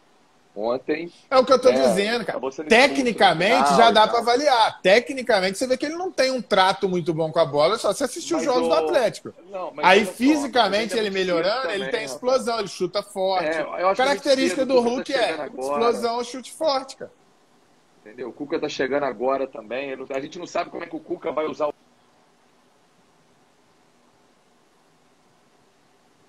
[0.57, 1.13] Ontem.
[1.31, 2.41] É o que eu tô é, dizendo, cara.
[2.67, 4.81] Tecnicamente já dá para avaliar.
[4.81, 7.93] Tecnicamente você vê que ele não tem um trato muito bom com a bola, só
[7.93, 8.69] se assistir os jogos o...
[8.71, 9.35] do Atlético.
[9.51, 13.51] Não, Aí fisicamente só, ele melhorando, também, ele tem explosão, ele chuta forte.
[13.51, 17.13] É, Característica do Hulk tá é explosão, chute forte, cara.
[18.07, 18.29] Entendeu?
[18.29, 19.93] O Cuca tá chegando agora também.
[19.93, 21.75] A gente não sabe como é que o Cuca vai usar o.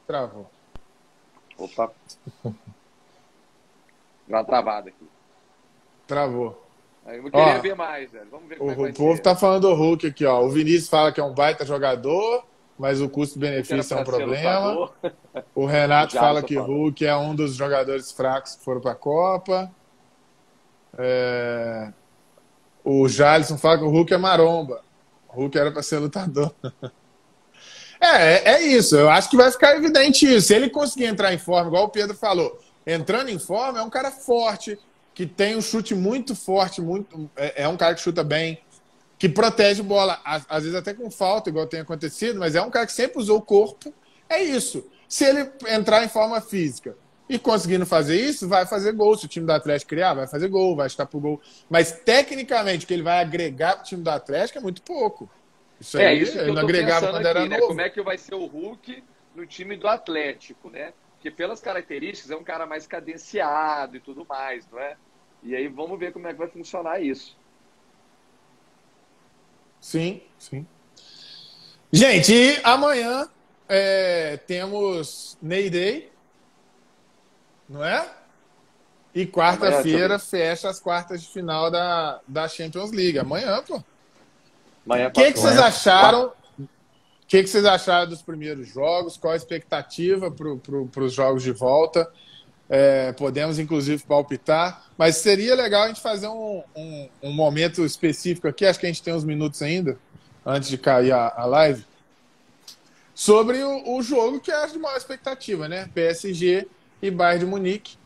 [0.08, 0.50] Travou.
[1.56, 1.92] Opa.
[2.44, 2.54] Deu
[4.28, 5.08] uma travada aqui.
[6.08, 6.66] Travou.
[7.06, 8.28] Eu queria ó, ver mais, velho.
[8.32, 9.22] Vamos ver como o, é que vai O povo ser.
[9.22, 10.42] tá falando do Hulk aqui, ó.
[10.42, 12.44] O Vinícius fala que é um baita jogador,
[12.76, 14.92] mas o custo-benefício é um problema.
[15.54, 18.96] O Renato fala que o Hulk é um dos jogadores fracos que foram para a
[18.96, 19.72] Copa.
[20.98, 21.92] É...
[22.84, 24.82] O Jalisson fala que o Hulk é maromba.
[25.28, 26.54] O Hulk era para ser lutador.
[28.00, 28.96] É, é, é isso.
[28.96, 30.50] Eu acho que vai ficar evidente isso.
[30.50, 33.90] Se ele conseguir entrar em forma, igual o Pedro falou, entrando em forma, é um
[33.90, 34.78] cara forte,
[35.16, 38.62] que tem um chute muito forte, muito é, é um cara que chuta bem,
[39.18, 42.70] que protege bola, às, às, vezes até com falta, igual tem acontecido, mas é um
[42.70, 43.92] cara que sempre usou o corpo.
[44.30, 44.86] É isso.
[45.10, 46.96] Se ele entrar em forma física
[47.30, 49.18] e conseguindo fazer isso, vai fazer gol.
[49.18, 51.42] Se o time do Atlético criar, vai fazer gol, vai estar pro gol.
[51.70, 55.30] Mas tecnicamente, o que ele vai agregar pro time do Atlético é muito pouco.
[55.80, 57.58] Isso é, aí, isso que eu não agregava quando aqui, era né?
[57.58, 57.68] novo.
[57.68, 59.04] Como é que vai ser o Hulk
[59.36, 60.94] no time do Atlético, né?
[61.14, 64.96] Porque pelas características é um cara mais cadenciado e tudo mais, não é?
[65.44, 67.38] E aí vamos ver como é que vai funcionar isso.
[69.80, 70.66] Sim, sim.
[71.92, 73.30] Gente, amanhã
[73.70, 76.12] é, temos Ney Day,
[77.68, 78.08] não é?
[79.14, 83.18] E quarta-feira fecha as quartas de final da, da Champions League.
[83.18, 83.84] Amanhã, pô.
[84.86, 86.32] O que, que vocês acharam
[87.28, 89.18] o que, que, vocês acharam dos primeiros jogos?
[89.18, 92.10] Qual a expectativa para pro, os jogos de volta?
[92.70, 98.48] É, podemos, inclusive, palpitar, mas seria legal a gente fazer um, um, um, momento específico
[98.48, 99.98] aqui, acho que a gente tem uns minutos ainda,
[100.46, 101.86] antes de cair a, a live,
[103.14, 105.90] sobre o, o, jogo que é de maior expectativa, né?
[105.94, 106.66] PSG
[107.02, 107.98] e Bayern de Munique.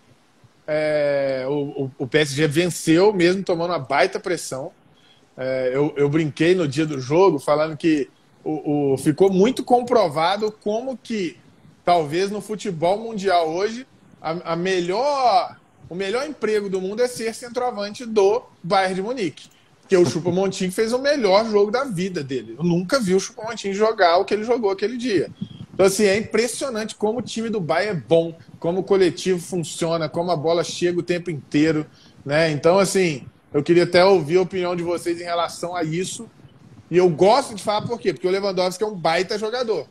[0.68, 4.72] É, o, o, PSG venceu, mesmo tomando uma baita pressão.
[5.36, 8.10] É, eu, eu brinquei no dia do jogo falando que
[8.44, 11.38] o, o, ficou muito comprovado como que
[11.84, 13.88] talvez no futebol mundial hoje
[14.22, 15.58] a, a, melhor
[15.89, 19.50] o melhor emprego do mundo é ser centroavante do Bayern de Munique.
[19.82, 22.56] Porque o Chupa Montinho fez o melhor jogo da vida dele.
[22.58, 25.30] Eu nunca vi o Chupa Montinho jogar o que ele jogou aquele dia.
[25.74, 30.07] Então, assim, é impressionante como o time do Bayern é bom, como o coletivo funciona,
[30.07, 31.84] como a bola chega o tempo inteiro.
[32.24, 32.51] Né?
[32.51, 36.30] Então, assim, eu queria até ouvir a opinião de vocês em relação a isso,
[36.89, 38.14] e eu gosto de falar por quê?
[38.14, 39.88] Porque o Lewandowski é um baita jogador.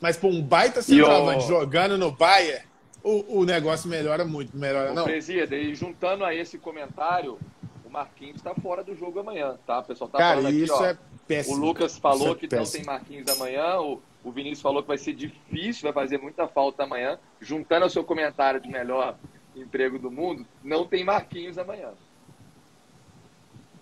[0.00, 1.48] Mas por um baita centroavante o...
[1.48, 2.64] jogando no Bayern,
[3.00, 5.04] o, o negócio melhora muito, melhora não.
[5.04, 7.38] Presida, e juntando a esse comentário,
[7.86, 9.78] o Marquinhos está fora do jogo amanhã, tá?
[9.78, 10.98] O pessoal tá Cara, falando aqui, isso ó, é
[11.28, 11.56] péssimo.
[11.56, 12.64] O Lucas falou é que péssimo.
[12.64, 16.48] não tem Marquinhos amanhã, o, o Vinícius falou que vai ser difícil, vai fazer muita
[16.48, 17.18] falta amanhã.
[17.40, 19.16] Juntando ao seu comentário de melhor
[19.54, 21.90] emprego do mundo, não tem Marquinhos amanhã.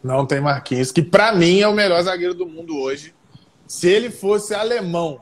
[0.02, 3.14] Não tem Marquinhos, que para mim é o melhor zagueiro do mundo hoje.
[3.66, 5.20] Se ele fosse alemão,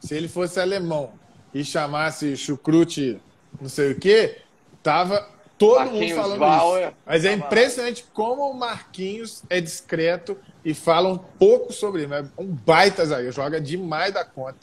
[0.00, 1.12] se ele fosse alemão
[1.52, 3.20] e chamasse chucrute
[3.60, 4.42] não sei o quê,
[4.82, 5.28] tava
[5.58, 6.96] todo Marquinhos mundo falando Bauer, isso.
[7.06, 12.14] Mas é impressionante como o Marquinhos é discreto e fala um pouco sobre ele.
[12.14, 14.58] É um baita zagueiro, joga demais da conta.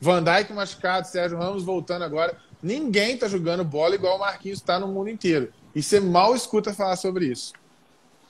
[0.00, 2.36] Van Dijk machucado, Sérgio Ramos voltando agora.
[2.62, 5.52] Ninguém tá jogando bola igual o Marquinhos está no mundo inteiro.
[5.74, 7.52] E você mal escuta falar sobre isso.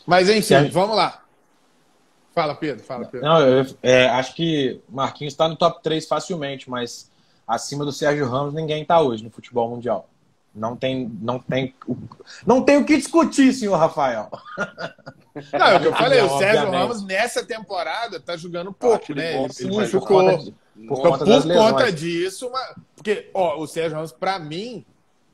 [0.07, 0.73] Mas enfim, Sérgio...
[0.73, 1.23] vamos lá.
[2.35, 2.85] Fala, Pedro.
[2.85, 3.27] Fala, Pedro.
[3.27, 7.11] Não, eu é, acho que Marquinhos está no top 3 facilmente, mas
[7.47, 10.09] acima do Sérgio Ramos ninguém está hoje no futebol mundial.
[10.55, 11.75] Não tem, não tem,
[12.47, 14.31] não tem o que discutir, senhor Rafael.
[15.53, 19.43] Não, é o que eu falei, o Sérgio Ramos nessa temporada tá jogando pouco, né?
[19.43, 20.53] Ele, sim, ele ficou por, conta,
[20.87, 24.87] por, conta, por conta disso, mas, porque ó, o Sérgio Ramos, para mim,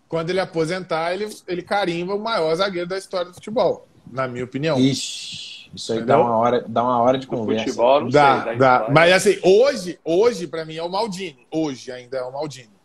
[0.08, 4.44] quando ele aposentar, ele, ele carimba o maior zagueiro da história do futebol, na minha
[4.44, 4.78] opinião.
[4.78, 7.66] Ixi, isso aí dá uma hora, dá uma hora de conversa.
[7.66, 8.88] Futebol, não dá, sei, dá.
[8.90, 11.46] Mas assim, hoje, hoje para mim é o Maldini.
[11.50, 12.79] Hoje ainda é o Maldini.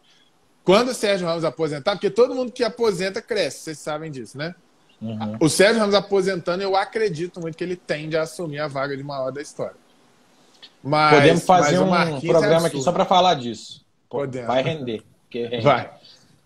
[0.65, 4.55] Quando o Sérgio Ramos aposentar, porque todo mundo que aposenta cresce, vocês sabem disso, né?
[4.99, 5.37] Uhum.
[5.39, 9.03] O Sérgio Ramos aposentando, eu acredito muito que ele tende a assumir a vaga de
[9.03, 9.75] maior da história.
[10.83, 13.85] Mas, Podemos fazer um é programa é aqui só para falar disso.
[14.09, 14.47] Podemos.
[14.47, 15.03] Vai render.
[15.61, 15.91] Vai.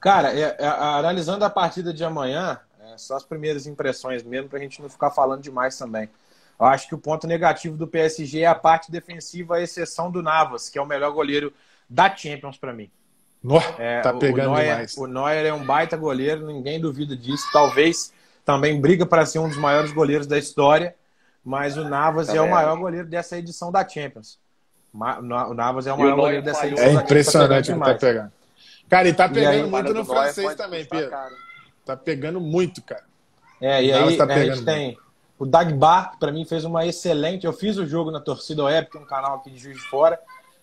[0.02, 4.60] Cara, é, é, analisando a partida de amanhã, é, só as primeiras impressões mesmo, para
[4.60, 6.10] a gente não ficar falando demais também.
[6.60, 10.22] Eu acho que o ponto negativo do PSG é a parte defensiva, a exceção do
[10.22, 11.54] Navas, que é o melhor goleiro
[11.90, 12.90] da Champions para mim.
[13.78, 14.98] É, tá pegando o Neuer, demais.
[14.98, 17.46] O Neuer é um baita goleiro, ninguém duvida disso.
[17.54, 18.14] Talvez
[18.44, 20.96] também briga para ser um dos maiores goleiros da história,
[21.44, 24.40] mas o Navas tá é o maior goleiro dessa edição da Champions.
[24.94, 26.86] O Navas é o maior o goleiro dessa edição.
[26.86, 28.32] É impressionante ele tá pegando.
[28.90, 31.12] Cara, e tá pegando aí, muito no francês também, Pedro.
[31.86, 33.04] Tá pegando muito, cara.
[33.62, 34.98] É, e aí tá a gente tem
[35.38, 37.46] o Dagbar, que para mim fez uma excelente.
[37.46, 39.84] Eu fiz o jogo na Torcida Web, que é um canal aqui de Juiz de
[39.90, 40.20] Fora,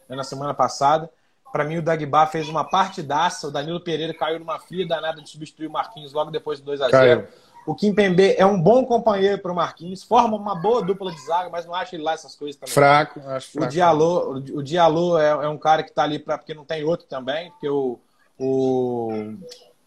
[0.09, 1.09] né, na semana passada.
[1.57, 3.49] Para mim, o Dagbar fez uma partidaça.
[3.49, 7.25] O Danilo Pereira caiu numa fria danada de substituir o Marquinhos logo depois do 2x0.
[7.67, 11.19] O Kim Pembe é um bom companheiro para o Marquinhos, forma uma boa dupla de
[11.25, 12.75] zaga, mas não acho ele lá essas coisas também.
[12.75, 13.67] Fraco, acho fraco.
[13.67, 16.85] O Diallo, o Diallo é, é um cara que está ali para porque não tem
[16.85, 17.99] outro também, porque o,
[18.39, 19.35] o,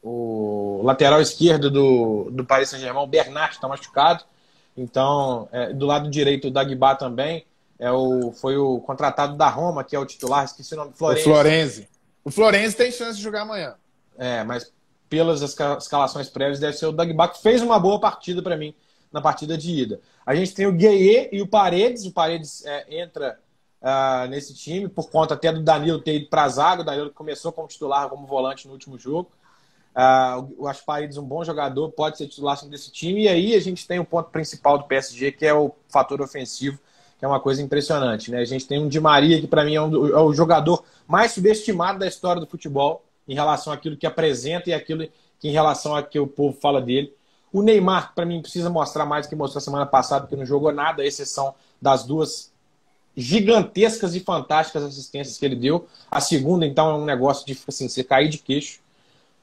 [0.02, 4.24] o lateral esquerdo do, do Paris Saint-Germain, o Bernat, está machucado.
[4.76, 7.46] Então, é, do lado direito, o Dagba também.
[7.80, 10.92] É o, foi o contratado da Roma, que é o titular, esqueci o nome.
[10.94, 11.22] Florenzi.
[11.22, 11.90] O Florenzi.
[12.26, 13.76] O Florenzi tem chance de jogar amanhã.
[14.18, 14.72] É, mas
[15.10, 18.76] pelas escalações prévias, deve ser o Dagba, que fez uma boa partida para mim
[19.12, 20.00] na partida de ida.
[20.26, 22.06] A gente tem o Gueye e o Paredes.
[22.06, 23.40] O Paredes é, entra
[23.82, 26.82] uh, nesse time, por conta até do Danilo ter ido para a zaga.
[26.84, 29.32] O Danilo começou como titular, como volante no último jogo.
[29.96, 33.24] Uh, o Asparedes, um bom jogador, pode ser titular desse time.
[33.24, 36.80] E aí a gente tem o ponto principal do PSG, que é o fator ofensivo,
[37.20, 38.32] que é uma coisa impressionante.
[38.32, 38.40] Né?
[38.40, 41.34] A gente tem um Di Maria, que para mim é, um, é, o jogador mais
[41.34, 45.08] subestimado da história do futebol, em relação àquilo que apresenta e aquilo
[45.40, 47.14] que em relação a que o povo fala dele.
[47.52, 50.72] O Neymar, para mim, precisa mostrar mais do que mostrou semana passada, porque não jogou
[50.72, 52.52] nada, à exceção das duas
[53.16, 55.88] gigantescas e fantásticas assistências que ele deu.
[56.10, 58.80] A segunda, então, é um negócio de assim, você cair de queixo.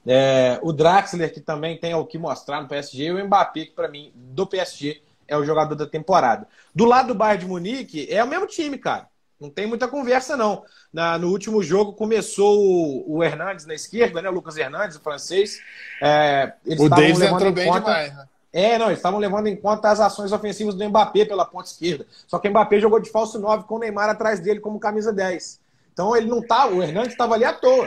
[0.06, 3.72] É, o Draxler, que também tem o que mostrar no PSG, e o Mbappé, que
[3.72, 6.46] para mim, do PSG, é o jogador da temporada.
[6.74, 9.08] Do lado do Bayern de Munique, é o mesmo time, cara.
[9.40, 10.64] Não tem muita conversa, não.
[10.92, 14.30] Na, no último jogo começou o, o, Hernandes na esquerda, né?
[14.30, 15.60] O Lucas Hernandes, o francês.
[16.00, 17.80] É, eles o Davis entrou bem conta...
[17.80, 18.28] demais, né?
[18.52, 22.06] É, não, eles estavam levando em conta as ações ofensivas do Mbappé pela ponta esquerda.
[22.26, 25.12] Só que o Mbappé jogou de falso 9 com o Neymar atrás dele como camisa
[25.12, 25.60] 10.
[25.92, 27.86] Então ele não tá, o Hernandes estava ali à toa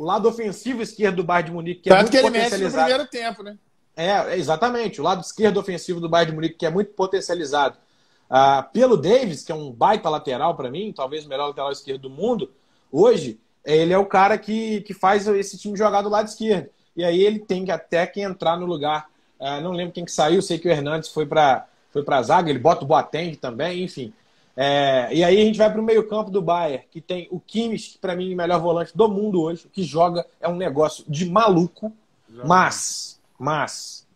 [0.00, 2.44] o lado ofensivo esquerdo do Bayern de Munique, que é Tanto é muito que ele
[2.44, 3.58] mexe no primeiro tempo, né?
[4.00, 5.00] É, exatamente.
[5.00, 7.76] O lado esquerdo ofensivo do Bayern de Munique, que é muito potencializado
[8.30, 12.02] uh, pelo Davis, que é um baita lateral para mim, talvez o melhor lateral esquerdo
[12.02, 12.50] do mundo,
[12.90, 16.70] hoje, ele é o cara que, que faz esse time jogar do lado esquerdo.
[16.96, 19.10] E aí ele tem que até que entrar no lugar.
[19.38, 22.48] Uh, não lembro quem que saiu, sei que o Hernandes foi para foi a zaga,
[22.48, 24.14] ele bota o Boateng também, enfim.
[24.56, 27.92] É, e aí a gente vai para o meio-campo do Bayern, que tem o Kimmich,
[27.92, 31.04] que para mim é o melhor volante do mundo hoje, que joga, é um negócio
[31.08, 31.92] de maluco,
[32.44, 34.06] mas, mas...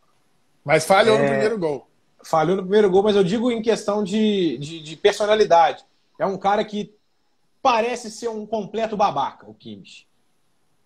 [0.62, 1.88] Mas falhou é, no primeiro gol.
[2.22, 5.82] Falhou no primeiro gol, mas eu digo em questão de, de, de, personalidade.
[6.18, 6.94] É um cara que
[7.62, 10.06] parece ser um completo babaca, o Kimmich.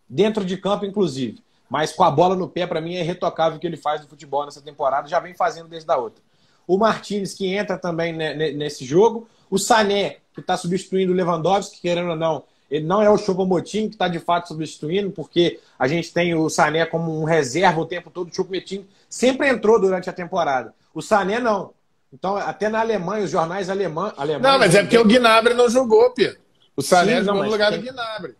[0.08, 1.42] Dentro de campo, inclusive.
[1.68, 4.08] Mas com a bola no pé, para mim, é irretocável o que ele faz no
[4.08, 5.08] futebol nessa temporada.
[5.08, 6.22] Já vem fazendo desde a outra.
[6.66, 9.28] O Martinez, que entra também nesse jogo.
[9.50, 13.88] O Sané, que está substituindo o Lewandowski, querendo ou não, ele não é o Choupo-Moting
[13.88, 17.86] que está de fato substituindo, porque a gente tem o Sané como um reserva o
[17.86, 18.28] tempo todo.
[18.28, 20.74] O Choupo-Moting sempre entrou durante a temporada.
[20.92, 21.72] O Sané não.
[22.12, 24.42] Então, até na Alemanha, os jornais alemã, alemães...
[24.42, 26.38] Não, mas é porque o Gnabry não jogou, Pedro.
[26.74, 27.80] O Sané Sim, jogou no lugar tem...
[27.80, 28.34] do Gnabry.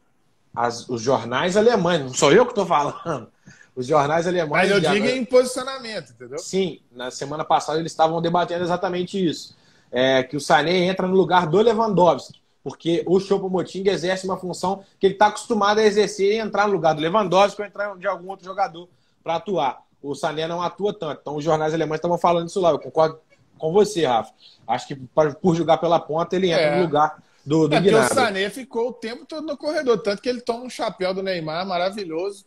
[0.54, 3.28] As, os jornais alemães, não sou eu que estou falando.
[3.76, 4.50] Os jornais alemães.
[4.50, 6.38] Mas eu digo em posicionamento, entendeu?
[6.38, 9.56] Sim, na semana passada eles estavam debatendo exatamente isso.
[9.92, 14.84] É, que o Sané entra no lugar do Lewandowski, porque o Choupo-Moting exerce uma função
[15.00, 18.06] que ele está acostumado a exercer e entrar no lugar do Lewandowski ou entrar de
[18.06, 18.88] algum outro jogador
[19.24, 19.82] para atuar.
[20.02, 21.20] O Sané não atua tanto.
[21.22, 22.70] Então os jornais alemães estavam falando isso lá.
[22.70, 23.18] Eu concordo
[23.58, 24.32] com você, Rafa.
[24.66, 24.96] Acho que
[25.40, 26.76] por jogar pela ponta ele entra é.
[26.76, 30.20] no lugar do, do é porque o Sané ficou o tempo todo no corredor, tanto
[30.20, 32.44] que ele toma um chapéu do Neymar maravilhoso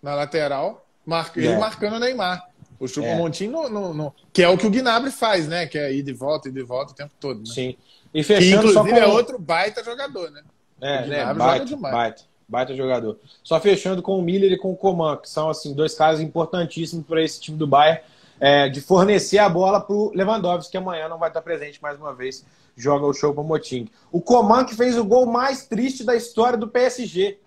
[0.00, 1.58] na lateral, marca, ele é.
[1.58, 2.48] marcando o Neymar.
[2.78, 3.16] O Chupo é.
[3.16, 5.66] Montinho, no, no, no, que é o que o Gnabry faz, né?
[5.66, 7.38] Que é ir de volta, ir de volta o tempo todo.
[7.38, 7.46] Né?
[7.46, 7.76] Sim.
[8.14, 9.04] E fechando que, inclusive, com...
[9.04, 10.42] é outro baita jogador, né?
[10.80, 11.34] É, né?
[11.34, 13.18] Baita, baita, baita jogador.
[13.42, 17.04] Só fechando com o Miller e com o Coman, que são assim dois casos importantíssimos
[17.04, 18.00] para esse time do Bayern,
[18.38, 21.98] é, de fornecer a bola para o Lewandowski, que amanhã não vai estar presente mais
[21.98, 22.44] uma vez,
[22.76, 23.88] joga o show para o Moting.
[24.12, 27.38] O Coman que fez o gol mais triste da história do PSG,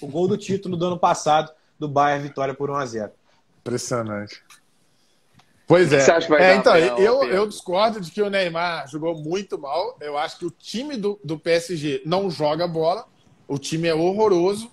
[0.00, 3.12] o gol do título do ano passado do Bayern, vitória por 1 a 0.
[3.60, 4.42] Impressionante.
[5.66, 5.98] Pois é.
[6.38, 9.96] é então, eu, eu discordo de que o Neymar jogou muito mal.
[10.00, 13.04] Eu acho que o time do, do PSG não joga bola.
[13.48, 14.70] O time é horroroso.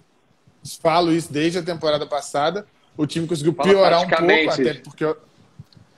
[0.82, 2.68] Falo isso desde a temporada passada.
[2.96, 5.16] O time conseguiu piorar um pouco, até porque.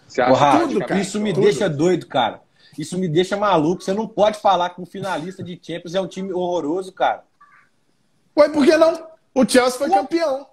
[0.07, 1.43] Você acha tudo, cara, isso me tudo.
[1.43, 2.41] deixa doido, cara.
[2.77, 3.83] Isso me deixa maluco.
[3.83, 7.23] Você não pode falar que o finalista de Champions é um time horroroso, cara.
[8.37, 9.07] Ué, por que não?
[9.33, 9.97] O Chelsea foi Ué.
[9.97, 10.47] campeão.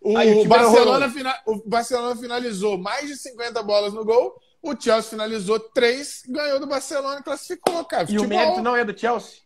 [0.00, 1.38] O, Aí, o, Barcelona fina...
[1.46, 4.34] o Barcelona finalizou mais de 50 bolas no gol.
[4.62, 8.06] O Chelsea finalizou três, ganhou do Barcelona e classificou, cara.
[8.06, 8.24] Futebol...
[8.24, 9.40] E o mérito não é do Chelsea?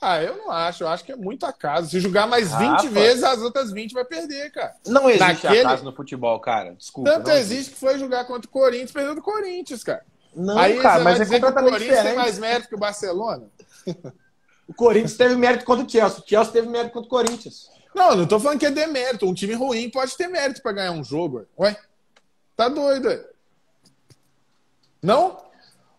[0.00, 0.84] Ah, eu não acho.
[0.84, 1.90] Eu acho que é muito acaso.
[1.90, 2.88] Se jogar mais 20 Rafa.
[2.88, 4.74] vezes, as outras 20 vai perder, cara.
[4.86, 5.60] Não existe Naquele...
[5.60, 6.74] acaso no futebol, cara.
[6.74, 7.10] Desculpa.
[7.10, 10.04] Tanto existe, existe que foi jogar contra o Corinthians, perdeu do Corinthians, cara.
[10.34, 13.46] Não, Aí, cara, mas é completamente o Corinthians tem mais mérito que o Barcelona?
[14.68, 16.22] o Corinthians teve mérito contra o Chelsea.
[16.24, 17.68] O Chelsea teve mérito contra o Corinthians.
[17.94, 19.26] Não, não tô falando que é demérito.
[19.26, 21.46] Um time ruim pode ter mérito para ganhar um jogo.
[21.58, 21.76] Ué,
[22.56, 23.24] tá doido, ué.
[25.02, 25.42] Não?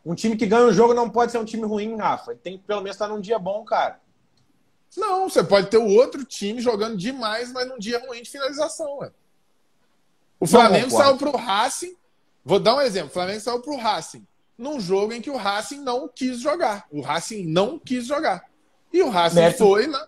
[0.06, 2.32] Um time que ganha um jogo não pode ser um time ruim, Rafa.
[2.32, 4.00] Ele tem que pelo menos estar num dia bom, cara.
[4.98, 8.98] Não, você pode ter o outro time jogando demais, mas num dia ruim de finalização,
[9.00, 9.12] ué.
[10.40, 11.96] O Flamengo saiu pro Racing.
[12.44, 13.10] Vou dar um exemplo.
[13.10, 14.26] O Flamengo saiu pro Racing
[14.58, 16.86] num jogo em que o Racing não quis jogar.
[16.92, 18.44] O Racing não quis jogar.
[18.92, 19.60] E o Racing mérito.
[19.60, 20.08] foi na.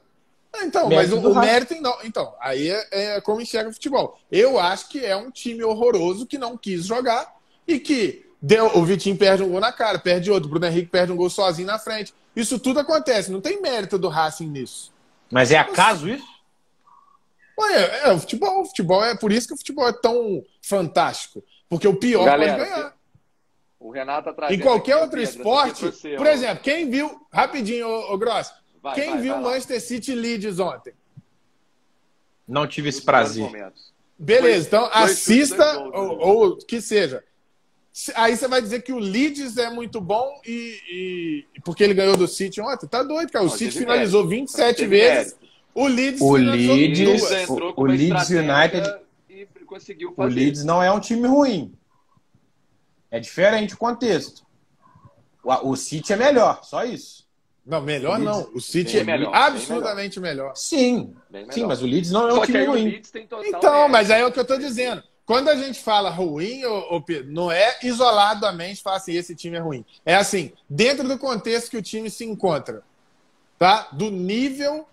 [0.56, 1.98] Então, mérito mas o, o mérito não.
[2.04, 4.20] Então, aí é, é como enxerga o futebol.
[4.32, 7.34] Eu acho que é um time horroroso que não quis jogar
[7.68, 10.90] e que deu, o Vitinho perde um gol na cara, perde outro, o Bruno Henrique
[10.90, 12.14] perde um gol sozinho na frente.
[12.36, 14.92] Isso tudo acontece, não tem mérito do Racing nisso.
[15.30, 16.26] Mas é acaso isso?
[17.58, 20.44] Ué, é, é, o futebol, o futebol é por isso que o futebol é tão
[20.62, 21.44] fantástico.
[21.70, 22.94] Porque o pior Galera, pode ganhar.
[23.80, 28.52] O Renato tá Em qualquer outro esporte, por exemplo, quem viu, rapidinho, ô, ô Gross,
[28.82, 30.94] vai, quem vai, viu o Manchester City Leeds ontem?
[32.48, 33.50] Não tive esse prazer.
[34.18, 37.24] Beleza, então assista, ou, ou que seja.
[38.16, 42.16] Aí você vai dizer que o Leeds é muito bom e, e porque ele ganhou
[42.16, 42.88] do City ontem?
[42.88, 43.44] Tá doido, cara.
[43.44, 45.36] O City finalizou 27 vezes.
[45.74, 48.96] O Leeds o Leeds, o, o Leeds United
[50.16, 51.74] O Leeds não é um time ruim.
[53.10, 54.46] É diferente o contexto.
[55.44, 57.21] O, o City é melhor, só isso.
[57.66, 58.50] Não, melhor o não.
[58.54, 60.44] O City é melhor, absolutamente melhor.
[60.44, 60.56] melhor.
[60.56, 61.54] Sim, melhor.
[61.54, 63.02] sim, mas o Leeds não é um só time ruim.
[63.46, 65.04] Então, mas aí é o que eu tô dizendo.
[65.26, 69.60] Quando a gente fala ruim, ô, Pedro, não é isoladamente falar assim, esse time é
[69.60, 69.86] ruim.
[70.06, 72.84] É assim, dentro do contexto que o time se encontra,
[73.58, 73.88] tá?
[73.92, 74.88] Do nível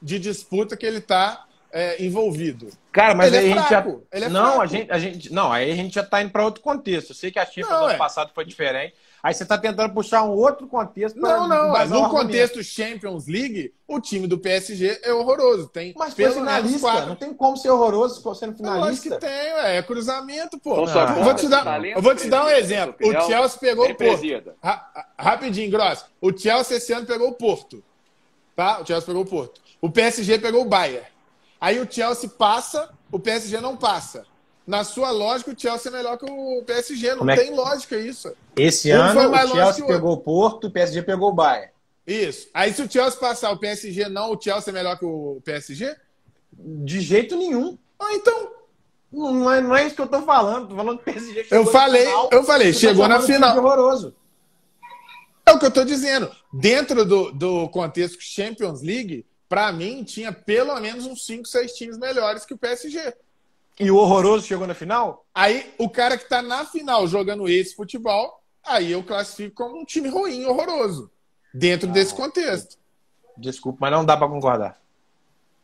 [0.00, 2.70] de disputa que ele está é, envolvido.
[2.90, 3.86] Cara, mas ele aí é a gente já.
[4.10, 5.32] É não, a gente, a gente.
[5.32, 7.10] Não, aí a gente já está indo para outro contexto.
[7.10, 7.96] Eu sei que a Champions do ano é.
[7.96, 8.94] passado foi diferente.
[9.26, 11.18] Aí você está tentando puxar um outro contexto.
[11.18, 11.72] Não, não.
[11.72, 15.66] Mas no contexto Champions League, o time do PSG é horroroso.
[15.66, 16.78] Tem mas foi finalista.
[16.78, 17.08] Quatro.
[17.08, 18.88] Não tem como ser horroroso sendo finalista.
[18.88, 20.84] acho que tem, é, é cruzamento, pô.
[20.84, 21.16] Ah.
[21.18, 22.94] Eu vou te dar, eu vou te dar um exemplo.
[23.00, 24.54] O Chelsea pegou o Porto.
[24.62, 26.04] Ra rapidinho, Gross.
[26.20, 27.82] O Chelsea esse ano pegou o Porto.
[28.54, 28.80] Tá?
[28.80, 29.60] O Chelsea pegou o Porto.
[29.80, 31.04] O PSG pegou o Bayern.
[31.60, 34.24] Aí o Chelsea passa, o PSG não passa.
[34.66, 37.14] Na sua lógica, o Chelsea é melhor que o PSG.
[37.14, 38.32] Não é tem lógica isso.
[38.56, 41.70] Esse um ano o Chelsea pegou o Porto, o PSG pegou o Bayern.
[42.06, 42.48] Isso.
[42.52, 45.94] Aí se o Chelsea passar o PSG não, o Chelsea é melhor que o PSG?
[46.52, 47.78] De jeito nenhum.
[47.98, 48.50] Ah, então.
[49.12, 50.68] Não é, não é isso que eu tô falando.
[50.68, 53.56] Tô falando que o PSG chegou Eu falei, final, eu falei, chegou tá na final.
[53.56, 54.14] Horroroso.
[55.44, 56.30] É o que eu tô dizendo.
[56.52, 61.98] Dentro do, do contexto Champions League, para mim, tinha pelo menos uns 5, 6 times
[61.98, 63.14] melhores que o PSG.
[63.78, 65.24] E o horroroso chegou na final?
[65.34, 69.84] Aí, o cara que tá na final jogando esse futebol, aí eu classifico como um
[69.84, 71.10] time ruim, horroroso.
[71.52, 72.78] Dentro ah, desse contexto.
[73.36, 74.80] Desculpa, mas não dá para concordar.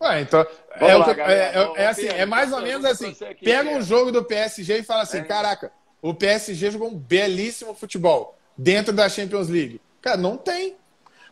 [0.00, 0.44] Ué, então,
[0.74, 3.14] é, lá, é, é, é, assim, é mais ou menos assim.
[3.42, 5.24] Pega um jogo do PSG e fala assim: é.
[5.24, 5.72] caraca,
[6.02, 9.80] o PSG jogou um belíssimo futebol dentro da Champions League.
[10.00, 10.76] Cara, não tem.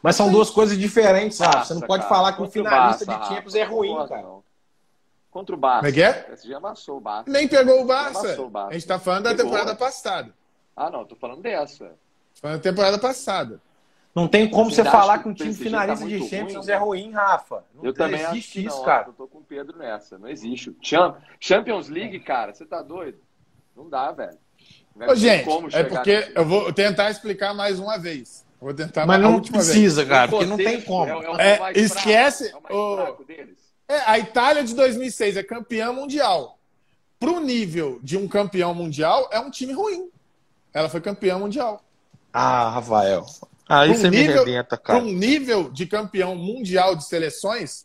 [0.01, 1.67] Mas são duas coisas diferentes, sabe?
[1.67, 2.15] Você não pode cara.
[2.15, 4.23] falar que o finalista de Champions é ruim, cara.
[4.23, 4.50] Não.
[5.31, 5.81] Contra o Barça.
[5.81, 6.11] Como é que é?
[6.11, 7.31] O PSG amassou o Barça.
[7.31, 8.41] Nem pegou o Barça.
[8.41, 8.71] O Barça.
[8.71, 9.45] A gente tá falando da Pegou.
[9.45, 10.35] temporada passada.
[10.77, 11.93] Ah, não, tô falando dessa.
[12.35, 13.61] Falando da temporada passada.
[14.13, 16.77] Não tem como você, falar que um time tá finalista tá de Champions ruim, é
[16.77, 17.65] ruim, Rafa.
[17.75, 19.07] Não eu também existe acho isso, não, cara.
[19.09, 20.19] Eu tô com o Pedro nessa.
[20.19, 20.77] Não existe.
[21.39, 23.19] Champions League, cara, você tá doido?
[23.77, 24.37] Não dá, velho.
[24.97, 28.45] Não Ô, gente, é porque eu vou tentar explicar mais uma vez.
[28.61, 30.09] Vou tentar Mas não precisa, vez.
[30.09, 31.11] cara, porque não tem como.
[31.39, 32.53] É, é, é esquece.
[32.69, 33.17] É o,
[33.91, 36.59] é, a Itália de 2006 é campeã mundial.
[37.19, 40.09] Pro nível de um campeão mundial, é um time ruim.
[40.73, 41.85] Ela foi campeã mundial.
[42.33, 43.27] Ah, Rafael.
[43.69, 45.01] Aí você nível, me rebenta, cara.
[45.01, 47.85] Para um nível de campeão mundial de seleções,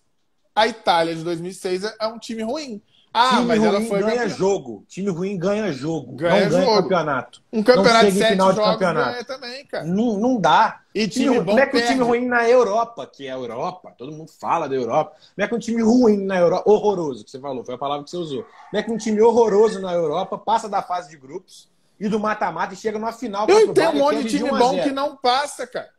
[0.55, 2.79] a Itália de 2006 é um time ruim.
[3.17, 4.83] Ah, time mas ela foi ganha jogo.
[4.89, 6.17] Time ruim ganha jogo.
[6.17, 6.81] Ganha, não ganha jogo.
[6.81, 7.41] campeonato.
[7.53, 9.11] Um campeonato de sete final de campeonato.
[9.11, 9.85] ganha também, cara.
[9.85, 10.81] Não, não dá.
[10.93, 13.35] E time, time bom Como é que o time ruim na Europa, que é a
[13.35, 15.15] Europa, todo mundo fala da Europa.
[15.33, 18.03] Como é que um time ruim na Europa, horroroso, que você falou, foi a palavra
[18.03, 18.43] que você usou.
[18.43, 22.19] Como é que um time horroroso na Europa passa da fase de grupos, e do
[22.19, 23.47] mata-mata e chega numa final.
[23.47, 25.89] Eu tenho um monte de time bom que não passa, cara.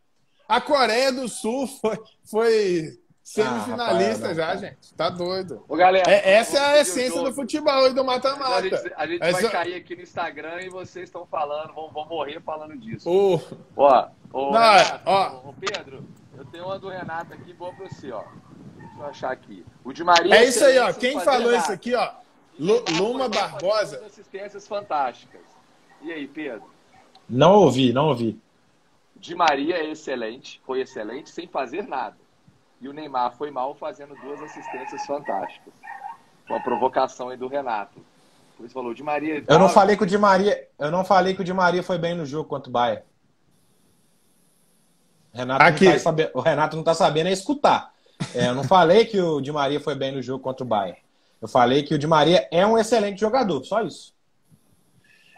[0.47, 4.95] A Coreia do Sul foi, foi semifinalista ah, já, não, gente.
[4.95, 5.65] Tá doido.
[5.69, 8.55] Ô, galera, é, essa é a essência do futebol e do mata-mata.
[8.55, 9.43] A gente, a gente essa...
[9.43, 13.11] vai cair aqui no Instagram e vocês estão falando, vão, vão morrer falando disso.
[13.11, 13.43] Uh.
[13.77, 15.49] Ó, ó, não, Renato, ó.
[15.49, 16.07] Ô, Pedro,
[16.39, 18.23] eu tenho uma do Renato aqui boa pra você, ó.
[18.77, 19.67] Deixa eu achar aqui.
[19.83, 20.33] O de Maria.
[20.33, 20.93] É isso aí, ó.
[20.93, 22.13] Quem falou isso aqui, ó?
[22.57, 24.07] Luma Barbosa.
[24.07, 25.43] Assistências fantásticas.
[26.01, 26.71] E aí, Pedro?
[27.29, 28.41] Não ouvi, não ouvi.
[29.17, 32.17] Di Maria é excelente, foi excelente sem fazer nada.
[32.81, 35.73] E o Neymar foi mal fazendo duas assistências fantásticas.
[36.49, 38.01] Uma provocação aí do Renato.
[38.57, 39.45] Por isso falou, Di Maria.
[39.47, 41.99] Eu não falei que o Di Maria, eu não falei que o Di Maria foi
[41.99, 43.03] bem no jogo contra o Bayern.
[45.33, 45.93] Renato Aqui.
[45.93, 47.93] Tá sabendo, o Renato não tá sabendo é escutar.
[48.35, 50.99] É, eu não falei que o Di Maria foi bem no jogo contra o Bayern.
[51.41, 54.15] Eu falei que o Di Maria é um excelente jogador, só isso.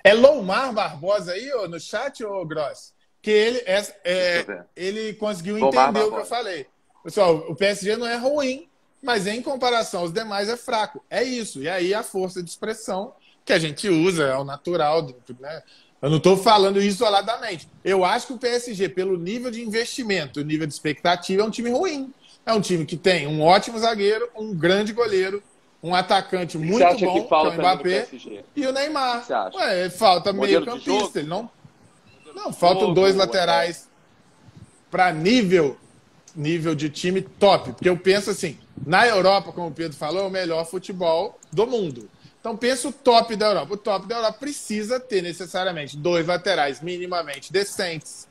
[0.04, 2.94] É Lomar Barbosa aí, ô, no chat, ô Gross?
[3.20, 6.66] Que ele, é, é ele conseguiu entender o que eu falei.
[7.02, 8.68] Pessoal, o PSG não é ruim,
[9.02, 11.04] mas em comparação aos demais é fraco.
[11.08, 11.62] É isso.
[11.62, 13.14] E aí a força de expressão
[13.44, 15.08] que a gente usa, é o natural.
[15.40, 15.62] Né?
[16.02, 17.68] Eu não estou falando isoladamente.
[17.82, 21.70] Eu acho que o PSG, pelo nível de investimento, nível de expectativa, é um time
[21.70, 22.12] ruim.
[22.44, 25.42] É um time que tem um ótimo zagueiro, um grande goleiro,
[25.82, 28.08] um atacante muito bom, que, que é o Mbappé,
[28.54, 29.26] e o Neymar.
[29.54, 31.20] Ué, falta meio campista.
[31.20, 31.50] Ele não,
[32.34, 33.88] não faltam dois laterais
[34.90, 35.76] para nível
[36.34, 37.72] nível de time top.
[37.72, 41.66] Porque eu penso assim, na Europa, como o Pedro falou, é o melhor futebol do
[41.66, 42.08] mundo.
[42.40, 43.74] Então pensa o top da Europa.
[43.74, 48.26] O top da Europa precisa ter necessariamente dois laterais minimamente decentes.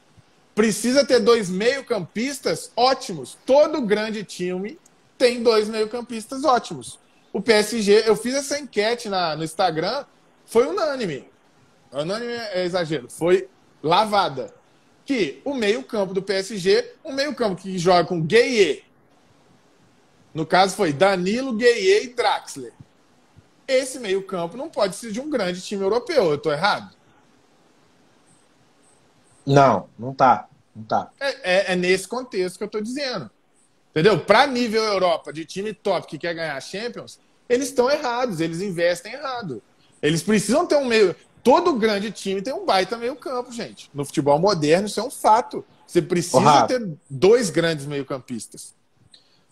[0.56, 3.38] Precisa ter dois meio-campistas ótimos.
[3.46, 4.80] Todo grande time
[5.18, 7.00] tem dois meio-campistas ótimos
[7.38, 10.06] o PSG, eu fiz essa enquete na, no Instagram,
[10.44, 11.30] foi unânime.
[11.92, 13.48] Unânime é exagero, foi
[13.84, 14.54] lavada.
[15.08, 18.84] Que o meio-campo do PSG, um meio-campo que joga com Gueye.
[20.34, 22.74] No caso foi Danilo, Gueye e Draxler.
[23.68, 26.96] Esse meio-campo não pode ser de um grande time europeu, eu estou errado?
[29.46, 30.50] Não, não tá.
[30.76, 31.10] Não tá.
[31.20, 33.32] É, é, é nesse contexto que eu estou dizendo.
[33.92, 34.20] Entendeu?
[34.20, 37.20] Para nível Europa, de time top que quer ganhar Champions,
[37.50, 39.64] eles estão errados, eles investem errado.
[40.02, 41.16] Eles precisam ter um meio.
[41.48, 43.90] Todo grande time tem um baita meio-campo, gente.
[43.94, 45.64] No futebol moderno, isso é um fato.
[45.88, 48.76] Você precisa ter dois grandes meio-campistas.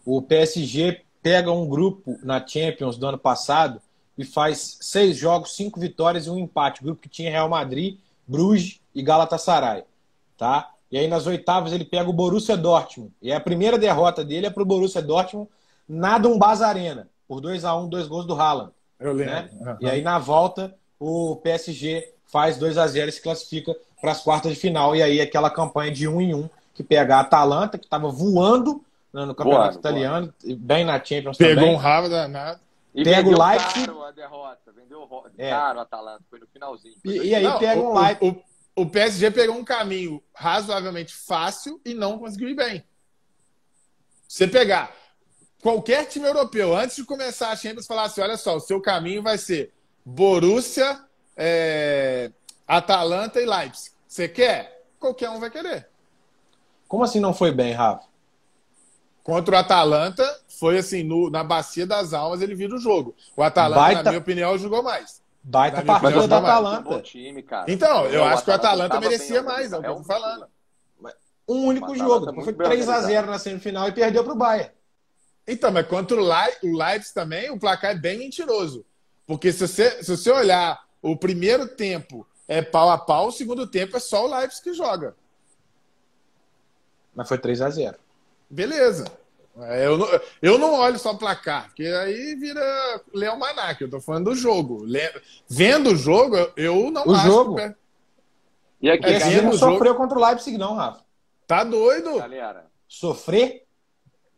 [0.04, 3.82] O PSG pega um grupo na Champions do ano passado
[4.18, 6.82] e faz seis jogos, cinco vitórias e um empate.
[6.82, 7.98] O grupo que tinha Real Madrid,
[8.28, 9.86] Bruges e Galatasaray.
[10.38, 10.72] Tá?
[10.92, 13.14] E aí nas oitavas ele pega o Borussia Dortmund.
[13.22, 15.48] E a primeira derrota dele é para o Borussia Dortmund
[15.88, 18.74] na Dumbaz Arena, por 2 a 1 um, dois gols do Haaland.
[19.00, 19.34] Eu lembro.
[19.34, 19.50] Né?
[19.62, 19.78] Uhum.
[19.80, 24.22] E aí na volta o PSG faz 2 a 0 e se classifica para as
[24.22, 24.96] quartas de final.
[24.96, 27.86] E aí aquela campanha de 1 um em 1 um, que pega a Atalanta, que
[27.86, 30.58] estava voando né, no campeonato italiano, boa.
[30.58, 31.74] bem na Champions Pegou também.
[31.74, 32.60] um rabo danado.
[32.94, 33.86] E pega o Leipzig.
[33.86, 35.08] caro a derrota, vendeu
[35.38, 35.50] é.
[35.50, 36.96] caro a Atalanta, foi no finalzinho.
[37.04, 38.44] E, e, aí Não, pega um Leipzig
[38.76, 42.84] o PSG pegou um caminho razoavelmente fácil e não conseguiu ir bem.
[44.28, 44.94] Você pegar
[45.62, 49.24] qualquer time europeu, antes de começar a Champions, falar assim: olha só, o seu caminho
[49.24, 49.74] vai ser
[50.06, 50.99] Borussia,
[51.36, 52.32] é,
[52.68, 53.91] Atalanta e Leipzig.
[54.07, 54.86] Você quer?
[54.99, 55.90] Qualquer um vai querer.
[56.88, 58.06] Como assim não foi bem, Rafa?
[59.23, 63.15] Contra o Atalanta, foi assim, no, na bacia das almas ele vira o jogo.
[63.36, 64.03] O Atalanta, Baita...
[64.03, 65.22] na minha opinião, jogou mais.
[65.44, 67.02] Baita partida do Atalanta.
[67.02, 70.48] Time, então, eu acho que o Atalanta merecia mais, é o que eu tô falando.
[71.48, 72.41] Um único jogo.
[72.44, 74.72] Foi 3x0 na semifinal e perdeu para o Bayern.
[75.48, 78.86] Então, mas contra o, o Leipzig também, o placar é bem mentiroso.
[79.26, 83.66] Porque se você, se você olhar o primeiro tempo é pau a pau, o segundo
[83.66, 85.16] tempo é só o Leipzig que joga.
[87.16, 87.98] Mas foi 3 a 0
[88.50, 89.06] Beleza.
[89.58, 90.08] É, eu não,
[90.42, 93.82] eu não olho só o placar, porque aí vira Leão Manac.
[93.82, 94.86] Eu tô falando do jogo.
[95.48, 97.26] Vendo o jogo, eu não o acho.
[97.26, 97.56] Jogo.
[97.56, 97.76] Que...
[98.82, 100.00] E aqui, é, não sofreu jogo...
[100.00, 101.04] contra o Leipzig, não, Rafa.
[101.48, 102.18] Tá doido?
[102.18, 102.66] Galera.
[102.88, 103.66] Sofrer?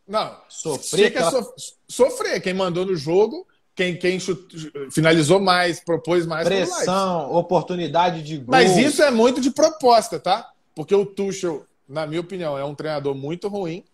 [0.06, 0.36] Não.
[0.48, 1.12] Sofrer.
[1.12, 1.54] Que é so...
[1.88, 2.40] Sofrer.
[2.40, 3.46] Quem mandou no jogo,
[3.78, 4.18] quem, quem
[4.90, 6.48] finalizou mais, propôs mais.
[6.48, 8.46] Pressão, oportunidade de gol.
[8.48, 10.50] Mas isso é muito de proposta, tá?
[10.74, 13.84] Porque o Tuchel, na minha opinião, é um treinador muito ruim.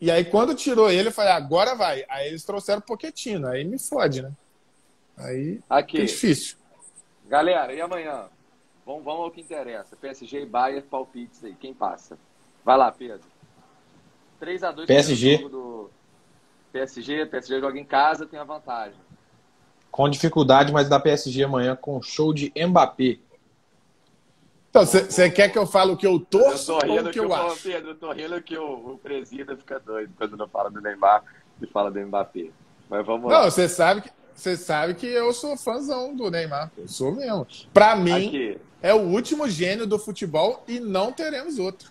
[0.00, 2.04] E aí, quando tirou ele, eu falei, agora vai.
[2.08, 3.46] Aí eles trouxeram o Poquetino.
[3.46, 4.32] Aí me fode, né?
[5.16, 5.98] Aí Aqui.
[5.98, 6.56] é difícil.
[7.28, 8.24] Galera, e amanhã?
[8.84, 9.94] Vamos, vamos ao que interessa.
[9.94, 11.54] PSG e Bayern, palpites aí.
[11.54, 12.18] Quem passa?
[12.64, 13.26] Vai lá, Pedro.
[14.40, 15.38] 3x2 PSG.
[15.48, 15.90] Do
[16.72, 19.07] PSG, PSG joga em casa, tem a vantagem.
[19.90, 23.18] Com dificuldade, mas dá PSG amanhã com show de Mbappé.
[24.70, 27.18] Então, você quer que eu fale o que eu torço eu ou o que, que
[27.18, 27.62] eu, eu acho?
[27.62, 31.24] Pedro, eu tô rindo que o, o presida fica doido quando não fala do Neymar
[31.60, 32.50] e fala do Mbappé.
[32.88, 33.42] Mas vamos lá.
[33.42, 36.70] Não, você sabe que você sabe que eu sou fãzão do Neymar.
[36.78, 37.44] Eu sou mesmo.
[37.74, 38.58] Para mim, Aqui.
[38.80, 41.90] é o último gênio do futebol e não teremos outro.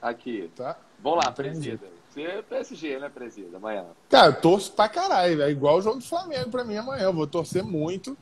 [0.00, 0.50] Aqui.
[0.56, 0.78] Tá?
[1.02, 1.86] Vamos lá, presida.
[2.14, 3.56] Você é PSG, né, presida?
[3.56, 3.86] Amanhã.
[4.08, 5.42] Cara, eu torço pra caralho.
[5.42, 7.02] É igual o jogo do Flamengo pra mim amanhã.
[7.02, 8.16] Eu vou torcer muito.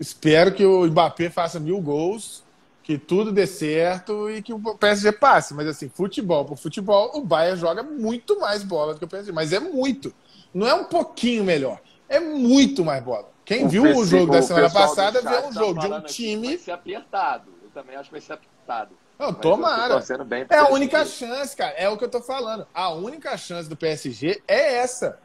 [0.00, 2.42] Espero que o Mbappé faça mil gols
[2.82, 5.54] que tudo dê certo e que o PSG passe.
[5.54, 9.30] Mas assim, futebol por futebol, o Bayern joga muito mais bola do que o PSG.
[9.30, 10.12] Mas é muito.
[10.52, 11.80] Não é um pouquinho melhor.
[12.08, 13.30] É muito mais bola.
[13.44, 16.48] Quem o viu o jogo da semana passada viu um tá jogo de um time.
[16.48, 17.52] Vai ser apertado.
[17.62, 18.96] Eu também acho que vai ser apertado.
[19.22, 20.02] Não, tomara.
[20.50, 21.72] é a única chance, cara.
[21.76, 22.66] É o que eu tô falando.
[22.74, 25.20] A única chance do PSG é essa.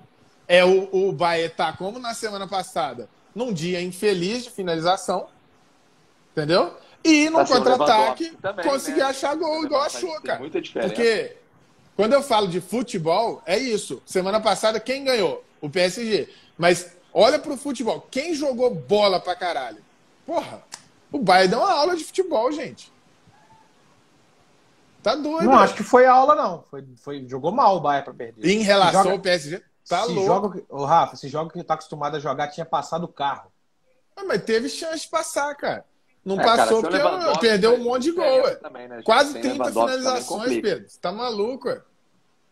[0.48, 5.28] É o, o Bayern tá como na semana passada, num dia infeliz de finalização.
[6.32, 6.78] Entendeu?
[7.04, 9.06] E no tá contra-ataque conseguir né?
[9.06, 10.40] achar gol igual achou, cara.
[10.40, 10.94] Muita diferença.
[10.94, 11.36] Porque
[11.96, 14.02] quando eu falo de futebol, é isso.
[14.06, 15.44] Semana passada, quem ganhou?
[15.60, 16.30] O PSG.
[16.56, 18.08] Mas olha pro futebol.
[18.12, 19.84] Quem jogou bola pra caralho?
[20.24, 20.62] Porra,
[21.12, 22.92] o Bayern deu uma aula de futebol, gente.
[25.08, 25.46] Tá doido.
[25.46, 26.64] Não acho que foi aula, não.
[26.64, 28.46] Foi, foi, jogou mal o Bayern pra perder.
[28.46, 30.28] Em relação joga, ao PSG, tá se louco.
[30.28, 33.50] Joga, o Rafa, se joga que tá acostumado a jogar, tinha passado o carro.
[34.18, 35.86] Ah, mas teve chance de passar, cara.
[36.26, 39.02] Não é, passou cara, porque perdeu um monte de gol, também, né?
[39.06, 40.90] Quase 30 finalizações, Pedro.
[40.90, 41.82] Você tá maluco, ué.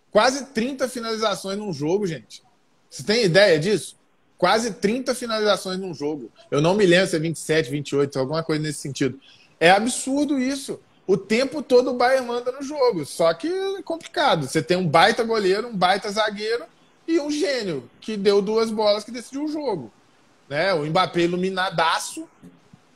[0.10, 2.42] Quase 30 finalizações num jogo, gente.
[2.90, 4.00] Você tem ideia disso?
[4.38, 6.32] Quase 30 finalizações num jogo.
[6.50, 9.20] Eu não me lembro se é 27, 28, alguma coisa nesse sentido.
[9.60, 10.80] É absurdo isso.
[11.08, 13.06] O tempo todo o Bayern manda no jogo.
[13.06, 14.48] Só que é complicado.
[14.48, 16.66] Você tem um baita goleiro, um baita zagueiro
[17.08, 19.92] e um gênio que deu duas bolas que decidiu o jogo.
[20.50, 20.74] Né?
[20.74, 22.28] O Mbappé iluminadaço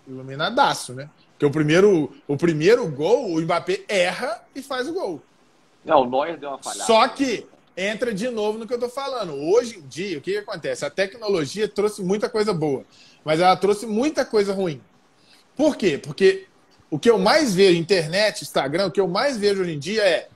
[0.09, 1.09] iluminadaço, né?
[1.33, 5.21] Porque o primeiro, o primeiro gol, o Mbappé erra e faz o gol.
[5.85, 6.85] Não, o Neuer deu uma falhada.
[6.85, 7.45] Só que
[7.77, 9.33] entra de novo no que eu tô falando.
[9.33, 10.83] Hoje em dia, o que, que acontece?
[10.83, 12.83] A tecnologia trouxe muita coisa boa,
[13.23, 14.81] mas ela trouxe muita coisa ruim.
[15.55, 15.97] Por quê?
[15.97, 16.47] Porque
[16.89, 20.03] o que eu mais vejo, internet, Instagram, o que eu mais vejo hoje em dia
[20.03, 20.27] é,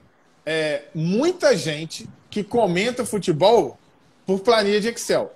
[0.46, 3.78] é muita gente que comenta futebol
[4.26, 5.32] por planilha de Excel.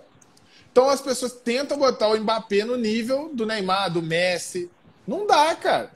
[0.70, 4.70] Então as pessoas tentam botar o Mbappé no nível do Neymar, do Messi.
[5.07, 5.90] Não dá, cara.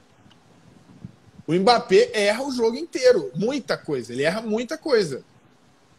[1.47, 3.31] O Mbappé erra o jogo inteiro.
[3.35, 4.11] Muita coisa.
[4.11, 5.23] Ele erra muita coisa.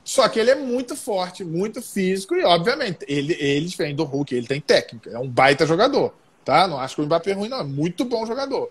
[0.05, 4.35] Só que ele é muito forte, muito físico e, obviamente, ele, ele diferente do Hulk,
[4.35, 5.11] ele tem técnica.
[5.11, 6.15] É um baita jogador,
[6.45, 6.69] tá?
[6.69, 7.61] Não acho que o Mbappé é ruim, não.
[7.61, 8.71] É muito bom jogador.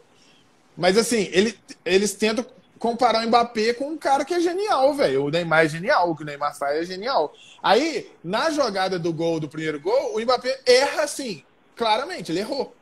[0.78, 2.46] Mas, assim, ele, eles tentam
[2.80, 5.26] comparar o Mbappé com um cara que é genial, velho.
[5.26, 7.34] O Neymar é genial, o que o Neymar faz é genial.
[7.62, 11.44] Aí, na jogada do gol, do primeiro gol, o Mbappé erra assim,
[11.76, 12.76] claramente, ele errou.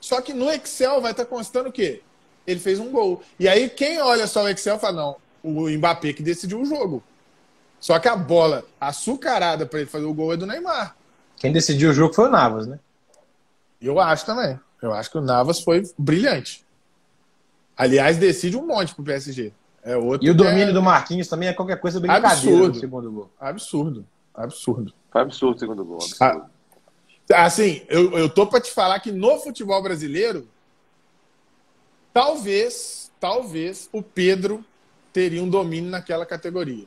[0.00, 2.02] Só que no Excel vai estar tá constando o quê?
[2.46, 3.22] Ele fez um gol.
[3.38, 7.02] E aí, quem olha só o Excel fala, não, o Mbappé que decidiu o jogo.
[7.78, 10.96] Só que a bola açucarada para ele fazer o gol é do Neymar.
[11.36, 12.80] Quem decidiu o jogo foi o Navas, né?
[13.80, 14.58] Eu acho também.
[14.80, 16.63] Eu acho que o Navas foi brilhante.
[17.76, 19.52] Aliás, decide um monte pro PSG.
[19.82, 20.72] É outro e o domínio é...
[20.72, 22.78] do Marquinhos também é qualquer coisa brincadeira absurdo.
[22.78, 23.30] segundo gol.
[23.38, 24.06] Absurdo.
[24.34, 24.94] Absurdo.
[25.10, 25.98] Foi absurdo o segundo gol.
[25.98, 26.54] Absurdo.
[27.32, 30.46] Ah, assim, eu, eu tô para te falar que no futebol brasileiro,
[32.12, 34.64] talvez, talvez o Pedro
[35.12, 36.86] teria um domínio naquela categoria.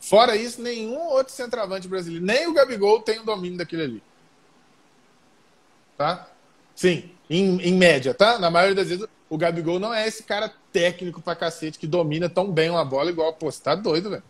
[0.00, 4.02] Fora isso, nenhum outro centroavante brasileiro, nem o Gabigol tem o domínio daquele ali.
[5.96, 6.28] Tá?
[6.74, 8.38] Sim, em, em média, tá?
[8.38, 12.28] Na maioria das vezes, o Gabigol não é esse cara técnico pra cacete que domina
[12.28, 13.32] tão bem uma bola igual.
[13.32, 14.22] Pô, você tá doido, velho.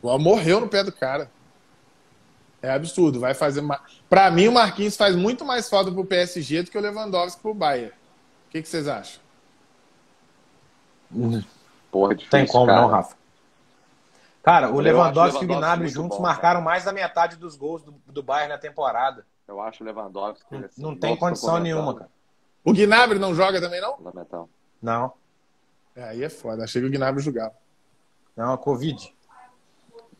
[0.00, 1.30] Igual morreu no pé do cara.
[2.60, 3.20] É absurdo.
[3.20, 3.60] Vai fazer.
[3.60, 3.80] Ma...
[4.10, 7.54] Para mim, o Marquinhos faz muito mais falta pro PSG do que o Lewandowski pro
[7.54, 7.92] Bayern.
[8.48, 9.20] O que, que vocês acham?
[11.88, 12.80] Porra, difícil, Tem como cara.
[12.80, 13.16] não, Rafa.
[14.42, 17.94] Cara, o Lewandowski e o Gnabry juntos bom, marcaram mais da metade dos gols do,
[18.04, 19.24] do Bayern na temporada.
[19.46, 20.56] Eu acho o Lewandowski.
[20.56, 22.10] Assim, não tem condição nenhuma, cara.
[22.68, 23.96] O Gnabry não joga também, não?
[23.96, 24.48] Fundamental.
[24.82, 25.12] Não.
[25.96, 26.64] É, aí é foda.
[26.64, 27.54] Achei que o Gnabry jogava.
[28.36, 29.12] Não, a Covid.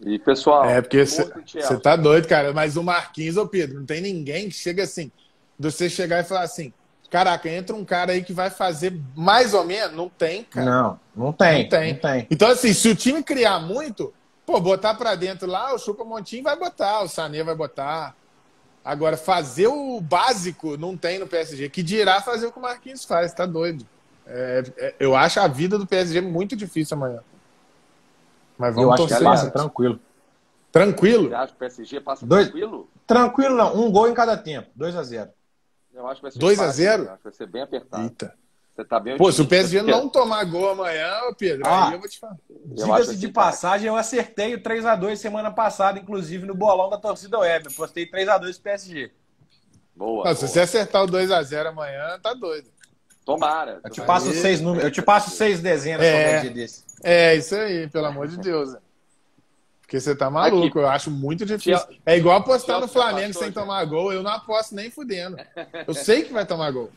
[0.00, 0.64] E, pessoal.
[0.64, 2.52] É, porque você tá doido, cara.
[2.52, 5.10] Mas o Marquinhos, ô Pedro, não tem ninguém que chega assim.
[5.58, 6.72] De você chegar e falar assim:
[7.10, 9.96] caraca, entra um cara aí que vai fazer mais ou menos.
[9.96, 10.66] Não tem, cara.
[10.66, 11.64] Não, não tem.
[11.64, 11.92] Não tem.
[11.92, 12.26] Não tem.
[12.30, 14.14] Então, assim, se o time criar muito,
[14.46, 18.16] pô, botar pra dentro lá, o Chupa Montinho vai botar, o Sané vai botar.
[18.88, 21.68] Agora, fazer o básico não tem no PSG.
[21.68, 23.86] Que dirá fazer o que o Marquinhos faz, tá doido.
[24.26, 27.20] É, é, eu acho a vida do PSG muito difícil amanhã.
[28.56, 29.18] Mas vamos eu acho torcer.
[29.18, 30.00] que passa tranquilo.
[30.72, 31.28] Tranquilo?
[31.28, 32.46] Você acha que o PSG passa Dois...
[32.46, 32.88] tranquilo?
[33.06, 35.30] Tranquilo não, um gol em cada tempo, 2 a 0
[35.92, 38.02] Eu acho que vai ser 2 a 0 Acho que vai ser bem apertado.
[38.04, 38.34] Eita.
[38.78, 41.98] Você tá bem Pô, se o PSG não tomar gol amanhã, Pedro, ah, aí eu
[41.98, 42.36] vou te falar.
[42.64, 47.66] Diga-se de passagem, eu acertei o 3x2 semana passada, inclusive no bolão da torcida web.
[47.66, 49.10] Eu postei 3x2 PSG.
[49.96, 50.18] Boa.
[50.18, 50.34] Não, boa.
[50.36, 52.68] Se você acertar o 2x0 amanhã, tá doido.
[53.24, 53.80] Tomara.
[53.82, 56.84] Eu te passo, seis, números, eu te passo seis dezenas é, dia desse.
[57.02, 58.76] É, isso aí, pelo amor de Deus.
[59.80, 60.78] Porque você tá maluco, Aqui.
[60.78, 61.84] eu acho muito difícil.
[62.06, 65.36] É igual apostar no Flamengo sem tomar gol, eu não aposto nem fudendo.
[65.84, 66.92] Eu sei que vai tomar gol.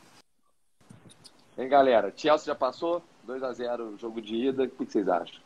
[1.62, 2.12] Hein, galera?
[2.16, 3.04] Chelsea já passou?
[3.28, 4.64] 2x0 jogo de ida.
[4.64, 5.40] O que vocês acham?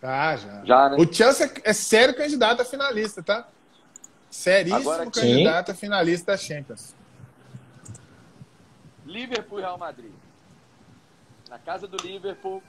[0.00, 0.64] Ah, já.
[0.64, 0.96] já né?
[0.96, 3.48] O Chelsea é sério candidato a finalista, tá?
[4.30, 6.94] Seríssimo Agora, candidato a finalista da Champions.
[9.04, 10.12] Liverpool e Real Madrid.
[11.50, 12.62] Na casa do Liverpool,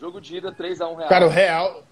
[0.00, 1.08] jogo de ida 3x1 Real.
[1.08, 1.84] Cara, o Real,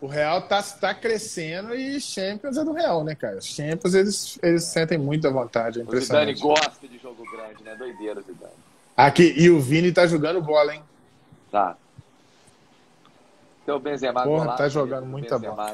[0.00, 3.38] o Real tá, tá crescendo e Champions é do Real, né, cara?
[3.42, 7.74] Champions, eles, eles sentem muita vontade, é O Zidane gosta de jogo grande, né?
[7.76, 8.67] Doideira, Zidane.
[8.98, 10.82] Aqui, e o Vini tá jogando bola, hein?
[11.52, 11.76] Tá.
[13.62, 15.72] Então o Benzema Porra, golaço, tá jogando muita bola.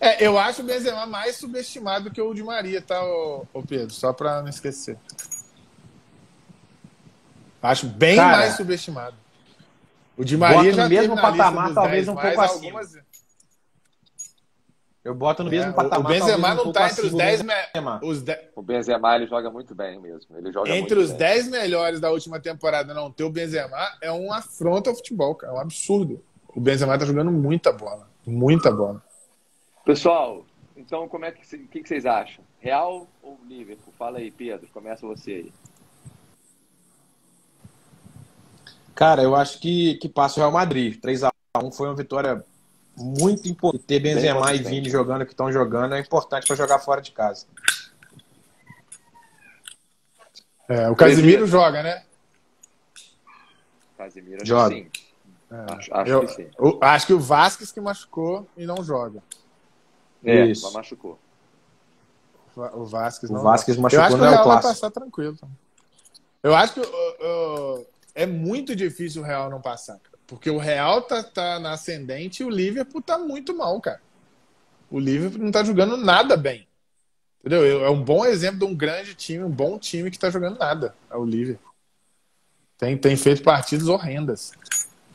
[0.00, 3.90] É, eu acho o Benzema mais subestimado que o de Maria, tá, ô, ô Pedro?
[3.90, 4.98] Só pra não esquecer.
[7.62, 9.14] Acho bem Cara, mais subestimado.
[10.16, 12.80] O de Maria já no mesmo patamar, talvez 10, um pouco acima.
[12.80, 12.98] Algumas...
[15.04, 16.10] Eu boto no mesmo é, patamar.
[16.10, 17.52] O Benzema um não está entre os 10 me...
[18.02, 18.38] os de...
[18.56, 20.34] O Benzema ele joga muito bem mesmo.
[20.38, 24.32] Ele joga entre os 10 melhores da última temporada não ter o Benzema é um
[24.32, 25.52] afronto ao futebol, cara.
[25.52, 26.24] É um absurdo.
[26.48, 28.08] O Benzema tá jogando muita bola.
[28.26, 29.02] Muita bola.
[29.84, 32.42] Pessoal, então como é que, que, que vocês acham?
[32.58, 33.92] Real ou Liverpool?
[33.98, 34.66] Fala aí, Pedro.
[34.72, 35.52] Começa você aí.
[38.94, 40.98] Cara, eu acho que, que passa o Real Madrid.
[40.98, 42.42] 3x1 foi uma vitória
[42.96, 43.84] muito importante.
[43.84, 47.12] Ter Benzema e Vini jogando o que estão jogando é importante para jogar fora de
[47.12, 47.46] casa.
[50.68, 52.04] É, o Casimiro joga, né?
[53.98, 54.74] Casimiro joga.
[54.74, 54.90] Sim.
[55.50, 56.50] É, acho, acho eu, que sim.
[56.58, 59.22] Eu, acho que o Vasquez que machucou e não joga.
[60.24, 60.72] É, Isso.
[60.72, 61.18] machucou.
[62.56, 63.40] O Vasquez não.
[63.40, 65.36] O Vasquez machucou, eu acho que o é Real vai passar tranquilo.
[66.42, 70.00] Eu acho que uh, uh, é muito difícil o Real não passar.
[70.26, 74.00] Porque o Real tá, tá na ascendente e o Liverpool tá muito mal, cara.
[74.90, 76.66] O Liverpool não tá jogando nada bem.
[77.40, 77.84] Entendeu?
[77.84, 80.94] É um bom exemplo de um grande time, um bom time que tá jogando nada.
[81.10, 81.72] É o Liverpool.
[82.78, 84.52] Tem, tem feito partidas horrendas.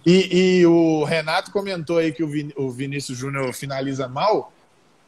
[0.06, 4.54] E, e o Renato comentou aí que o, o Vinícius Júnior finaliza mal,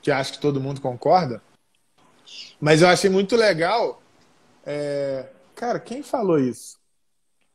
[0.01, 1.41] que acho que todo mundo concorda.
[2.59, 4.01] Mas eu achei muito legal.
[4.65, 5.27] É...
[5.55, 6.80] Cara, quem falou isso?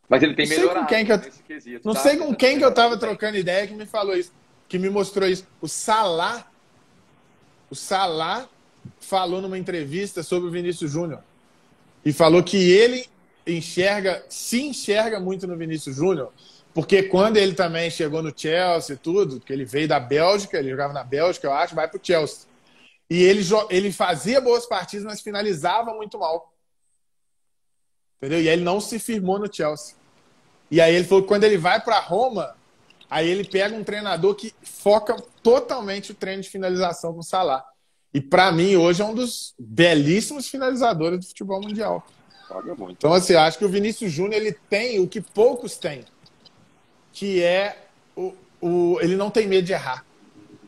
[0.08, 1.18] Mas ele tem melhorado quem que eu...
[1.18, 2.00] quesito, Não tá?
[2.00, 4.32] sei com quem que eu tava trocando ideia que me falou isso,
[4.68, 5.46] que me mostrou isso.
[5.60, 6.46] O Salah,
[7.68, 8.48] o Salah
[9.00, 11.22] falou numa entrevista sobre o Vinícius Júnior
[12.04, 13.06] e falou que ele
[13.46, 16.32] enxerga, se enxerga muito no Vinícius Júnior,
[16.72, 20.70] porque quando ele também chegou no Chelsea e tudo, que ele veio da Bélgica, ele
[20.70, 22.46] jogava na Bélgica, eu acho, vai pro Chelsea.
[23.08, 26.52] E ele, ele fazia boas partidas, mas finalizava muito mal.
[28.16, 28.40] Entendeu?
[28.40, 29.94] E aí ele não se firmou no Chelsea.
[30.70, 32.56] E aí ele falou que quando ele vai para Roma,
[33.08, 37.64] aí ele pega um treinador que foca totalmente o treino de finalização com o Salah.
[38.12, 42.06] E para mim, hoje é um dos belíssimos finalizadores do futebol mundial.
[42.88, 46.04] Então, assim, eu acho que o Vinícius Júnior ele tem o que poucos têm,
[47.12, 50.04] que é o, o, ele não tem medo de errar.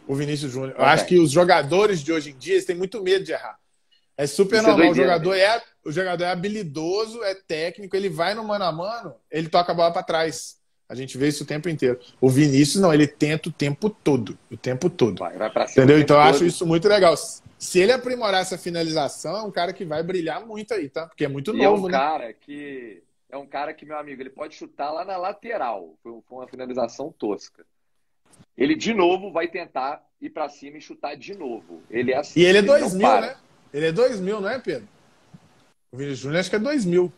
[0.07, 0.75] O Vinícius Júnior.
[0.77, 3.59] Eu acho que os jogadores de hoje em dia têm muito medo de errar.
[4.17, 4.89] É super Isso é normal.
[4.89, 8.71] É o, jogador é, o jogador é habilidoso, é técnico, ele vai no mano a
[8.71, 10.59] mano, ele toca a bola para trás.
[10.87, 11.99] A gente vê isso o tempo inteiro.
[12.21, 14.39] O Vinícius, não, ele tenta o tempo todo.
[14.51, 15.19] O tempo todo.
[15.19, 15.99] Vai, vai Entendeu?
[15.99, 17.15] Então eu acho isso muito legal.
[17.59, 21.07] Se ele aprimorar essa finalização, é um cara que vai brilhar muito aí, tá?
[21.07, 21.99] Porque é muito e novo, é um né?
[21.99, 25.95] cara que é um cara que, meu amigo, ele pode chutar lá na lateral.
[26.03, 27.65] Foi uma finalização tosca.
[28.57, 31.83] Ele de novo vai tentar ir para cima e chutar de novo.
[31.91, 32.41] Ele é assim.
[32.41, 33.37] E ele é 2000, né?
[33.73, 34.98] Ele é 2000, não é, Pedro?
[35.91, 37.13] O Vinícius Júnior acho que é 2000.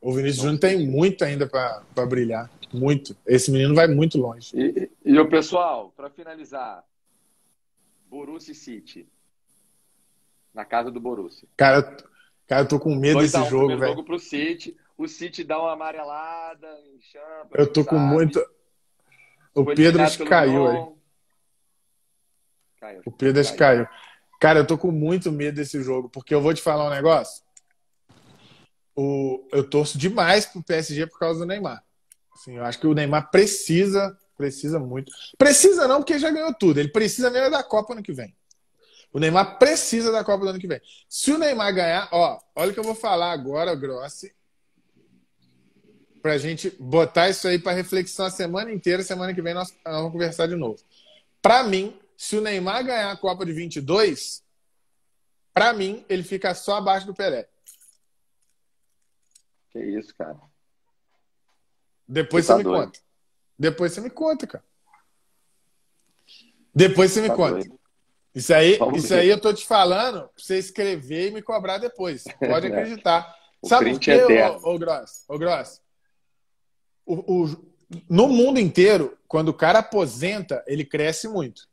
[0.00, 2.50] O Vinícius Júnior tem muito ainda para brilhar.
[2.72, 3.16] Muito.
[3.24, 4.50] Esse menino vai muito longe.
[4.54, 6.84] E, e o pessoal, para finalizar,
[8.06, 9.08] Borussia City.
[10.52, 11.48] Na casa do Borussia.
[11.56, 11.96] Cara,
[12.46, 13.92] cara eu tô com medo desse um, jogo, velho.
[13.92, 14.76] jogo pro City.
[14.96, 18.38] O City dá uma amarelada, enxampa, Eu tô com muito.
[19.54, 20.94] O Foi Pedro acho que caiu aí.
[22.78, 23.88] Caiu, o Pedro acho que caiu.
[24.44, 27.42] Cara, eu tô com muito medo desse jogo, porque eu vou te falar um negócio
[28.94, 31.82] o, eu torço demais pro PSG por causa do Neymar.
[32.30, 35.10] Assim, eu acho que o Neymar precisa, precisa muito.
[35.38, 36.78] Precisa não, porque já ganhou tudo.
[36.78, 38.36] Ele precisa mesmo da Copa ano que vem.
[39.14, 40.80] O Neymar precisa da Copa do ano que vem.
[41.08, 44.34] Se o Neymar ganhar, ó, olha o que eu vou falar agora, Grossi,
[46.20, 49.02] pra gente botar isso aí para reflexão a semana inteira.
[49.02, 50.78] Semana que vem nós, nós vamos conversar de novo.
[51.40, 54.44] Para mim, se o Neymar ganhar a Copa de 22,
[55.52, 57.48] para mim, ele fica só abaixo do Pelé.
[59.70, 60.36] Que isso, cara.
[62.06, 62.86] Depois você, você tá me doido.
[62.86, 63.00] conta.
[63.58, 64.64] Depois você me conta, cara.
[66.74, 67.54] Depois você me tá conta.
[67.54, 67.80] Doido.
[68.34, 72.24] Isso aí, isso aí eu tô te falando pra você escrever e me cobrar depois.
[72.40, 73.32] Pode acreditar.
[73.62, 75.24] o Sabe por quê, é ô, ô Gross?
[75.28, 75.80] Ô, Gross?
[77.06, 77.74] O, o,
[78.08, 81.68] no mundo inteiro, quando o cara aposenta, ele cresce muito.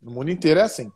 [0.00, 0.90] No mundo inteiro é assim.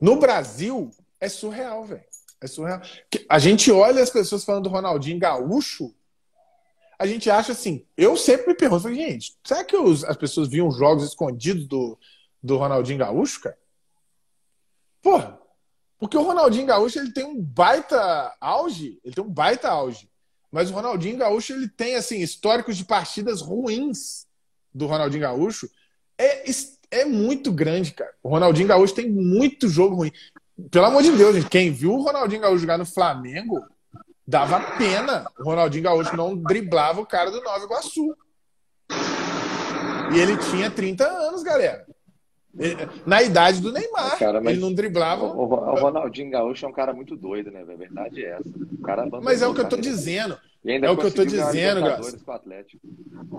[0.00, 2.04] No Brasil, é surreal, velho.
[2.40, 2.82] É surreal.
[3.28, 5.94] A gente olha as pessoas falando do Ronaldinho gaúcho,
[6.98, 7.86] a gente acha assim.
[7.96, 11.98] Eu sempre me pergunto, gente, será que os, as pessoas viam jogos escondidos do,
[12.42, 13.58] do Ronaldinho gaúcho, cara?
[15.00, 15.38] Porra,
[15.98, 20.10] porque o Ronaldinho gaúcho ele tem um baita auge, ele tem um baita auge.
[20.50, 24.26] Mas o Ronaldinho gaúcho ele tem assim históricos de partidas ruins
[24.74, 25.70] do Ronaldinho gaúcho.
[26.18, 26.48] É,
[26.92, 28.12] é muito grande, cara.
[28.22, 30.12] O Ronaldinho Gaúcho tem muito jogo ruim.
[30.70, 33.60] Pelo amor de Deus, gente, quem viu o Ronaldinho Gaúcho jogar no Flamengo,
[34.28, 35.24] dava pena.
[35.40, 38.14] O Ronaldinho Gaúcho não driblava o cara do Nova Iguaçu.
[40.14, 41.86] E ele tinha 30 anos, galera.
[43.06, 44.18] Na idade do Neymar.
[44.18, 45.24] Cara, ele não driblava.
[45.24, 47.62] O, o, Ronaldinho Gaúcho é um cara muito doido, né?
[47.62, 48.48] A verdade é essa.
[48.48, 50.38] O cara mas é o que eu tô dizendo.
[50.64, 51.80] é o que eu tô dizendo.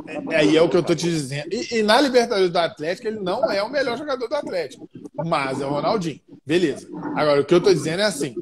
[0.07, 1.47] É, aí é, é o que eu tô te dizendo.
[1.51, 4.89] E, e, na Libertadores do Atlético, ele não é o melhor jogador do Atlético.
[5.13, 6.19] Mas é o Ronaldinho.
[6.45, 6.87] Beleza.
[7.15, 8.33] Agora, o que eu tô dizendo é assim: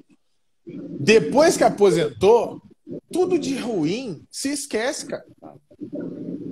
[0.99, 2.61] depois que aposentou,
[3.11, 5.25] tudo de ruim se esquece, cara.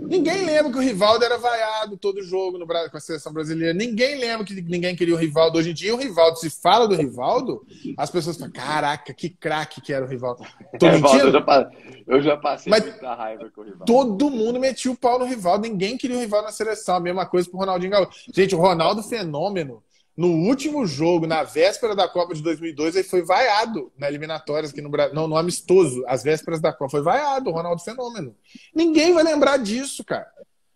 [0.10, 3.76] Ninguém lembra que o Rivaldo era vaiado todo jogo no Brasil, com a seleção brasileira.
[3.76, 5.60] Ninguém lembra que ninguém queria o Rivaldo.
[5.60, 7.64] Hoje em dia, o Rivaldo, se fala do Rivaldo,
[7.96, 10.44] as pessoas falam: caraca, que craque que era o Rivaldo.
[10.74, 11.28] Mentindo?
[11.28, 11.72] Eu já,
[12.08, 13.86] eu já passei Mas muita raiva com o Rivaldo.
[13.86, 15.68] Todo mundo metia o pau no Rivaldo.
[15.68, 16.96] Ninguém queria o Rivaldo na seleção.
[16.96, 18.12] A mesma coisa pro Ronaldinho Gaúcho.
[18.34, 19.84] Gente, o Ronaldo Fenômeno
[20.20, 24.82] no último jogo, na véspera da Copa de 2002, ele foi vaiado na eliminatórias aqui
[24.82, 25.16] no Brasil.
[25.16, 26.92] Não, no amistoso, às vésperas da Copa.
[26.92, 28.36] Foi vaiado, o Ronaldo Fenômeno.
[28.76, 30.30] Ninguém vai lembrar disso, cara.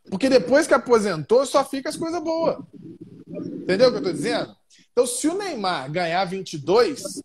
[0.10, 2.58] Porque depois que aposentou, só fica as coisas boas.
[3.28, 4.56] Entendeu o que eu tô dizendo?
[4.94, 7.22] Então, se o Neymar ganhar 22,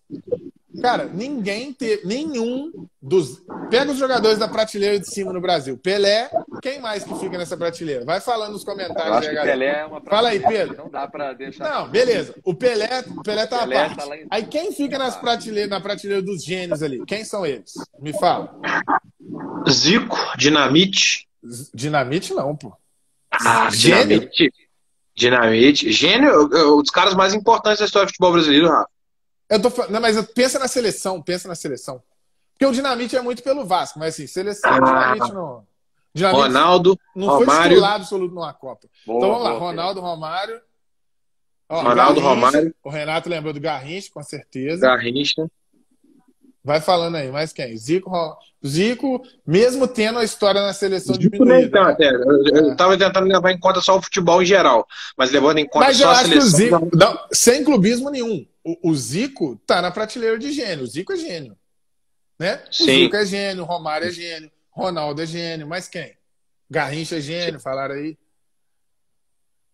[0.83, 2.07] Cara, ninguém teve.
[2.07, 3.43] Nenhum dos.
[3.71, 5.79] Pega os jogadores da prateleira de cima no Brasil.
[5.79, 6.31] Pelé,
[6.61, 8.05] quem mais que fica nessa prateleira?
[8.05, 9.07] Vai falando nos comentários.
[9.07, 10.77] Eu acho aí, que Pelé é uma Fala aí, Pedro.
[10.77, 11.69] Não dá pra deixar.
[11.69, 12.35] Não, beleza.
[12.45, 14.09] O Pelé, o Pelé tá Pelé à parte.
[14.09, 14.27] Tá em...
[14.31, 17.03] Aí quem fica nas prateleiras, na prateleira dos gênios ali?
[17.07, 17.73] Quem são eles?
[17.99, 18.55] Me fala.
[19.71, 21.27] Zico, Dinamite.
[21.75, 22.75] Dinamite não, pô.
[23.33, 24.53] Ah, Dinamite.
[25.15, 25.91] Dinamite.
[25.91, 26.45] Gênio,
[26.77, 28.98] um dos caras mais importantes da história do futebol brasileiro, Rafa.
[29.49, 32.03] Eu tô não, mas pensa na seleção, pensa na seleção.
[32.53, 34.81] Porque o Dinamite é muito pelo Vasco, mas assim, seleção, ah,
[35.15, 35.67] Dinamite não.
[36.13, 37.47] Dinamite Ronaldo, não Romário.
[37.47, 38.89] foi titular absoluto numa Copa.
[39.07, 40.61] Boa, então vamos lá, boa, Ronaldo, Romário.
[41.69, 42.75] Ó, Ronaldo, Garrincha, Romário.
[42.83, 44.81] O Renato lembrou do Garrincha, com certeza.
[44.81, 45.49] Garrincha.
[46.65, 47.77] Vai falando aí, mais quem?
[47.77, 48.11] Zico,
[48.67, 51.81] Zico, mesmo tendo a história na seleção Zico diminuída.
[51.81, 51.97] Não, né?
[52.53, 52.97] Eu estava é.
[52.97, 56.11] tentando levar em conta só o futebol em geral, mas levando em conta mas só
[56.11, 56.51] a seleção.
[56.51, 58.45] Zico, não, sem clubismo nenhum.
[58.69, 60.85] O, o, Zico tá na prateleira de gênio.
[60.85, 61.57] O Zico é gênio.
[62.39, 62.63] Né?
[62.69, 62.85] O Sim.
[62.85, 66.15] Zico é gênio, o Romário é gênio, Ronaldo é gênio, mas quem?
[66.69, 68.19] Garrincha é gênio, falaram aí.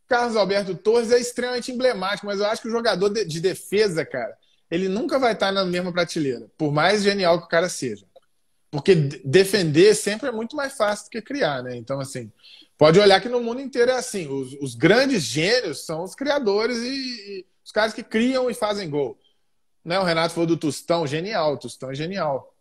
[0.07, 4.39] Carlos Alberto Torres é extremamente emblemático, mas eu acho que o jogador de defesa, cara,
[4.71, 8.07] ele nunca vai estar na mesma prateleira, por mais genial que o cara seja.
[8.75, 11.77] Porque defender sempre é muito mais fácil do que criar, né?
[11.77, 12.33] Então, assim,
[12.77, 14.27] pode olhar que no mundo inteiro é assim.
[14.27, 18.91] Os, os grandes gênios são os criadores e, e, os caras que criam e fazem
[18.91, 19.17] gol.
[19.85, 19.97] Né?
[20.01, 21.55] O Renato falou do Tostão, genial.
[21.55, 22.53] O Tostão é genial.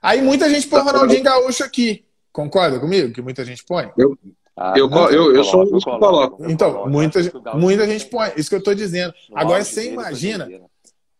[0.00, 2.06] Aí muita gente põe o Ronaldinho Gaúcho aqui.
[2.32, 3.92] Concorda comigo que muita gente põe?
[3.98, 4.16] Eu,
[4.56, 6.50] ah, eu, eu, eu, eu sou um que coloco.
[6.50, 7.20] Então, muita,
[7.56, 8.32] muita gente põe.
[8.38, 9.12] Isso que eu estou dizendo.
[9.34, 10.48] Agora, você imagina,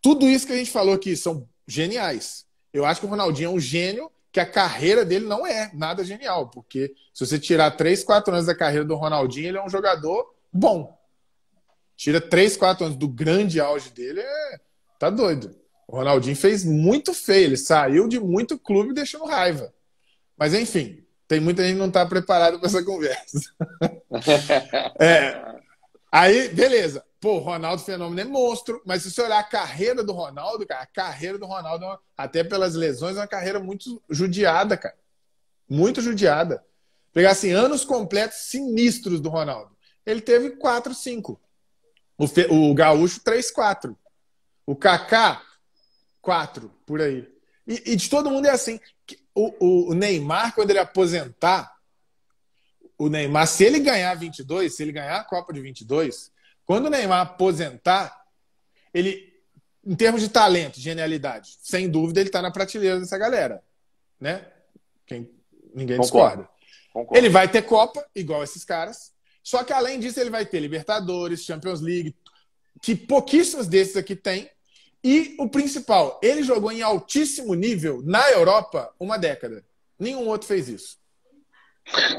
[0.00, 2.45] tudo isso que a gente falou aqui são geniais.
[2.76, 6.04] Eu acho que o Ronaldinho é um gênio que a carreira dele não é nada
[6.04, 9.68] genial, porque se você tirar 3, 4 anos da carreira do Ronaldinho, ele é um
[9.68, 10.94] jogador bom.
[11.96, 14.60] Tira 3, 4 anos do grande auge dele, é...
[14.98, 15.56] tá doido.
[15.88, 19.72] O Ronaldinho fez muito feio, ele saiu de muito clube deixando raiva.
[20.36, 23.40] Mas enfim, tem muita gente que não está preparado para essa conversa.
[25.00, 25.40] é,
[26.12, 27.02] aí, beleza.
[27.26, 30.82] Pô, o Ronaldo Fenômeno é monstro, mas se você olhar a carreira do Ronaldo, cara,
[30.82, 34.94] a carreira do Ronaldo, é até pelas lesões, é uma carreira muito judiada, cara.
[35.68, 36.64] Muito judiada.
[37.12, 39.76] Pegar assim, anos completos sinistros do Ronaldo.
[40.06, 41.40] Ele teve 4, 5.
[42.16, 42.46] O, Fe...
[42.48, 43.98] o Gaúcho, 3, 4.
[44.64, 45.42] O Kaká,
[46.22, 47.28] 4, por aí.
[47.66, 48.78] E, e de todo mundo é assim
[49.34, 51.76] o, o Neymar, quando ele aposentar,
[52.96, 56.35] o Neymar, se ele ganhar 22, se ele ganhar a Copa de 22,
[56.66, 58.26] quando o Neymar aposentar,
[58.92, 59.32] ele,
[59.84, 63.62] em termos de talento, genialidade, sem dúvida ele está na prateleira dessa galera,
[64.20, 64.46] né?
[65.06, 65.30] Quem,
[65.72, 66.42] ninguém Concordo.
[66.42, 66.48] discorda.
[66.92, 67.16] Concordo.
[67.18, 69.12] Ele vai ter Copa, igual esses caras,
[69.42, 72.16] só que além disso ele vai ter Libertadores, Champions League,
[72.82, 74.50] que pouquíssimos desses aqui tem,
[75.04, 79.64] e o principal, ele jogou em altíssimo nível na Europa uma década.
[79.96, 80.98] Nenhum outro fez isso.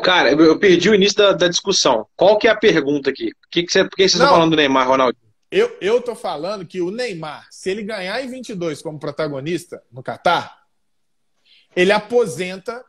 [0.04, 2.08] Cara, eu perdi o início da, da discussão.
[2.16, 3.32] Qual que é a pergunta aqui?
[3.52, 5.18] Que que você, por que vocês estão falando do Neymar, Ronaldo?
[5.52, 10.04] Eu, eu tô falando que o Neymar, se ele ganhar em 22 como protagonista no
[10.04, 10.66] Catar,
[11.76, 12.84] ele aposenta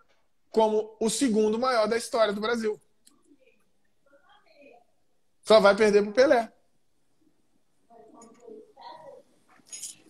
[0.51, 2.81] como o segundo maior da história do Brasil.
[5.43, 6.51] Só vai perder pro Pelé.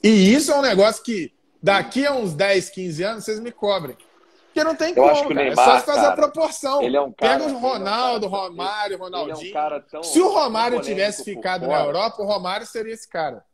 [0.03, 3.97] E isso é um negócio que daqui a uns 10, 15 anos vocês me cobrem.
[4.59, 5.35] Porque não tem eu como, cara.
[5.35, 6.83] Neymar, é só fazer cara, a proporção.
[6.83, 9.57] Ele é um cara, Pega o Ronaldo, o Romário, Ronaldinho.
[9.57, 13.45] É um tão, Se o Romário tivesse ficado na Europa, o Romário seria esse cara.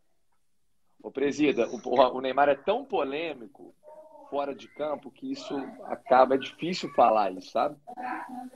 [1.02, 3.74] Ô, Presida, o, o Neymar é tão polêmico
[4.30, 5.54] fora de campo que isso
[5.84, 7.76] acaba, é difícil falar isso, sabe?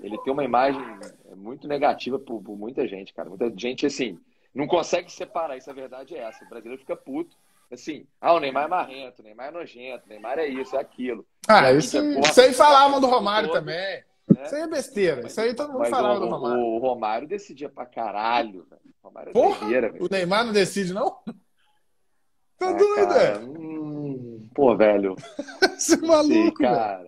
[0.01, 0.81] Ele tem uma imagem
[1.37, 3.29] muito negativa por, por muita gente, cara.
[3.29, 4.19] Muita gente, assim,
[4.55, 5.71] não consegue separar isso.
[5.71, 6.45] A verdade é essa.
[6.45, 7.37] O brasileiro fica puto
[7.75, 10.81] assim, ah, o Neymar é marrento, o Neymar é nojento, o Neymar é isso, é
[10.81, 11.27] aquilo.
[11.47, 13.77] Ah, isso, isso aí falavam do Romário todo, também.
[13.77, 14.45] Né?
[14.45, 15.27] Isso aí é besteira.
[15.27, 16.65] Isso aí todo mundo falava o, do Romário.
[16.65, 18.67] O Romário decidia pra caralho.
[19.03, 21.11] O Romário é Porra, doideira, o Neymar não decide, não?
[22.59, 23.39] Tá ah, doido, é?
[23.39, 25.15] Hum, pô, velho.
[25.79, 27.07] Você é maluco, sei, cara.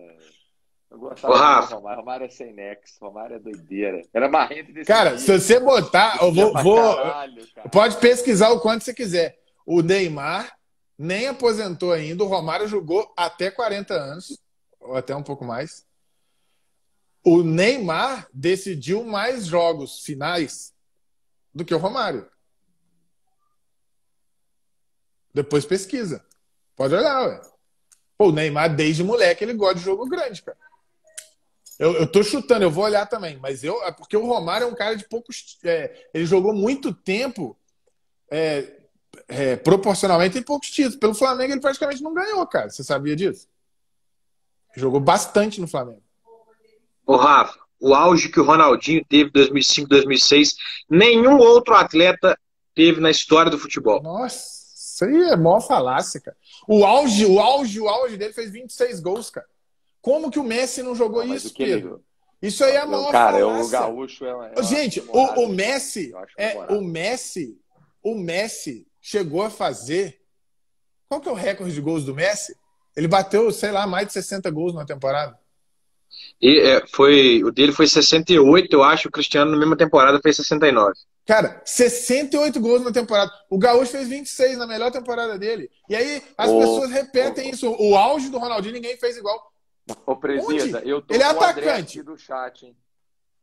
[0.89, 1.99] Eu gostava do Romário.
[1.99, 2.97] Romário é sem nexo.
[3.01, 4.01] Romário é doideira.
[4.13, 5.19] Era marrento desse Cara, dia.
[5.19, 6.53] se você botar, eu vou.
[6.63, 9.40] vou caralho, pode pesquisar o quanto você quiser.
[9.73, 10.59] O Neymar
[10.97, 12.25] nem aposentou ainda.
[12.25, 14.37] O Romário jogou até 40 anos,
[14.77, 15.87] ou até um pouco mais.
[17.23, 20.73] O Neymar decidiu mais jogos finais
[21.55, 22.29] do que o Romário.
[25.33, 26.21] Depois pesquisa.
[26.75, 27.41] Pode olhar, ué.
[28.17, 30.57] Pô, o Neymar, desde moleque, ele gosta de jogo grande, cara.
[31.79, 33.81] Eu, eu tô chutando, eu vou olhar também, mas eu.
[33.85, 35.57] É porque o Romário é um cara de poucos.
[35.63, 37.57] É, ele jogou muito tempo
[38.29, 38.80] é,
[39.31, 40.97] é, proporcionalmente tem poucos títulos.
[40.97, 42.69] Pelo Flamengo ele praticamente não ganhou, cara.
[42.69, 43.47] Você sabia disso?
[44.75, 46.03] Jogou bastante no Flamengo.
[47.05, 50.55] Ô, Rafa, o auge que o Ronaldinho teve em 2005, 2006,
[50.89, 52.37] nenhum outro atleta
[52.75, 54.01] teve na história do futebol.
[54.03, 54.37] Nossa,
[54.75, 56.37] isso aí é mó falácia, cara.
[56.67, 59.47] O auge, o auge, o auge dele fez 26 gols, cara.
[60.01, 62.03] Como que o Messi não jogou não, isso, Pedro?
[62.41, 63.65] Isso aí é a maior Cara, falácia.
[63.65, 67.57] o gaúcho é, é Gente, o, o Messi, é, o Messi,
[68.01, 70.21] o Messi chegou a fazer.
[71.09, 72.55] Qual que é o recorde de gols do Messi?
[72.95, 75.37] Ele bateu, sei lá, mais de 60 gols na temporada.
[76.41, 79.07] E, é, foi, o dele foi 68, eu acho.
[79.07, 80.93] O Cristiano, na mesma temporada, fez 69.
[81.25, 83.31] Cara, 68 gols na temporada.
[83.49, 85.69] O Gaúcho fez 26 na melhor temporada dele.
[85.87, 87.75] E aí as oh, pessoas repetem oh, isso.
[87.79, 89.51] O auge do Ronaldinho ninguém fez igual.
[90.05, 92.01] Ô, Presida, eu tô Ele é atacante.
[92.01, 92.75] do chat, hein?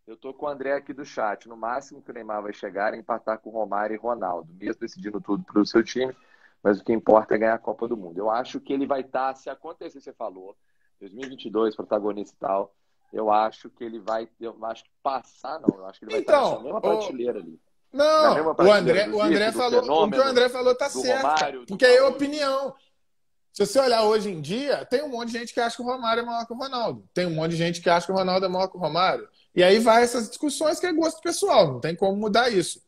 [0.09, 1.47] Eu tô com o André aqui do chat.
[1.47, 5.21] No máximo que o Neymar vai chegar é empatar com Romário e Ronaldo, mesmo decidindo
[5.21, 6.17] tudo para o seu time,
[6.63, 8.17] mas o que importa é ganhar a Copa do Mundo.
[8.17, 10.57] Eu acho que ele vai estar, tá, se acontecer, você falou,
[11.01, 12.75] 2022, protagonista e tal,
[13.13, 14.27] eu acho que ele vai.
[14.41, 15.75] Eu acho que passar, não.
[15.77, 17.61] Eu acho que ele vai Então, estar na mesma o- prateleira ali.
[17.93, 21.23] Não, o André, o André Zico, falou, o que o fenômeno, André falou tá certo,
[21.23, 22.75] Romário, porque é opinião.
[23.53, 25.87] Se você olhar hoje em dia, tem um monte de gente que acha que o
[25.87, 27.09] Romário é maior que o Ronaldo.
[27.13, 29.29] Tem um monte de gente que acha que o Ronaldo é maior que o Romário.
[29.59, 32.81] E aí vai essas discussões que é gosto pessoal, não tem como mudar isso.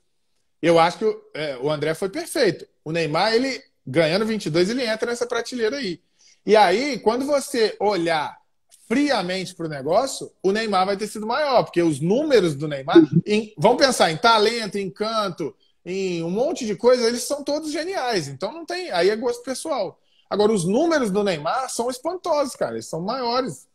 [0.63, 2.65] Eu acho que o, é, o André foi perfeito.
[2.85, 6.01] O Neymar, ele ganhando 22, ele entra nessa prateleira aí.
[6.47, 8.39] E aí, quando você olhar
[8.87, 13.03] friamente para o negócio, o Neymar vai ter sido maior, porque os números do Neymar,
[13.27, 15.53] em- vamos pensar em talento, em canto,
[15.85, 18.29] em um monte de coisa, eles são todos geniais.
[18.29, 20.01] Então não tem, aí é gosto pessoal.
[20.31, 23.67] Agora, os números do Neymar são espantosos, cara, eles são maiores.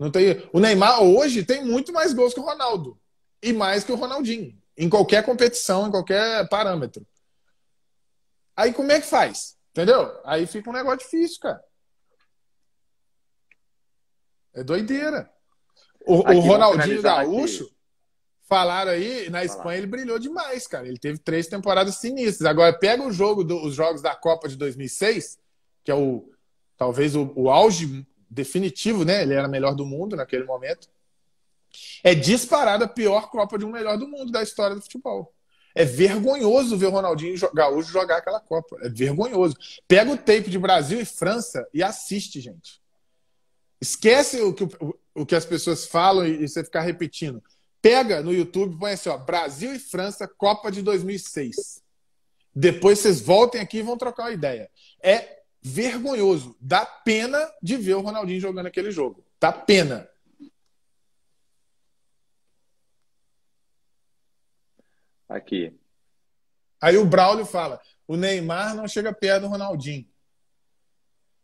[0.00, 2.98] Não tem, o Neymar hoje tem muito mais gols que o Ronaldo
[3.42, 7.06] e mais que o Ronaldinho, em qualquer competição, em qualquer parâmetro.
[8.56, 9.58] Aí como é que faz?
[9.72, 10.10] Entendeu?
[10.24, 11.62] Aí fica um negócio difícil, cara.
[14.54, 15.30] É doideira.
[16.06, 17.74] O, o Ronaldinho Gaúcho, aqui.
[18.48, 20.88] falaram aí, na Espanha ele brilhou demais, cara.
[20.88, 22.46] Ele teve três temporadas sinistras.
[22.48, 25.38] Agora, pega o jogo do- os jogos da Copa de 2006,
[25.84, 26.26] que é o
[26.76, 29.22] talvez o, o auge definitivo, né?
[29.22, 30.88] Ele era melhor do mundo naquele momento.
[32.02, 35.34] É disparada a pior Copa de um melhor do mundo da história do futebol.
[35.74, 38.76] É vergonhoso ver o Ronaldinho Gaúcho jogar aquela Copa.
[38.82, 39.56] É vergonhoso.
[39.86, 42.80] Pega o tape de Brasil e França e assiste, gente.
[43.80, 47.42] Esquece o que, o, o que as pessoas falam e, e você ficar repetindo.
[47.80, 51.82] Pega no YouTube, põe assim, ó, Brasil e França, Copa de 2006.
[52.54, 54.70] Depois vocês voltem aqui e vão trocar uma ideia.
[55.02, 56.56] É vergonhoso.
[56.60, 59.24] Dá pena de ver o Ronaldinho jogando aquele jogo.
[59.40, 60.08] Dá pena.
[65.28, 65.78] Aqui.
[66.80, 70.06] Aí o Braulio fala: o Neymar não chega perto do Ronaldinho.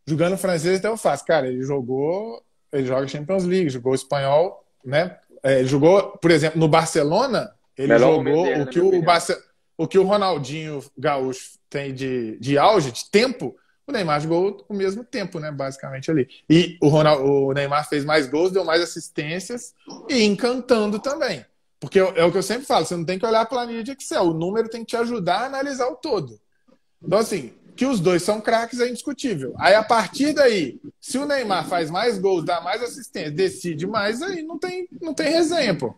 [0.06, 1.24] Jogando francês até eu faço.
[1.24, 2.44] Cara, ele jogou.
[2.72, 5.18] Ele joga Champions League, jogou espanhol, né?
[5.42, 9.02] É, ele jogou, por exemplo, no Barcelona, ele Melhor jogou dele, o, que o.
[9.02, 9.36] Barce...
[9.76, 13.56] o que o Ronaldinho Gaúcho tem de, de auge, de tempo,
[13.86, 15.50] o Neymar jogou o mesmo tempo, né?
[15.52, 16.28] Basicamente ali.
[16.50, 19.74] E o, o Neymar fez mais gols, deu mais assistências
[20.08, 21.44] e encantando também.
[21.78, 23.92] Porque é o que eu sempre falo, você não tem que olhar a planilha de
[23.92, 26.40] Excel, o número tem que te ajudar a analisar o todo.
[27.02, 29.54] Então, assim, que os dois são craques é indiscutível.
[29.58, 34.22] Aí, a partir daí, se o Neymar faz mais gols, dá mais assistência, decide mais,
[34.22, 35.94] aí não tem, não tem resenha, pô.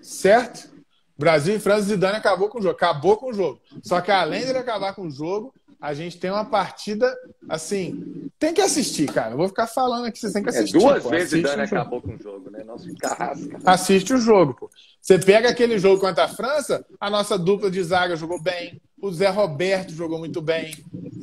[0.00, 0.77] Certo?
[1.18, 2.74] Brasil e França, Zidane acabou com o jogo.
[2.74, 3.60] Acabou com o jogo.
[3.82, 7.12] Só que além de acabar com o jogo, a gente tem uma partida,
[7.48, 9.32] assim, tem que assistir, cara.
[9.32, 10.78] Eu vou ficar falando aqui, vocês têm que É, assistir.
[10.78, 11.08] duas pô.
[11.10, 11.60] vezes jogo.
[11.60, 12.64] acabou com o jogo, né?
[12.64, 13.58] Nossa, carrasca.
[13.64, 14.70] Assiste o jogo, pô.
[15.00, 19.10] Você pega aquele jogo contra a França, a nossa dupla de zaga jogou bem, o
[19.12, 20.76] Zé Roberto jogou muito bem,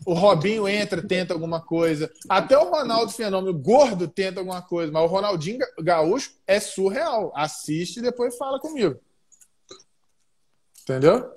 [0.05, 5.03] o Robinho entra, tenta alguma coisa, até o Ronaldo Fenômeno gordo tenta alguma coisa, mas
[5.03, 7.31] o Ronaldinho Ga- Gaúcho é surreal.
[7.35, 8.95] Assiste e depois fala comigo.
[10.85, 11.27] Entendeu?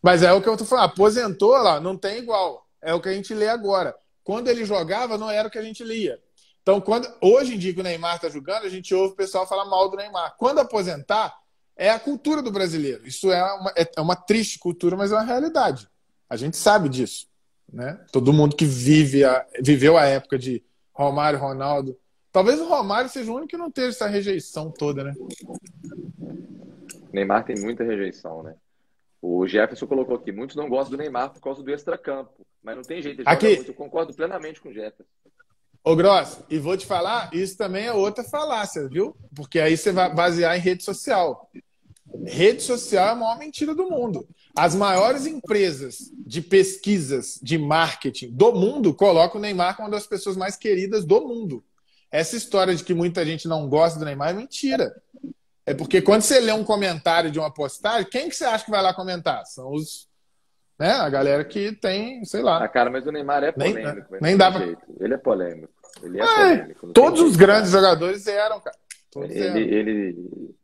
[0.00, 2.64] Mas é o que eu tô falando, aposentou lá, não tem igual.
[2.80, 3.92] É o que a gente lê agora.
[4.22, 6.20] Quando ele jogava, não era o que a gente lia.
[6.62, 9.46] Então, quando hoje em dia que o Neymar está jogando, a gente ouve o pessoal
[9.46, 10.36] falar mal do Neymar.
[10.38, 11.36] Quando aposentar,
[11.76, 13.06] é a cultura do brasileiro.
[13.06, 15.88] Isso é uma, é uma triste cultura, mas é uma realidade.
[16.28, 17.26] A gente sabe disso.
[17.72, 18.00] Né?
[18.12, 21.98] Todo mundo que vive a, viveu a época de Romário, Ronaldo.
[22.32, 25.14] Talvez o Romário seja o único que não teve essa rejeição toda, né?
[27.12, 28.54] Neymar tem muita rejeição, né?
[29.20, 32.46] O Jefferson colocou aqui, muitos não gostam do Neymar por causa do extracampo.
[32.62, 33.56] Mas não tem jeito, ele Aqui.
[33.56, 33.70] muito.
[33.70, 35.04] Eu concordo plenamente com o Jefferson.
[35.82, 39.16] Ô, Gross, e vou te falar, isso também é outra falácia, viu?
[39.34, 41.48] Porque aí você vai basear em rede social.
[42.24, 44.28] Rede social é a maior mentira do mundo.
[44.56, 50.06] As maiores empresas de pesquisas de marketing do mundo colocam o Neymar como uma das
[50.06, 51.64] pessoas mais queridas do mundo.
[52.10, 54.92] Essa história de que muita gente não gosta do Neymar é mentira.
[55.66, 58.70] É porque quando você lê um comentário de uma postagem, quem que você acha que
[58.70, 59.44] vai lá comentar?
[59.46, 60.06] São os.
[60.78, 62.62] Né, a galera que tem, sei lá.
[62.62, 64.16] Ah, cara, mas o Neymar é Nem- polêmico.
[64.20, 64.82] nem não dá pra- jeito.
[65.00, 65.72] Ele é polêmico.
[66.02, 66.26] Ele é É,
[66.56, 66.92] polêmico.
[66.92, 67.82] Todos os grandes cara.
[67.82, 68.76] jogadores eram, cara.
[69.10, 69.56] Todos eram.
[69.56, 70.54] Ele, ele...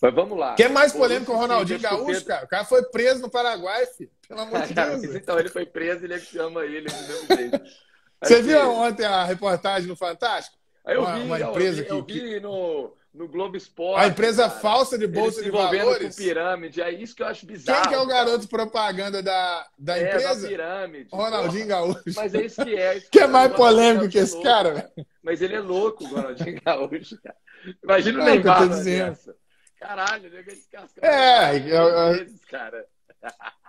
[0.00, 0.54] Mas vamos lá.
[0.54, 2.44] Quem é mais polêmico o Ronaldinho Gaúcho, Pedro- cara?
[2.46, 4.10] O cara foi preso no Paraguai, filho.
[4.26, 5.14] Pelo amor de Deus.
[5.14, 7.60] então ele foi preso, ele é que chama ele do mesmo jeito.
[8.24, 10.56] Você viu ontem a reportagem no Fantástico?
[10.86, 14.04] Aí eu uma- vi, uma eu empresa vi, eu que- vi no, no Globo Esporte.
[14.04, 14.60] A empresa cara.
[14.60, 16.16] falsa de Ele bolsa de valores.
[16.16, 16.80] com pirâmide.
[16.80, 17.82] É isso que eu acho bizarro.
[17.82, 20.48] Quem que é o garoto propaganda da, da É, da empresa?
[20.48, 21.08] pirâmide.
[21.12, 21.66] Ronaldinho.
[21.66, 22.02] Gaúcho.
[22.16, 22.96] Mas é isso que é.
[22.98, 23.26] isso Que é é.
[23.26, 25.06] mais polêmico que é esse louco, cara, velho.
[25.22, 27.36] Mas ele é louco, o Ronaldinho Gaúcho, cara.
[27.82, 29.36] Imagina o É Neymar dessa.
[29.78, 30.44] Caralho, né?
[30.46, 32.86] Esse casca- É, eu- eu- vezes, cara.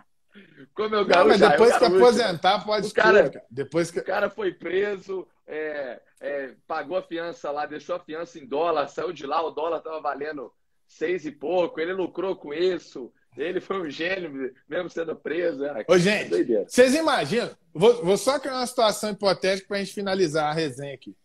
[0.74, 3.46] Como eu Não, mas gaúcho, depois que gaúcho, aposentar, pode O cara- tudo, cara.
[3.50, 4.00] Depois que...
[4.00, 8.88] O cara foi preso, é, é, pagou a fiança lá, deixou a fiança em dólar,
[8.88, 10.52] saiu de lá, o dólar estava valendo
[10.88, 15.64] seis e pouco, ele lucrou com isso, ele foi um gênio, mesmo sendo preso.
[15.66, 16.66] É, Ô, é gente, doideira.
[16.68, 17.52] vocês imaginam?
[17.74, 21.16] Vou, vou só criar uma situação hipotética para a gente finalizar a resenha aqui.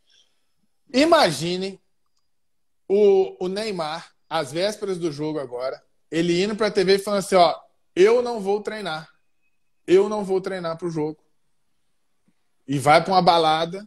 [0.94, 1.80] Imaginem
[2.88, 7.18] o, o Neymar, às vésperas do jogo agora, ele indo para a TV e falando
[7.18, 7.54] assim: ó,
[7.94, 9.08] eu não vou treinar.
[9.86, 11.18] Eu não vou treinar para o jogo.
[12.66, 13.86] E vai para uma balada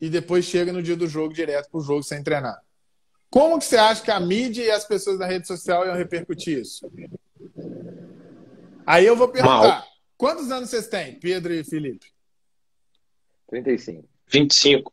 [0.00, 2.60] e depois chega no dia do jogo direto para o jogo sem treinar.
[3.30, 6.58] Como que você acha que a mídia e as pessoas da rede social iam repercutir
[6.58, 6.90] isso?
[8.86, 9.84] Aí eu vou perguntar: Mal.
[10.16, 12.06] quantos anos vocês têm, Pedro e Felipe?
[13.48, 14.08] 35.
[14.28, 14.92] 25.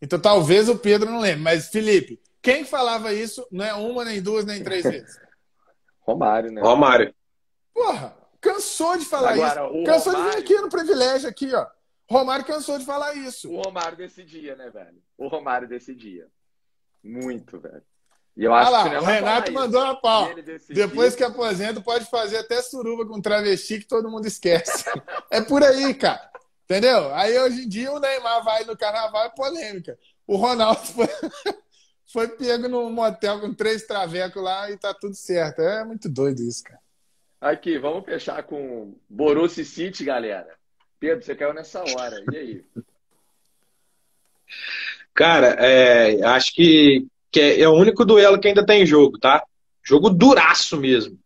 [0.00, 4.22] Então talvez o Pedro não lembre, mas Felipe, quem falava isso não é uma, nem
[4.22, 5.18] duas, nem três vezes?
[6.00, 6.60] Romário, né?
[6.60, 7.14] Romário.
[7.74, 9.84] Porra, cansou de falar Agora, isso.
[9.84, 11.66] Cansou de Romário- vir aqui no privilégio, aqui, ó.
[12.08, 13.50] Romário cansou de falar isso.
[13.50, 15.02] O Romário decidia, né, velho?
[15.18, 16.28] O Romário decidia.
[17.02, 17.82] Muito, velho.
[18.36, 19.90] E eu acho que lá, não o Renato mandou isso.
[19.90, 20.28] uma pau.
[20.68, 24.84] Depois que aposenta, pode fazer até suruba com travesti que todo mundo esquece.
[25.30, 26.30] É por aí, cara.
[26.64, 27.14] Entendeu?
[27.14, 29.98] Aí hoje em dia o Neymar vai no carnaval é polêmica.
[30.26, 31.06] O Ronaldo foi,
[32.12, 35.62] foi pego num motel com três travecos lá e tá tudo certo.
[35.62, 36.80] É muito doido isso, cara.
[37.40, 40.48] Aqui, vamos fechar com Borussia City, galera.
[40.98, 42.24] Pedro, você caiu nessa hora.
[42.32, 42.64] E aí?
[45.14, 49.42] Cara, é, acho que, que é, é o único duelo que ainda tem jogo, tá?
[49.82, 51.18] Jogo duraço mesmo.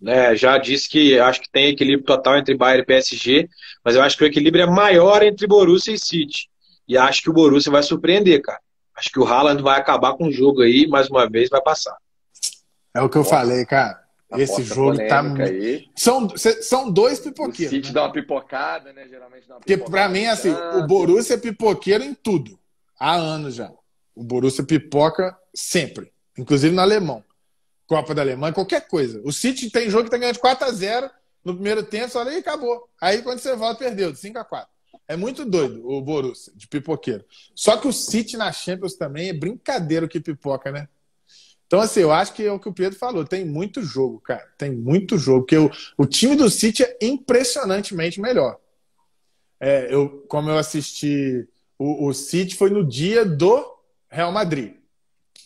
[0.00, 0.34] Né?
[0.34, 3.48] Já disse que acho que tem equilíbrio total entre Bayern e PSG,
[3.84, 6.50] mas eu acho que o equilíbrio é maior entre Borussia e City.
[6.88, 8.58] E acho que o Borussia vai surpreender, cara.
[8.96, 11.96] Acho que o Haaland vai acabar com o jogo aí, mais uma vez, vai passar.
[12.94, 13.36] É o que eu Nossa.
[13.36, 14.01] falei, cara.
[14.38, 15.88] Esse jogo tá aí.
[15.96, 17.74] São, são dois O pipoqueiros.
[17.74, 17.94] City né?
[17.94, 19.06] dá uma pipocada, né?
[19.08, 22.58] Geralmente dá uma Porque pra mim, assim, o Borussia é pipoqueiro em tudo.
[22.98, 23.72] Há anos já.
[24.14, 26.12] O Borussia pipoca sempre.
[26.36, 27.24] Inclusive no alemão.
[27.86, 29.20] Copa da Alemanha, qualquer coisa.
[29.24, 31.10] O City tem jogo que tá ganhando de 4x0
[31.44, 32.88] no primeiro tempo, só ali e acabou.
[33.00, 34.66] Aí quando você volta, perdeu, de 5x4.
[35.08, 37.24] É muito doido o Borussia, de pipoqueiro.
[37.54, 40.88] Só que o City na Champions também é brincadeira o que pipoca, né?
[41.72, 43.24] Então, assim, eu acho que é o que o Pedro falou.
[43.24, 44.46] Tem muito jogo, cara.
[44.58, 45.46] Tem muito jogo.
[45.46, 48.58] Porque o, o time do City é impressionantemente melhor.
[49.58, 53.74] É, eu, como eu assisti o, o City foi no dia do
[54.10, 54.74] Real Madrid.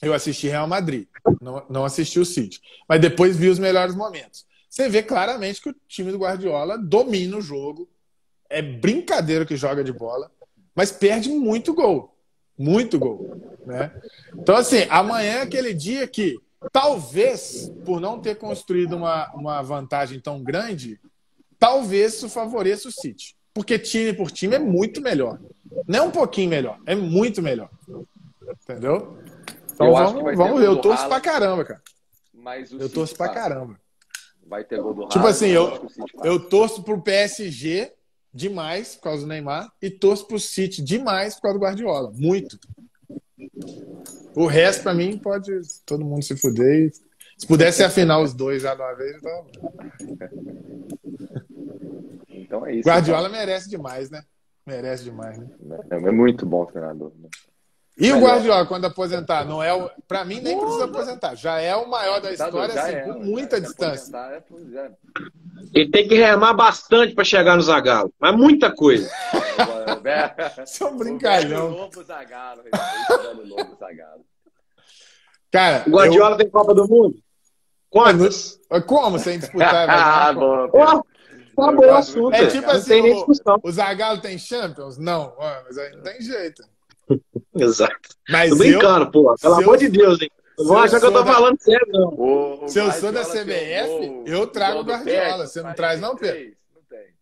[0.03, 1.07] Eu assisti Real Madrid,
[1.41, 2.61] não, não assisti o City.
[2.89, 4.45] Mas depois vi os melhores momentos.
[4.69, 7.89] Você vê claramente que o time do Guardiola domina o jogo.
[8.51, 10.29] É brincadeira que joga de bola,
[10.75, 12.16] mas perde muito gol.
[12.59, 13.37] Muito gol.
[13.67, 13.93] Né?
[14.35, 16.39] Então, assim, amanhã é aquele dia que,
[16.73, 21.01] talvez, por não ter construído uma, uma vantagem tão grande,
[21.59, 23.37] talvez isso favoreça o City.
[23.53, 25.39] Porque time por time é muito melhor.
[25.87, 27.71] Não é um pouquinho melhor, é muito melhor.
[28.63, 29.19] Entendeu?
[29.73, 30.67] Então Eu vamos, vamos ver.
[30.67, 31.09] Eu torço Haaland.
[31.23, 31.83] pra caramba, cara.
[32.33, 33.41] Mas Eu City torço pra passa.
[33.41, 33.81] caramba.
[34.47, 35.53] Vai ter gol do Tipo Haaland, assim,
[35.99, 37.93] mas eu, eu torço pro PSG
[38.37, 42.13] demais por causa do Neymar e torço pro City demais por causa do Guardiola.
[42.15, 42.59] Muito.
[44.35, 45.51] O resto, pra mim, pode
[45.87, 46.93] todo mundo se fuder.
[47.39, 49.47] Se pudesse afinar os dois já de uma vez, então...
[52.29, 52.89] Então é isso.
[52.89, 54.23] Guardiola merece demais, né?
[54.67, 55.49] Merece demais, né?
[55.91, 57.13] É, é muito bom treinador.
[57.19, 57.29] né?
[57.99, 58.31] E o Melhor.
[58.31, 59.91] Guardiola, quando aposentar, não é o.
[60.07, 61.35] Pra mim, nem precisa aposentar.
[61.35, 64.13] Já é o maior da história, Já assim, é, com já muita distância.
[65.57, 65.81] É, é.
[65.81, 69.11] Ele tem que remar bastante para chegar no Zagallo, mas muita coisa.
[69.33, 71.69] É um velho brincalhão.
[71.71, 72.63] Lobo Zagallo,
[73.79, 74.25] Zagallo.
[75.51, 77.17] Cara, O Guardiola tem Copa do Mundo?
[77.89, 78.59] Quantas?
[78.71, 79.89] eu- como sem disputar?
[79.89, 81.03] Ah, bom.
[81.59, 82.35] Acabou o assunto.
[82.35, 83.27] É tipo assim, tem o-.
[83.63, 84.99] O Zagallo tem Champions?
[84.99, 85.33] Não,
[85.65, 86.63] mas aí não tem jeito.
[87.57, 87.95] Exato.
[88.29, 89.35] Mas Tô eu, brincando, pô.
[89.41, 90.31] Pelo amor eu- de Deus, hein?
[90.59, 92.09] Não eu achar que eu sou tô da- falando sério, não.
[92.15, 95.47] O, o Se eu sou da CBF, eu trago o Guardiola.
[95.47, 96.35] Você não traz, não, Pedro?
[96.35, 96.57] 43?
[96.75, 97.15] Não tem.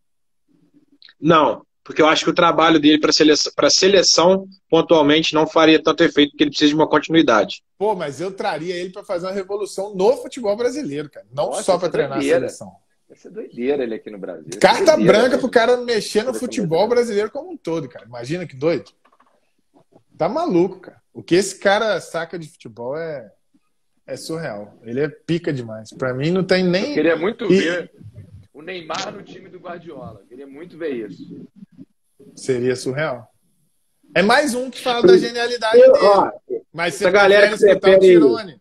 [1.21, 5.83] Não, porque eu acho que o trabalho dele para seleção, pra seleção, pontualmente, não faria
[5.83, 7.63] tanto efeito, porque ele precisa de uma continuidade.
[7.77, 11.27] Pô, mas eu traria ele pra fazer uma revolução no futebol brasileiro, cara.
[11.35, 12.39] Não Nossa, só pra isso é treinar a doideira.
[12.49, 12.73] seleção.
[13.09, 14.47] Vai ser doideira ele aqui no Brasil.
[14.53, 15.41] Ser Carta doideira, branca velho.
[15.41, 18.07] pro cara mexer no futebol brasileiro como um todo, cara.
[18.07, 18.91] Imagina que doido.
[20.17, 21.03] Tá maluco, cara.
[21.15, 23.31] O que esse cara saca de futebol é,
[24.07, 24.77] é surreal.
[24.83, 25.91] Ele é pica demais.
[25.93, 26.93] Pra mim não tem Eu nem.
[26.93, 27.93] queria muito E- ver
[28.53, 30.21] o Neymar no time do Guardiola.
[30.23, 31.47] Eu queria muito ver isso.
[32.35, 33.31] Seria surreal.
[34.15, 36.05] É mais um que fala da genialidade Eu- dele.
[36.05, 36.33] ó,
[36.73, 38.61] Mas você essa galera que o prefere- Tirone.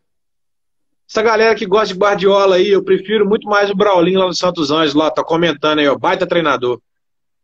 [1.10, 4.34] Essa galera que gosta de Guardiola aí, eu prefiro muito mais o Braulinho lá no
[4.36, 5.96] Santos Anjos, lá, tá comentando aí, ó.
[5.98, 6.82] Baita treinador.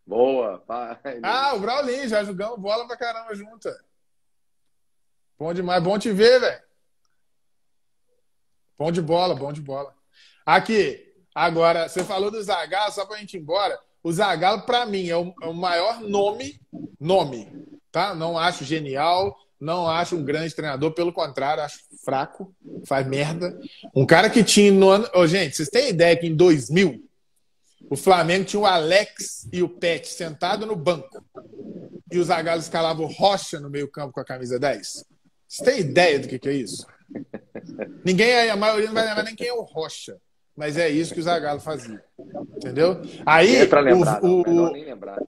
[0.05, 0.97] Boa, pai.
[1.21, 3.69] Ah, o Braulinho, já jogamos bola pra caramba junto.
[5.39, 6.61] Bom demais, bom te ver, velho.
[8.77, 9.95] Bom de bola, bom de bola.
[10.45, 13.79] Aqui, agora, você falou do Zagallo, só pra gente ir embora.
[14.03, 16.59] O Zagallo, pra mim, é o, é o maior nome,
[16.99, 17.47] nome,
[17.89, 18.13] tá?
[18.13, 22.53] Não acho genial, não acho um grande treinador, pelo contrário, acho fraco,
[22.85, 23.57] faz merda.
[23.95, 25.09] Um cara que tinha no ano.
[25.13, 27.01] Oh, gente, vocês têm ideia que em 2000
[27.89, 31.23] o Flamengo tinha o Alex e o Pet sentado no banco
[32.11, 35.05] e os Zagallo escalavam Rocha no meio-campo com a camisa 10?
[35.49, 36.85] Vocês têm ideia do que, que é isso?
[38.05, 40.17] Ninguém, a maioria não vai lembrar nem quem é o Rocha.
[40.55, 42.03] Mas é isso que o Zagallo fazia.
[42.55, 43.01] Entendeu?
[43.25, 43.55] Aí.
[43.55, 45.19] É pra lembrar, o, não, o, nem lembrar.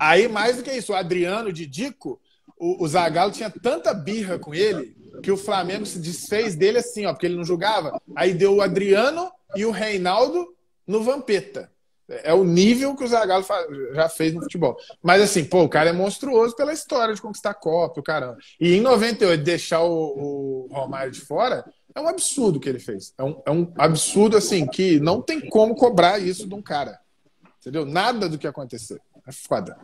[0.00, 2.20] Aí, mais do que isso, o Adriano de Dico,
[2.58, 7.06] o, o Zagallo tinha tanta birra com ele que o Flamengo se desfez dele assim,
[7.06, 8.00] ó, porque ele não jogava.
[8.16, 11.70] Aí deu o Adriano e o Reinaldo no Vampeta.
[12.22, 13.44] É o nível que o Zagallo
[13.94, 14.76] já fez no futebol.
[15.02, 18.36] Mas assim, pô, o cara é monstruoso pela história de conquistar a Copa, o caramba.
[18.60, 21.64] E em 98, deixar o, o Romário de fora
[21.94, 23.12] é um absurdo que ele fez.
[23.18, 26.98] É um, é um absurdo, assim, que não tem como cobrar isso de um cara.
[27.60, 27.84] Entendeu?
[27.84, 29.00] Nada do que acontecer.
[29.26, 29.78] É foda.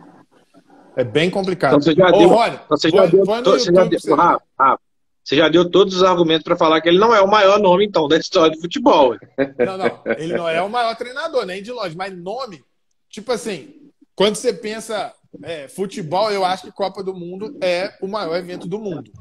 [0.97, 1.71] É bem complicado.
[1.71, 4.83] Então você já Ô, deu, Rony, você já deu, você já deu, Rafa, Rafa,
[5.29, 7.85] você já deu todos os argumentos para falar que ele não é o maior nome,
[7.85, 9.15] então, da história do futebol.
[9.59, 10.03] Não, não.
[10.17, 11.95] Ele não é o maior treinador, nem de longe.
[11.95, 12.65] Mas nome,
[13.11, 13.75] tipo assim,
[14.17, 18.67] quando você pensa é, futebol, eu acho que Copa do Mundo é o maior evento
[18.67, 19.13] do mundo.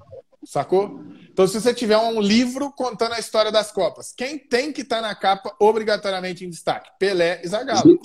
[0.45, 1.03] Sacou?
[1.29, 5.01] Então, se você tiver um livro contando a história das Copas, quem tem que estar
[5.01, 6.89] tá na capa obrigatoriamente em destaque?
[6.97, 7.99] Pelé e Zagallo.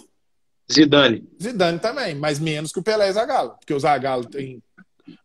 [0.73, 1.25] Zidane.
[1.41, 3.55] Zidane também, mas menos que o Pelé e Zagallo.
[3.61, 4.61] Porque o Zagallo tem.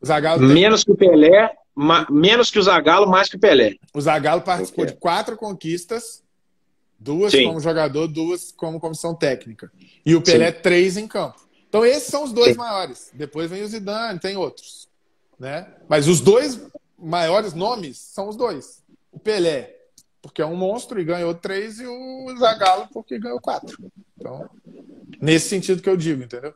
[0.06, 0.54] Zagallo tem...
[0.54, 3.76] Menos que o Pelé Ma, menos que o Zagallo, mais que o Pelé.
[3.94, 6.24] O Zagallo participou de quatro conquistas,
[6.98, 7.46] duas Sim.
[7.46, 9.72] como jogador, duas como comissão técnica.
[10.04, 10.60] E o Pelé, Sim.
[10.64, 11.40] três em campo.
[11.70, 12.58] Então, esses são os dois Sim.
[12.58, 13.12] maiores.
[13.14, 14.90] Depois vem o Zidane, tem outros.
[15.40, 15.72] Né?
[15.88, 16.60] Mas os dois
[16.98, 18.84] maiores nomes são os dois.
[19.12, 19.76] O Pelé,
[20.20, 23.78] porque é um monstro e ganhou três, e o Zagallo, porque ganhou quatro.
[24.18, 24.50] Então,
[25.22, 26.56] nesse sentido que eu digo, entendeu?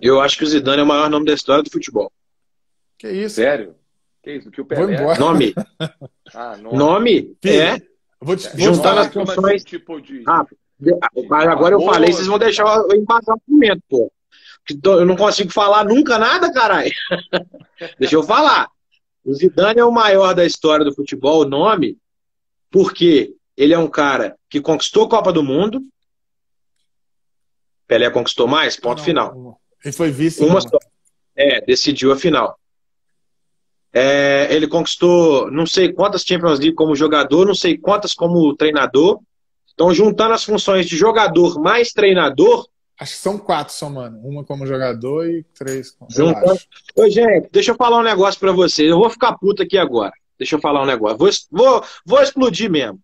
[0.00, 2.10] Eu acho que o Zidane é o maior nome da história do futebol.
[2.96, 3.36] Que isso?
[3.36, 3.74] Sério?
[4.22, 4.50] Que isso?
[4.50, 5.16] Que o Pelé...
[5.18, 5.54] Nome.
[6.34, 6.76] ah, nome.
[6.78, 7.36] Nome?
[7.44, 7.80] É.
[8.20, 9.64] Vou te, vou Juntando as funções...
[9.64, 10.24] Tipo de...
[10.26, 10.44] Ah,
[11.50, 14.12] agora eu falei, vocês vão deixar eu embasar o argumento, pô.
[14.84, 16.92] Eu não consigo falar nunca nada, caralho.
[17.98, 18.68] Deixa eu falar.
[19.24, 21.96] O Zidane é o maior da história do futebol, o nome,
[22.70, 25.80] porque ele é um cara que conquistou a Copa do Mundo.
[27.88, 28.76] Pelé conquistou mais?
[28.76, 29.60] Ponto não, final.
[29.82, 30.44] Ele foi vice.
[30.44, 30.78] Uma só.
[31.34, 32.58] É, decidiu a final.
[33.92, 39.18] É, ele conquistou não sei quantas Champions League como jogador, não sei quantas como treinador.
[39.72, 42.68] Então, juntando as funções de jogador mais treinador.
[43.00, 44.18] Acho que são quatro somando.
[44.18, 46.10] Uma como jogador e três como.
[46.10, 46.60] Juntando...
[46.96, 48.90] Ô, gente, deixa eu falar um negócio para vocês.
[48.90, 50.12] Eu vou ficar puto aqui agora.
[50.38, 51.18] Deixa eu falar um negócio.
[51.18, 53.00] Vou, vou, vou explodir mesmo.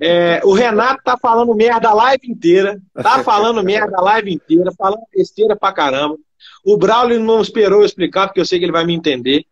[0.00, 2.80] É, o Renato tá falando merda a live inteira.
[2.94, 6.16] Tá falando merda a live inteira, falando besteira pra caramba.
[6.64, 9.44] O Braulio não esperou eu explicar, porque eu sei que ele vai me entender.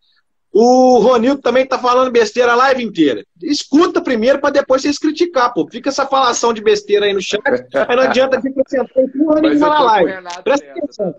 [0.52, 3.24] O Ronildo também tá falando besteira a live inteira.
[3.42, 5.66] Escuta primeiro para depois vocês criticar, pô.
[5.66, 9.40] Fica essa falação de besteira aí no chat, aí não adianta vir acrescentar em porra
[9.40, 10.12] nenhuma na live.
[10.44, 11.14] Presta atenção.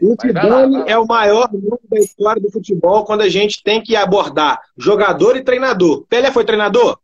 [0.00, 3.96] O Zidane é o maior nome da história do futebol quando a gente tem que
[3.96, 6.06] abordar jogador e treinador.
[6.08, 7.00] Pelé foi treinador?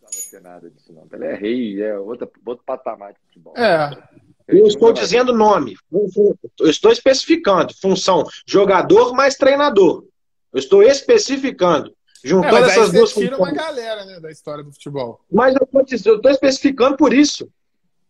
[0.00, 1.06] Não vai ser nada disso, não.
[1.06, 3.52] Pelé é rei, é outro, outro patamar de futebol.
[3.58, 3.90] É.
[4.48, 5.76] Eu estou dizendo nome.
[6.60, 7.74] Eu estou especificando.
[7.80, 10.04] Função jogador mais treinador.
[10.52, 11.92] Eu estou especificando.
[12.24, 13.52] Juntando é, essas duas tira funções.
[13.52, 15.20] uma galera né, da história do futebol.
[15.30, 17.48] Mas eu estou especificando por isso.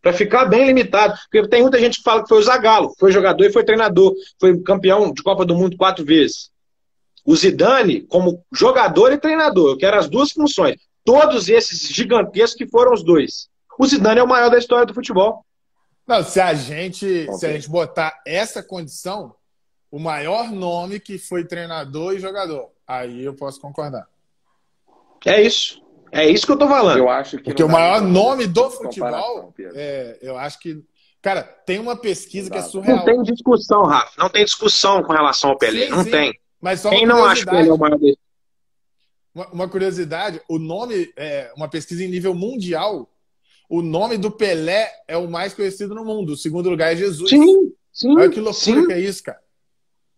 [0.03, 1.19] Para ficar bem limitado.
[1.31, 2.95] Porque tem muita gente que fala que foi o Zagallo.
[2.99, 4.15] Foi jogador e foi treinador.
[4.39, 6.51] Foi campeão de Copa do Mundo quatro vezes.
[7.25, 9.71] O Zidane, como jogador e treinador.
[9.71, 10.77] Eu quero as duas funções.
[11.05, 13.49] Todos esses gigantescos que foram os dois.
[13.79, 15.45] O Zidane é o maior da história do futebol.
[16.07, 17.35] Não, se a gente, okay.
[17.35, 19.35] se a gente botar essa condição,
[19.91, 24.09] o maior nome que foi treinador e jogador, aí eu posso concordar.
[25.24, 25.83] É isso.
[26.12, 26.99] É isso que eu tô falando.
[26.99, 30.85] Eu acho que Porque o maior nome do futebol, é, eu acho que
[31.27, 32.99] Cara, tem uma pesquisa que é surreal.
[32.99, 34.12] Não tem discussão, Rafa.
[34.16, 35.87] Não tem discussão com relação ao Pelé.
[35.87, 36.11] Sim, não sim.
[36.12, 36.41] tem.
[36.61, 38.19] Mas só Quem não acha que ele é o maior desse?
[39.35, 43.11] Uma, curiosidade, o nome, é, uma pesquisa em nível mundial,
[43.69, 46.31] o nome do Pelé é o mais conhecido no mundo.
[46.31, 47.31] O segundo lugar é Jesus.
[47.31, 48.17] Sim, sim.
[48.17, 48.87] Olha que loucura sim.
[48.87, 49.41] que é isso, cara.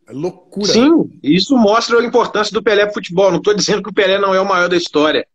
[0.07, 0.73] É loucura.
[0.73, 3.31] Sim, isso mostra a importância do Pelé pro futebol.
[3.31, 5.27] Não estou dizendo que o Pelé não é o maior da história.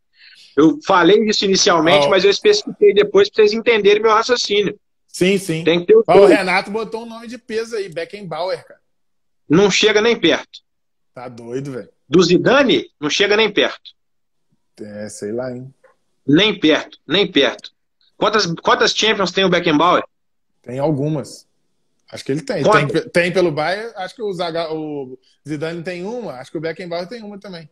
[0.55, 2.09] Eu falei isso inicialmente, oh.
[2.09, 4.79] mas eu especifiquei depois para vocês entenderem meu raciocínio.
[5.07, 5.63] Sim, sim.
[5.63, 8.79] Tem que ter o, o Renato botou um nome de peso aí, Beckenbauer, cara.
[9.47, 10.59] Não chega nem perto.
[11.13, 11.89] Tá doido, velho.
[12.09, 13.91] Do Zidane, não chega nem perto.
[14.79, 15.71] É, sei lá, hein.
[16.25, 17.71] Nem perto, nem perto.
[18.17, 20.03] Quantas, quantas Champions tem o Beckenbauer?
[20.61, 21.47] Tem algumas.
[22.11, 22.63] Acho que ele tem.
[22.63, 25.17] Tem, tem, pelo Bayern, acho que o, Zaga, o
[25.47, 27.67] Zidane tem uma, acho que o Beckenbauer tem uma também.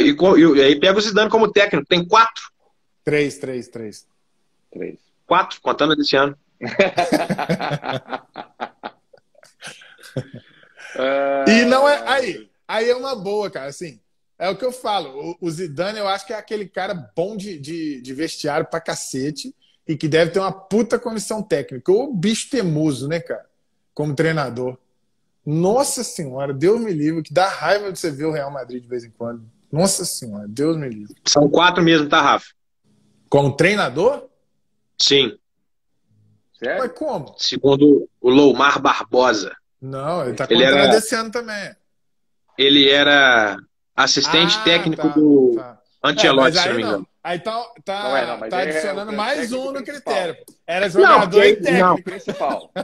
[0.00, 2.52] E, e, e aí pega o Zidane como técnico, tem quatro.
[3.04, 4.06] Três, três, três.
[4.70, 4.98] Três.
[5.26, 6.38] Quatro, contando desse ano.
[11.48, 12.08] e não é.
[12.08, 13.66] Aí, aí é uma boa, cara.
[13.66, 13.98] Assim,
[14.42, 15.36] é o que eu falo.
[15.40, 18.80] O, o Zidane, eu acho que é aquele cara bom de, de, de vestiário pra
[18.80, 19.54] cacete
[19.86, 21.92] e que deve ter uma puta comissão técnica.
[21.92, 23.46] O bicho temoso, né, cara?
[23.94, 24.76] Como treinador.
[25.46, 28.88] Nossa senhora, Deus me livre, que dá raiva de você ver o Real Madrid de
[28.88, 29.44] vez em quando.
[29.70, 31.14] Nossa senhora, Deus me livre.
[31.24, 32.46] São quatro mesmo, tá, Rafa?
[33.28, 34.28] Como treinador?
[35.00, 35.38] Sim.
[36.58, 36.82] Sério?
[36.82, 37.32] Mas como?
[37.38, 39.54] Segundo o Loumar Barbosa.
[39.80, 40.88] Não, ele tá ele era...
[40.88, 41.76] desse ano também.
[42.58, 43.56] Ele era
[43.96, 45.78] assistente ah, técnico tá, do tá.
[46.02, 47.08] Antelote, é, se não me engano.
[47.22, 50.36] Aí tá, tá, não é, não, tá é adicionando é mais um no critério.
[50.66, 52.02] Era jogador não, e técnico não.
[52.02, 52.70] principal.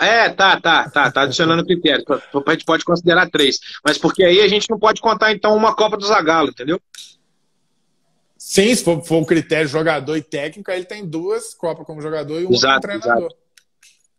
[0.00, 2.04] É, tá, tá, tá, tá adicionando critério.
[2.08, 3.60] A gente pode considerar três.
[3.84, 6.80] Mas porque aí a gente não pode contar, então, uma Copa do Zagalo, entendeu?
[8.36, 12.02] Sim, se for, for o critério jogador e técnico, aí ele tem duas Copas como
[12.02, 13.30] jogador e uma exato, como treinador.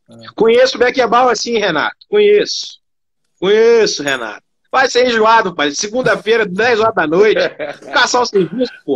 [0.09, 0.33] Exato.
[0.33, 1.97] Conheço o Beckenbauer assim, Renato.
[2.09, 2.79] Conheço.
[3.37, 4.43] Conheço, Renato.
[4.73, 5.69] Vai ser enjoado, pai.
[5.69, 7.47] Segunda-feira, 10 horas da noite.
[7.93, 8.95] Caçar o serviço, pô.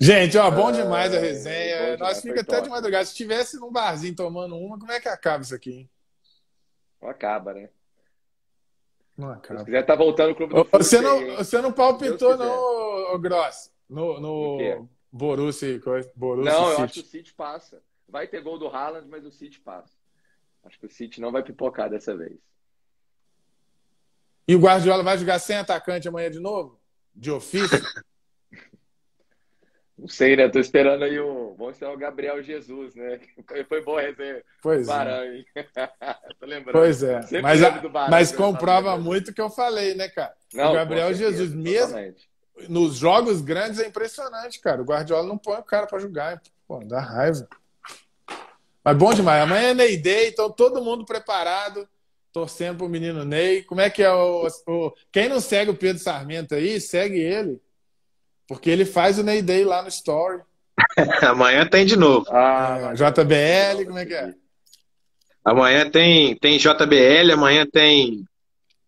[0.00, 1.96] Gente, ó, bom demais a resenha.
[1.96, 2.64] Bom Nós fica até top.
[2.64, 3.04] de madrugada.
[3.04, 5.70] Se estivesse num barzinho tomando uma, como é que acaba isso aqui?
[5.70, 5.90] Hein?
[7.00, 7.70] Não acaba, né?
[9.16, 9.60] Não acaba.
[9.60, 14.18] Se quiser, tá voltando o clube do você não, você não palpitou, não, Gross, no,
[14.18, 16.78] no Borussia, coisa, Borussia Não, City.
[16.78, 17.80] eu acho que o City passa.
[18.08, 19.94] Vai ter gol do Haaland, mas o City passa.
[20.64, 22.36] Acho que o City não vai pipocar dessa vez.
[24.50, 26.76] E o Guardiola vai jogar sem atacante amanhã de novo?
[27.14, 27.80] De ofício?
[29.96, 30.48] Não sei, né?
[30.48, 31.54] Tô esperando aí o.
[31.56, 33.20] Vamos esperar o Gabriel Jesus, né?
[33.68, 34.42] Foi bom resenha.
[34.60, 35.44] Pois Barão, é.
[36.40, 36.72] Tô lembrando.
[36.72, 37.22] Pois é.
[37.22, 40.34] Sempre mas, Barão, mas comprova muito o que eu falei, né, cara?
[40.52, 42.12] Não, o Gabriel Jesus, mesmo
[42.68, 44.82] nos jogos grandes, é impressionante, cara.
[44.82, 46.42] O Guardiola não põe o cara para jogar.
[46.66, 47.46] Pô, dá raiva.
[48.82, 49.44] Mas bom demais.
[49.44, 51.88] Amanhã é Ney Day, então todo mundo preparado,
[52.32, 53.62] torcendo pro menino Ney.
[53.62, 54.92] Como é que é o, o.
[55.12, 57.60] Quem não segue o Pedro Sarmento aí, segue ele.
[58.48, 60.42] Porque ele faz o Ney Day lá no Story.
[61.22, 62.26] Amanhã tem de novo.
[62.30, 64.34] Ah, JBL, como é que é?
[65.44, 68.24] Amanhã tem, tem JBL, amanhã tem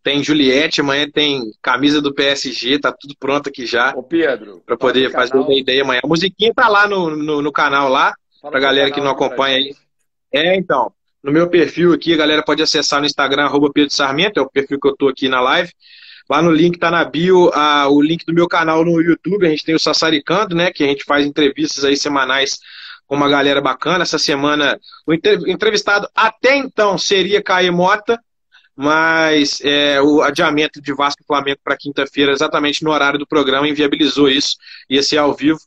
[0.02, 3.93] tem Juliette, amanhã tem camisa do PSG, tá tudo pronto aqui já.
[3.94, 4.60] Ô Pedro.
[4.66, 6.01] Pra poder fazer o Day Day amanhã.
[6.02, 9.56] A musiquinha tá lá no, no, no canal lá, Fala pra galera que não acompanha
[9.59, 9.77] aí.
[10.32, 10.93] É, então.
[11.23, 14.51] No meu perfil aqui, a galera pode acessar no Instagram, arroba Pedro Sarmento, é o
[14.51, 15.73] perfil que eu tô aqui na live.
[16.28, 19.47] Lá no link tá na bio a, o link do meu canal no YouTube.
[19.47, 20.73] A gente tem o Sassaricando, né?
[20.73, 22.59] Que a gente faz entrevistas aí semanais
[23.07, 24.03] com uma galera bacana.
[24.03, 28.19] Essa semana, o entrevistado até então seria Caio Mota,
[28.74, 33.69] mas é, o adiamento de Vasco e Flamengo para quinta-feira, exatamente no horário do programa,
[33.69, 34.57] inviabilizou isso.
[34.89, 35.59] Ia ser ao vivo.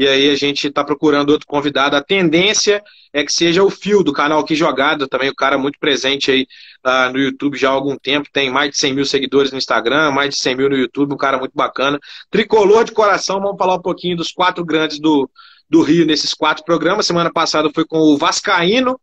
[0.00, 1.94] E aí a gente está procurando outro convidado.
[1.94, 2.82] A tendência
[3.12, 6.46] é que seja o Fio do canal Que Jogada, também o cara muito presente aí
[6.86, 10.10] uh, no YouTube já há algum tempo, tem mais de 100 mil seguidores no Instagram,
[10.10, 12.00] mais de 100 mil no YouTube, um cara muito bacana.
[12.30, 15.28] Tricolor de coração, vamos falar um pouquinho dos quatro grandes do,
[15.68, 17.04] do Rio nesses quatro programas.
[17.04, 18.98] Semana passada foi com o Vascaíno,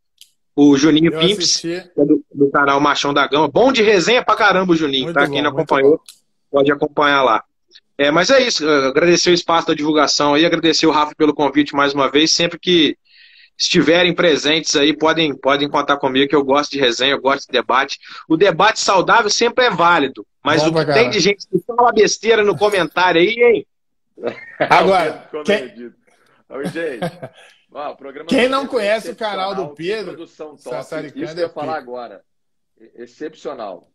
[0.56, 3.48] o Juninho Eu Pimps, é do, do, canal Machão da Gama.
[3.48, 5.28] Bom de resenha pra caramba Juninho, muito tá?
[5.28, 6.02] Bom, Quem não acompanhou,
[6.50, 7.44] pode acompanhar lá.
[7.98, 11.76] É, mas é isso, agradecer o espaço da divulgação aí, agradecer o Rafa pelo convite
[11.76, 12.32] mais uma vez.
[12.32, 12.98] Sempre que
[13.58, 17.52] estiverem presentes aí, podem, podem contar comigo, que eu gosto de resenha, eu gosto de
[17.52, 17.98] debate.
[18.30, 21.92] O debate saudável sempre é válido, mas Bom, o que tem de gente que fala
[21.92, 23.68] besteira no comentário aí, hein?
[24.60, 25.92] Agora, quem...
[26.50, 27.00] Oi, gente.
[28.28, 30.80] quem não conhece o canal do Pedro, produção top.
[30.80, 32.24] Isso que eu ia falar agora.
[32.96, 33.90] Excepcional.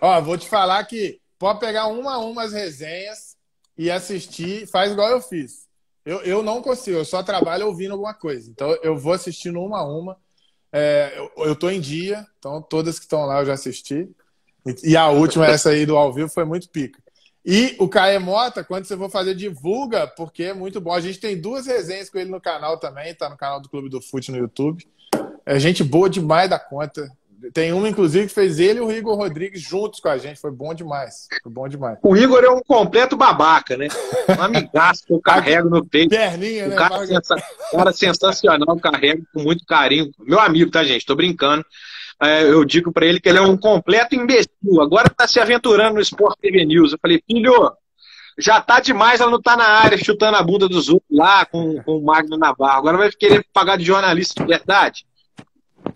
[0.00, 3.36] Ó, vou te falar que pode pegar uma a uma as resenhas
[3.76, 5.66] e assistir, faz igual eu fiz.
[6.06, 8.48] Eu, eu não consigo, eu só trabalho ouvindo alguma coisa.
[8.48, 10.16] Então eu vou assistindo uma a uma.
[10.72, 14.08] É, eu, eu tô em dia, então todas que estão lá eu já assisti.
[14.64, 17.02] E, e a última, essa aí do ao vivo, foi muito pica.
[17.44, 20.92] E o Caê Mota, quando você for fazer, divulga, porque é muito bom.
[20.92, 23.88] A gente tem duas resenhas com ele no canal também, tá no canal do Clube
[23.88, 24.86] do Fute no YouTube.
[25.44, 27.10] É gente boa demais da conta.
[27.52, 30.40] Tem uma, inclusive, que fez ele e o Igor Rodrigues juntos com a gente.
[30.40, 31.26] Foi bom demais.
[31.42, 31.98] Foi bom demais.
[32.02, 33.88] O Igor é um completo babaca, né?
[34.38, 36.10] Um amigaço que eu carrego no peito.
[36.10, 36.74] Perninha, né?
[36.74, 37.36] O cara, sensa...
[37.72, 40.10] cara sensacional, carrego com muito carinho.
[40.20, 41.06] Meu amigo, tá, gente?
[41.06, 41.64] Tô brincando.
[42.22, 44.80] É, eu digo para ele que ele é um completo imbecil.
[44.80, 46.92] Agora tá se aventurando no Sport TV News.
[46.92, 47.72] Eu falei, filho,
[48.38, 51.82] já tá demais ela não tá na área chutando a bunda dos outros lá com,
[51.82, 52.78] com o Magno Navarro.
[52.78, 55.04] Agora vai querer pagar de jornalista de verdade?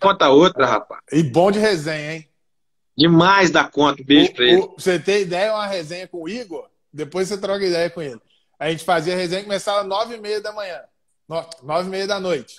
[0.01, 1.01] Conta outra, rapaz.
[1.13, 2.29] E bom de resenha, hein?
[2.97, 4.03] Demais da conta.
[4.03, 4.57] Beijo o, pra ele.
[4.57, 6.69] O, você tem ideia, uma resenha com o Igor?
[6.93, 8.21] Depois você troca ideia com ele.
[8.59, 10.81] A gente fazia a resenha começava às nove e meia da manhã.
[11.63, 12.57] Nove e meia da noite.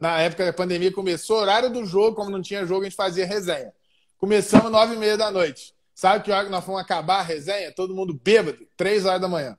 [0.00, 3.26] Na época da pandemia começou, horário do jogo, como não tinha jogo, a gente fazia
[3.26, 3.72] resenha.
[4.16, 5.74] Começamos às nove e meia da noite.
[5.94, 7.72] Sabe que hora que nós fomos acabar a resenha?
[7.72, 9.56] Todo mundo bêbado, três horas da manhã.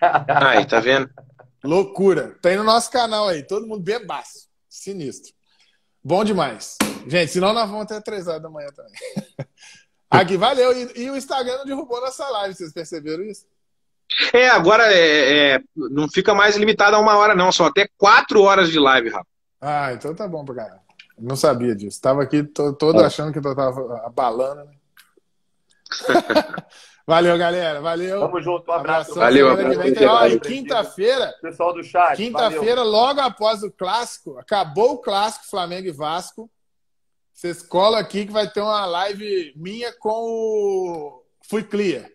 [0.00, 1.10] Aí, tá vendo?
[1.62, 2.36] Loucura.
[2.40, 4.48] Tem no nosso canal aí, todo mundo bebaço.
[4.68, 5.32] Sinistro.
[6.02, 6.76] Bom demais.
[7.06, 8.92] Gente, senão nós vamos até três horas da manhã também.
[10.10, 10.72] Aqui, valeu.
[10.72, 13.46] E, e, o Instagram não derrubou nossa live, vocês perceberam isso?
[14.32, 17.52] É, agora é, é, não fica mais limitado a uma hora, não.
[17.52, 19.26] São até quatro horas de live, rapaz.
[19.60, 20.80] Ah, então tá bom pra caralho.
[21.18, 22.00] Não sabia disso.
[22.00, 24.72] Tava aqui todo achando que eu tava abalando, né?
[27.08, 27.80] Valeu, galera.
[27.80, 28.20] Valeu.
[28.20, 28.70] Tamo junto.
[28.70, 29.14] Um abraço.
[29.14, 29.48] Valeu.
[29.86, 31.34] E quinta-feira.
[31.40, 32.14] Pessoal do chat.
[32.14, 36.50] Quinta-feira, logo após o clássico, acabou o clássico Flamengo e Vasco.
[37.32, 42.10] Vocês colam aqui que vai ter uma live minha com o Fui Clear.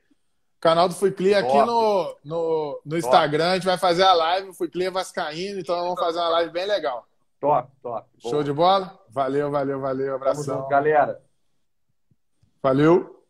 [0.59, 3.49] Canal do Fui Clear aqui no, no, no Instagram.
[3.49, 6.67] A gente vai fazer a live, Fui Clear Vascaíno, então vamos fazer uma live bem
[6.67, 7.07] legal.
[7.41, 8.07] Top, top.
[8.19, 8.43] Show Boa.
[8.43, 8.99] de bola?
[9.09, 10.15] Valeu, valeu, valeu.
[10.15, 10.57] Abração.
[10.57, 11.19] Junto, galera.
[12.61, 13.22] Valeu.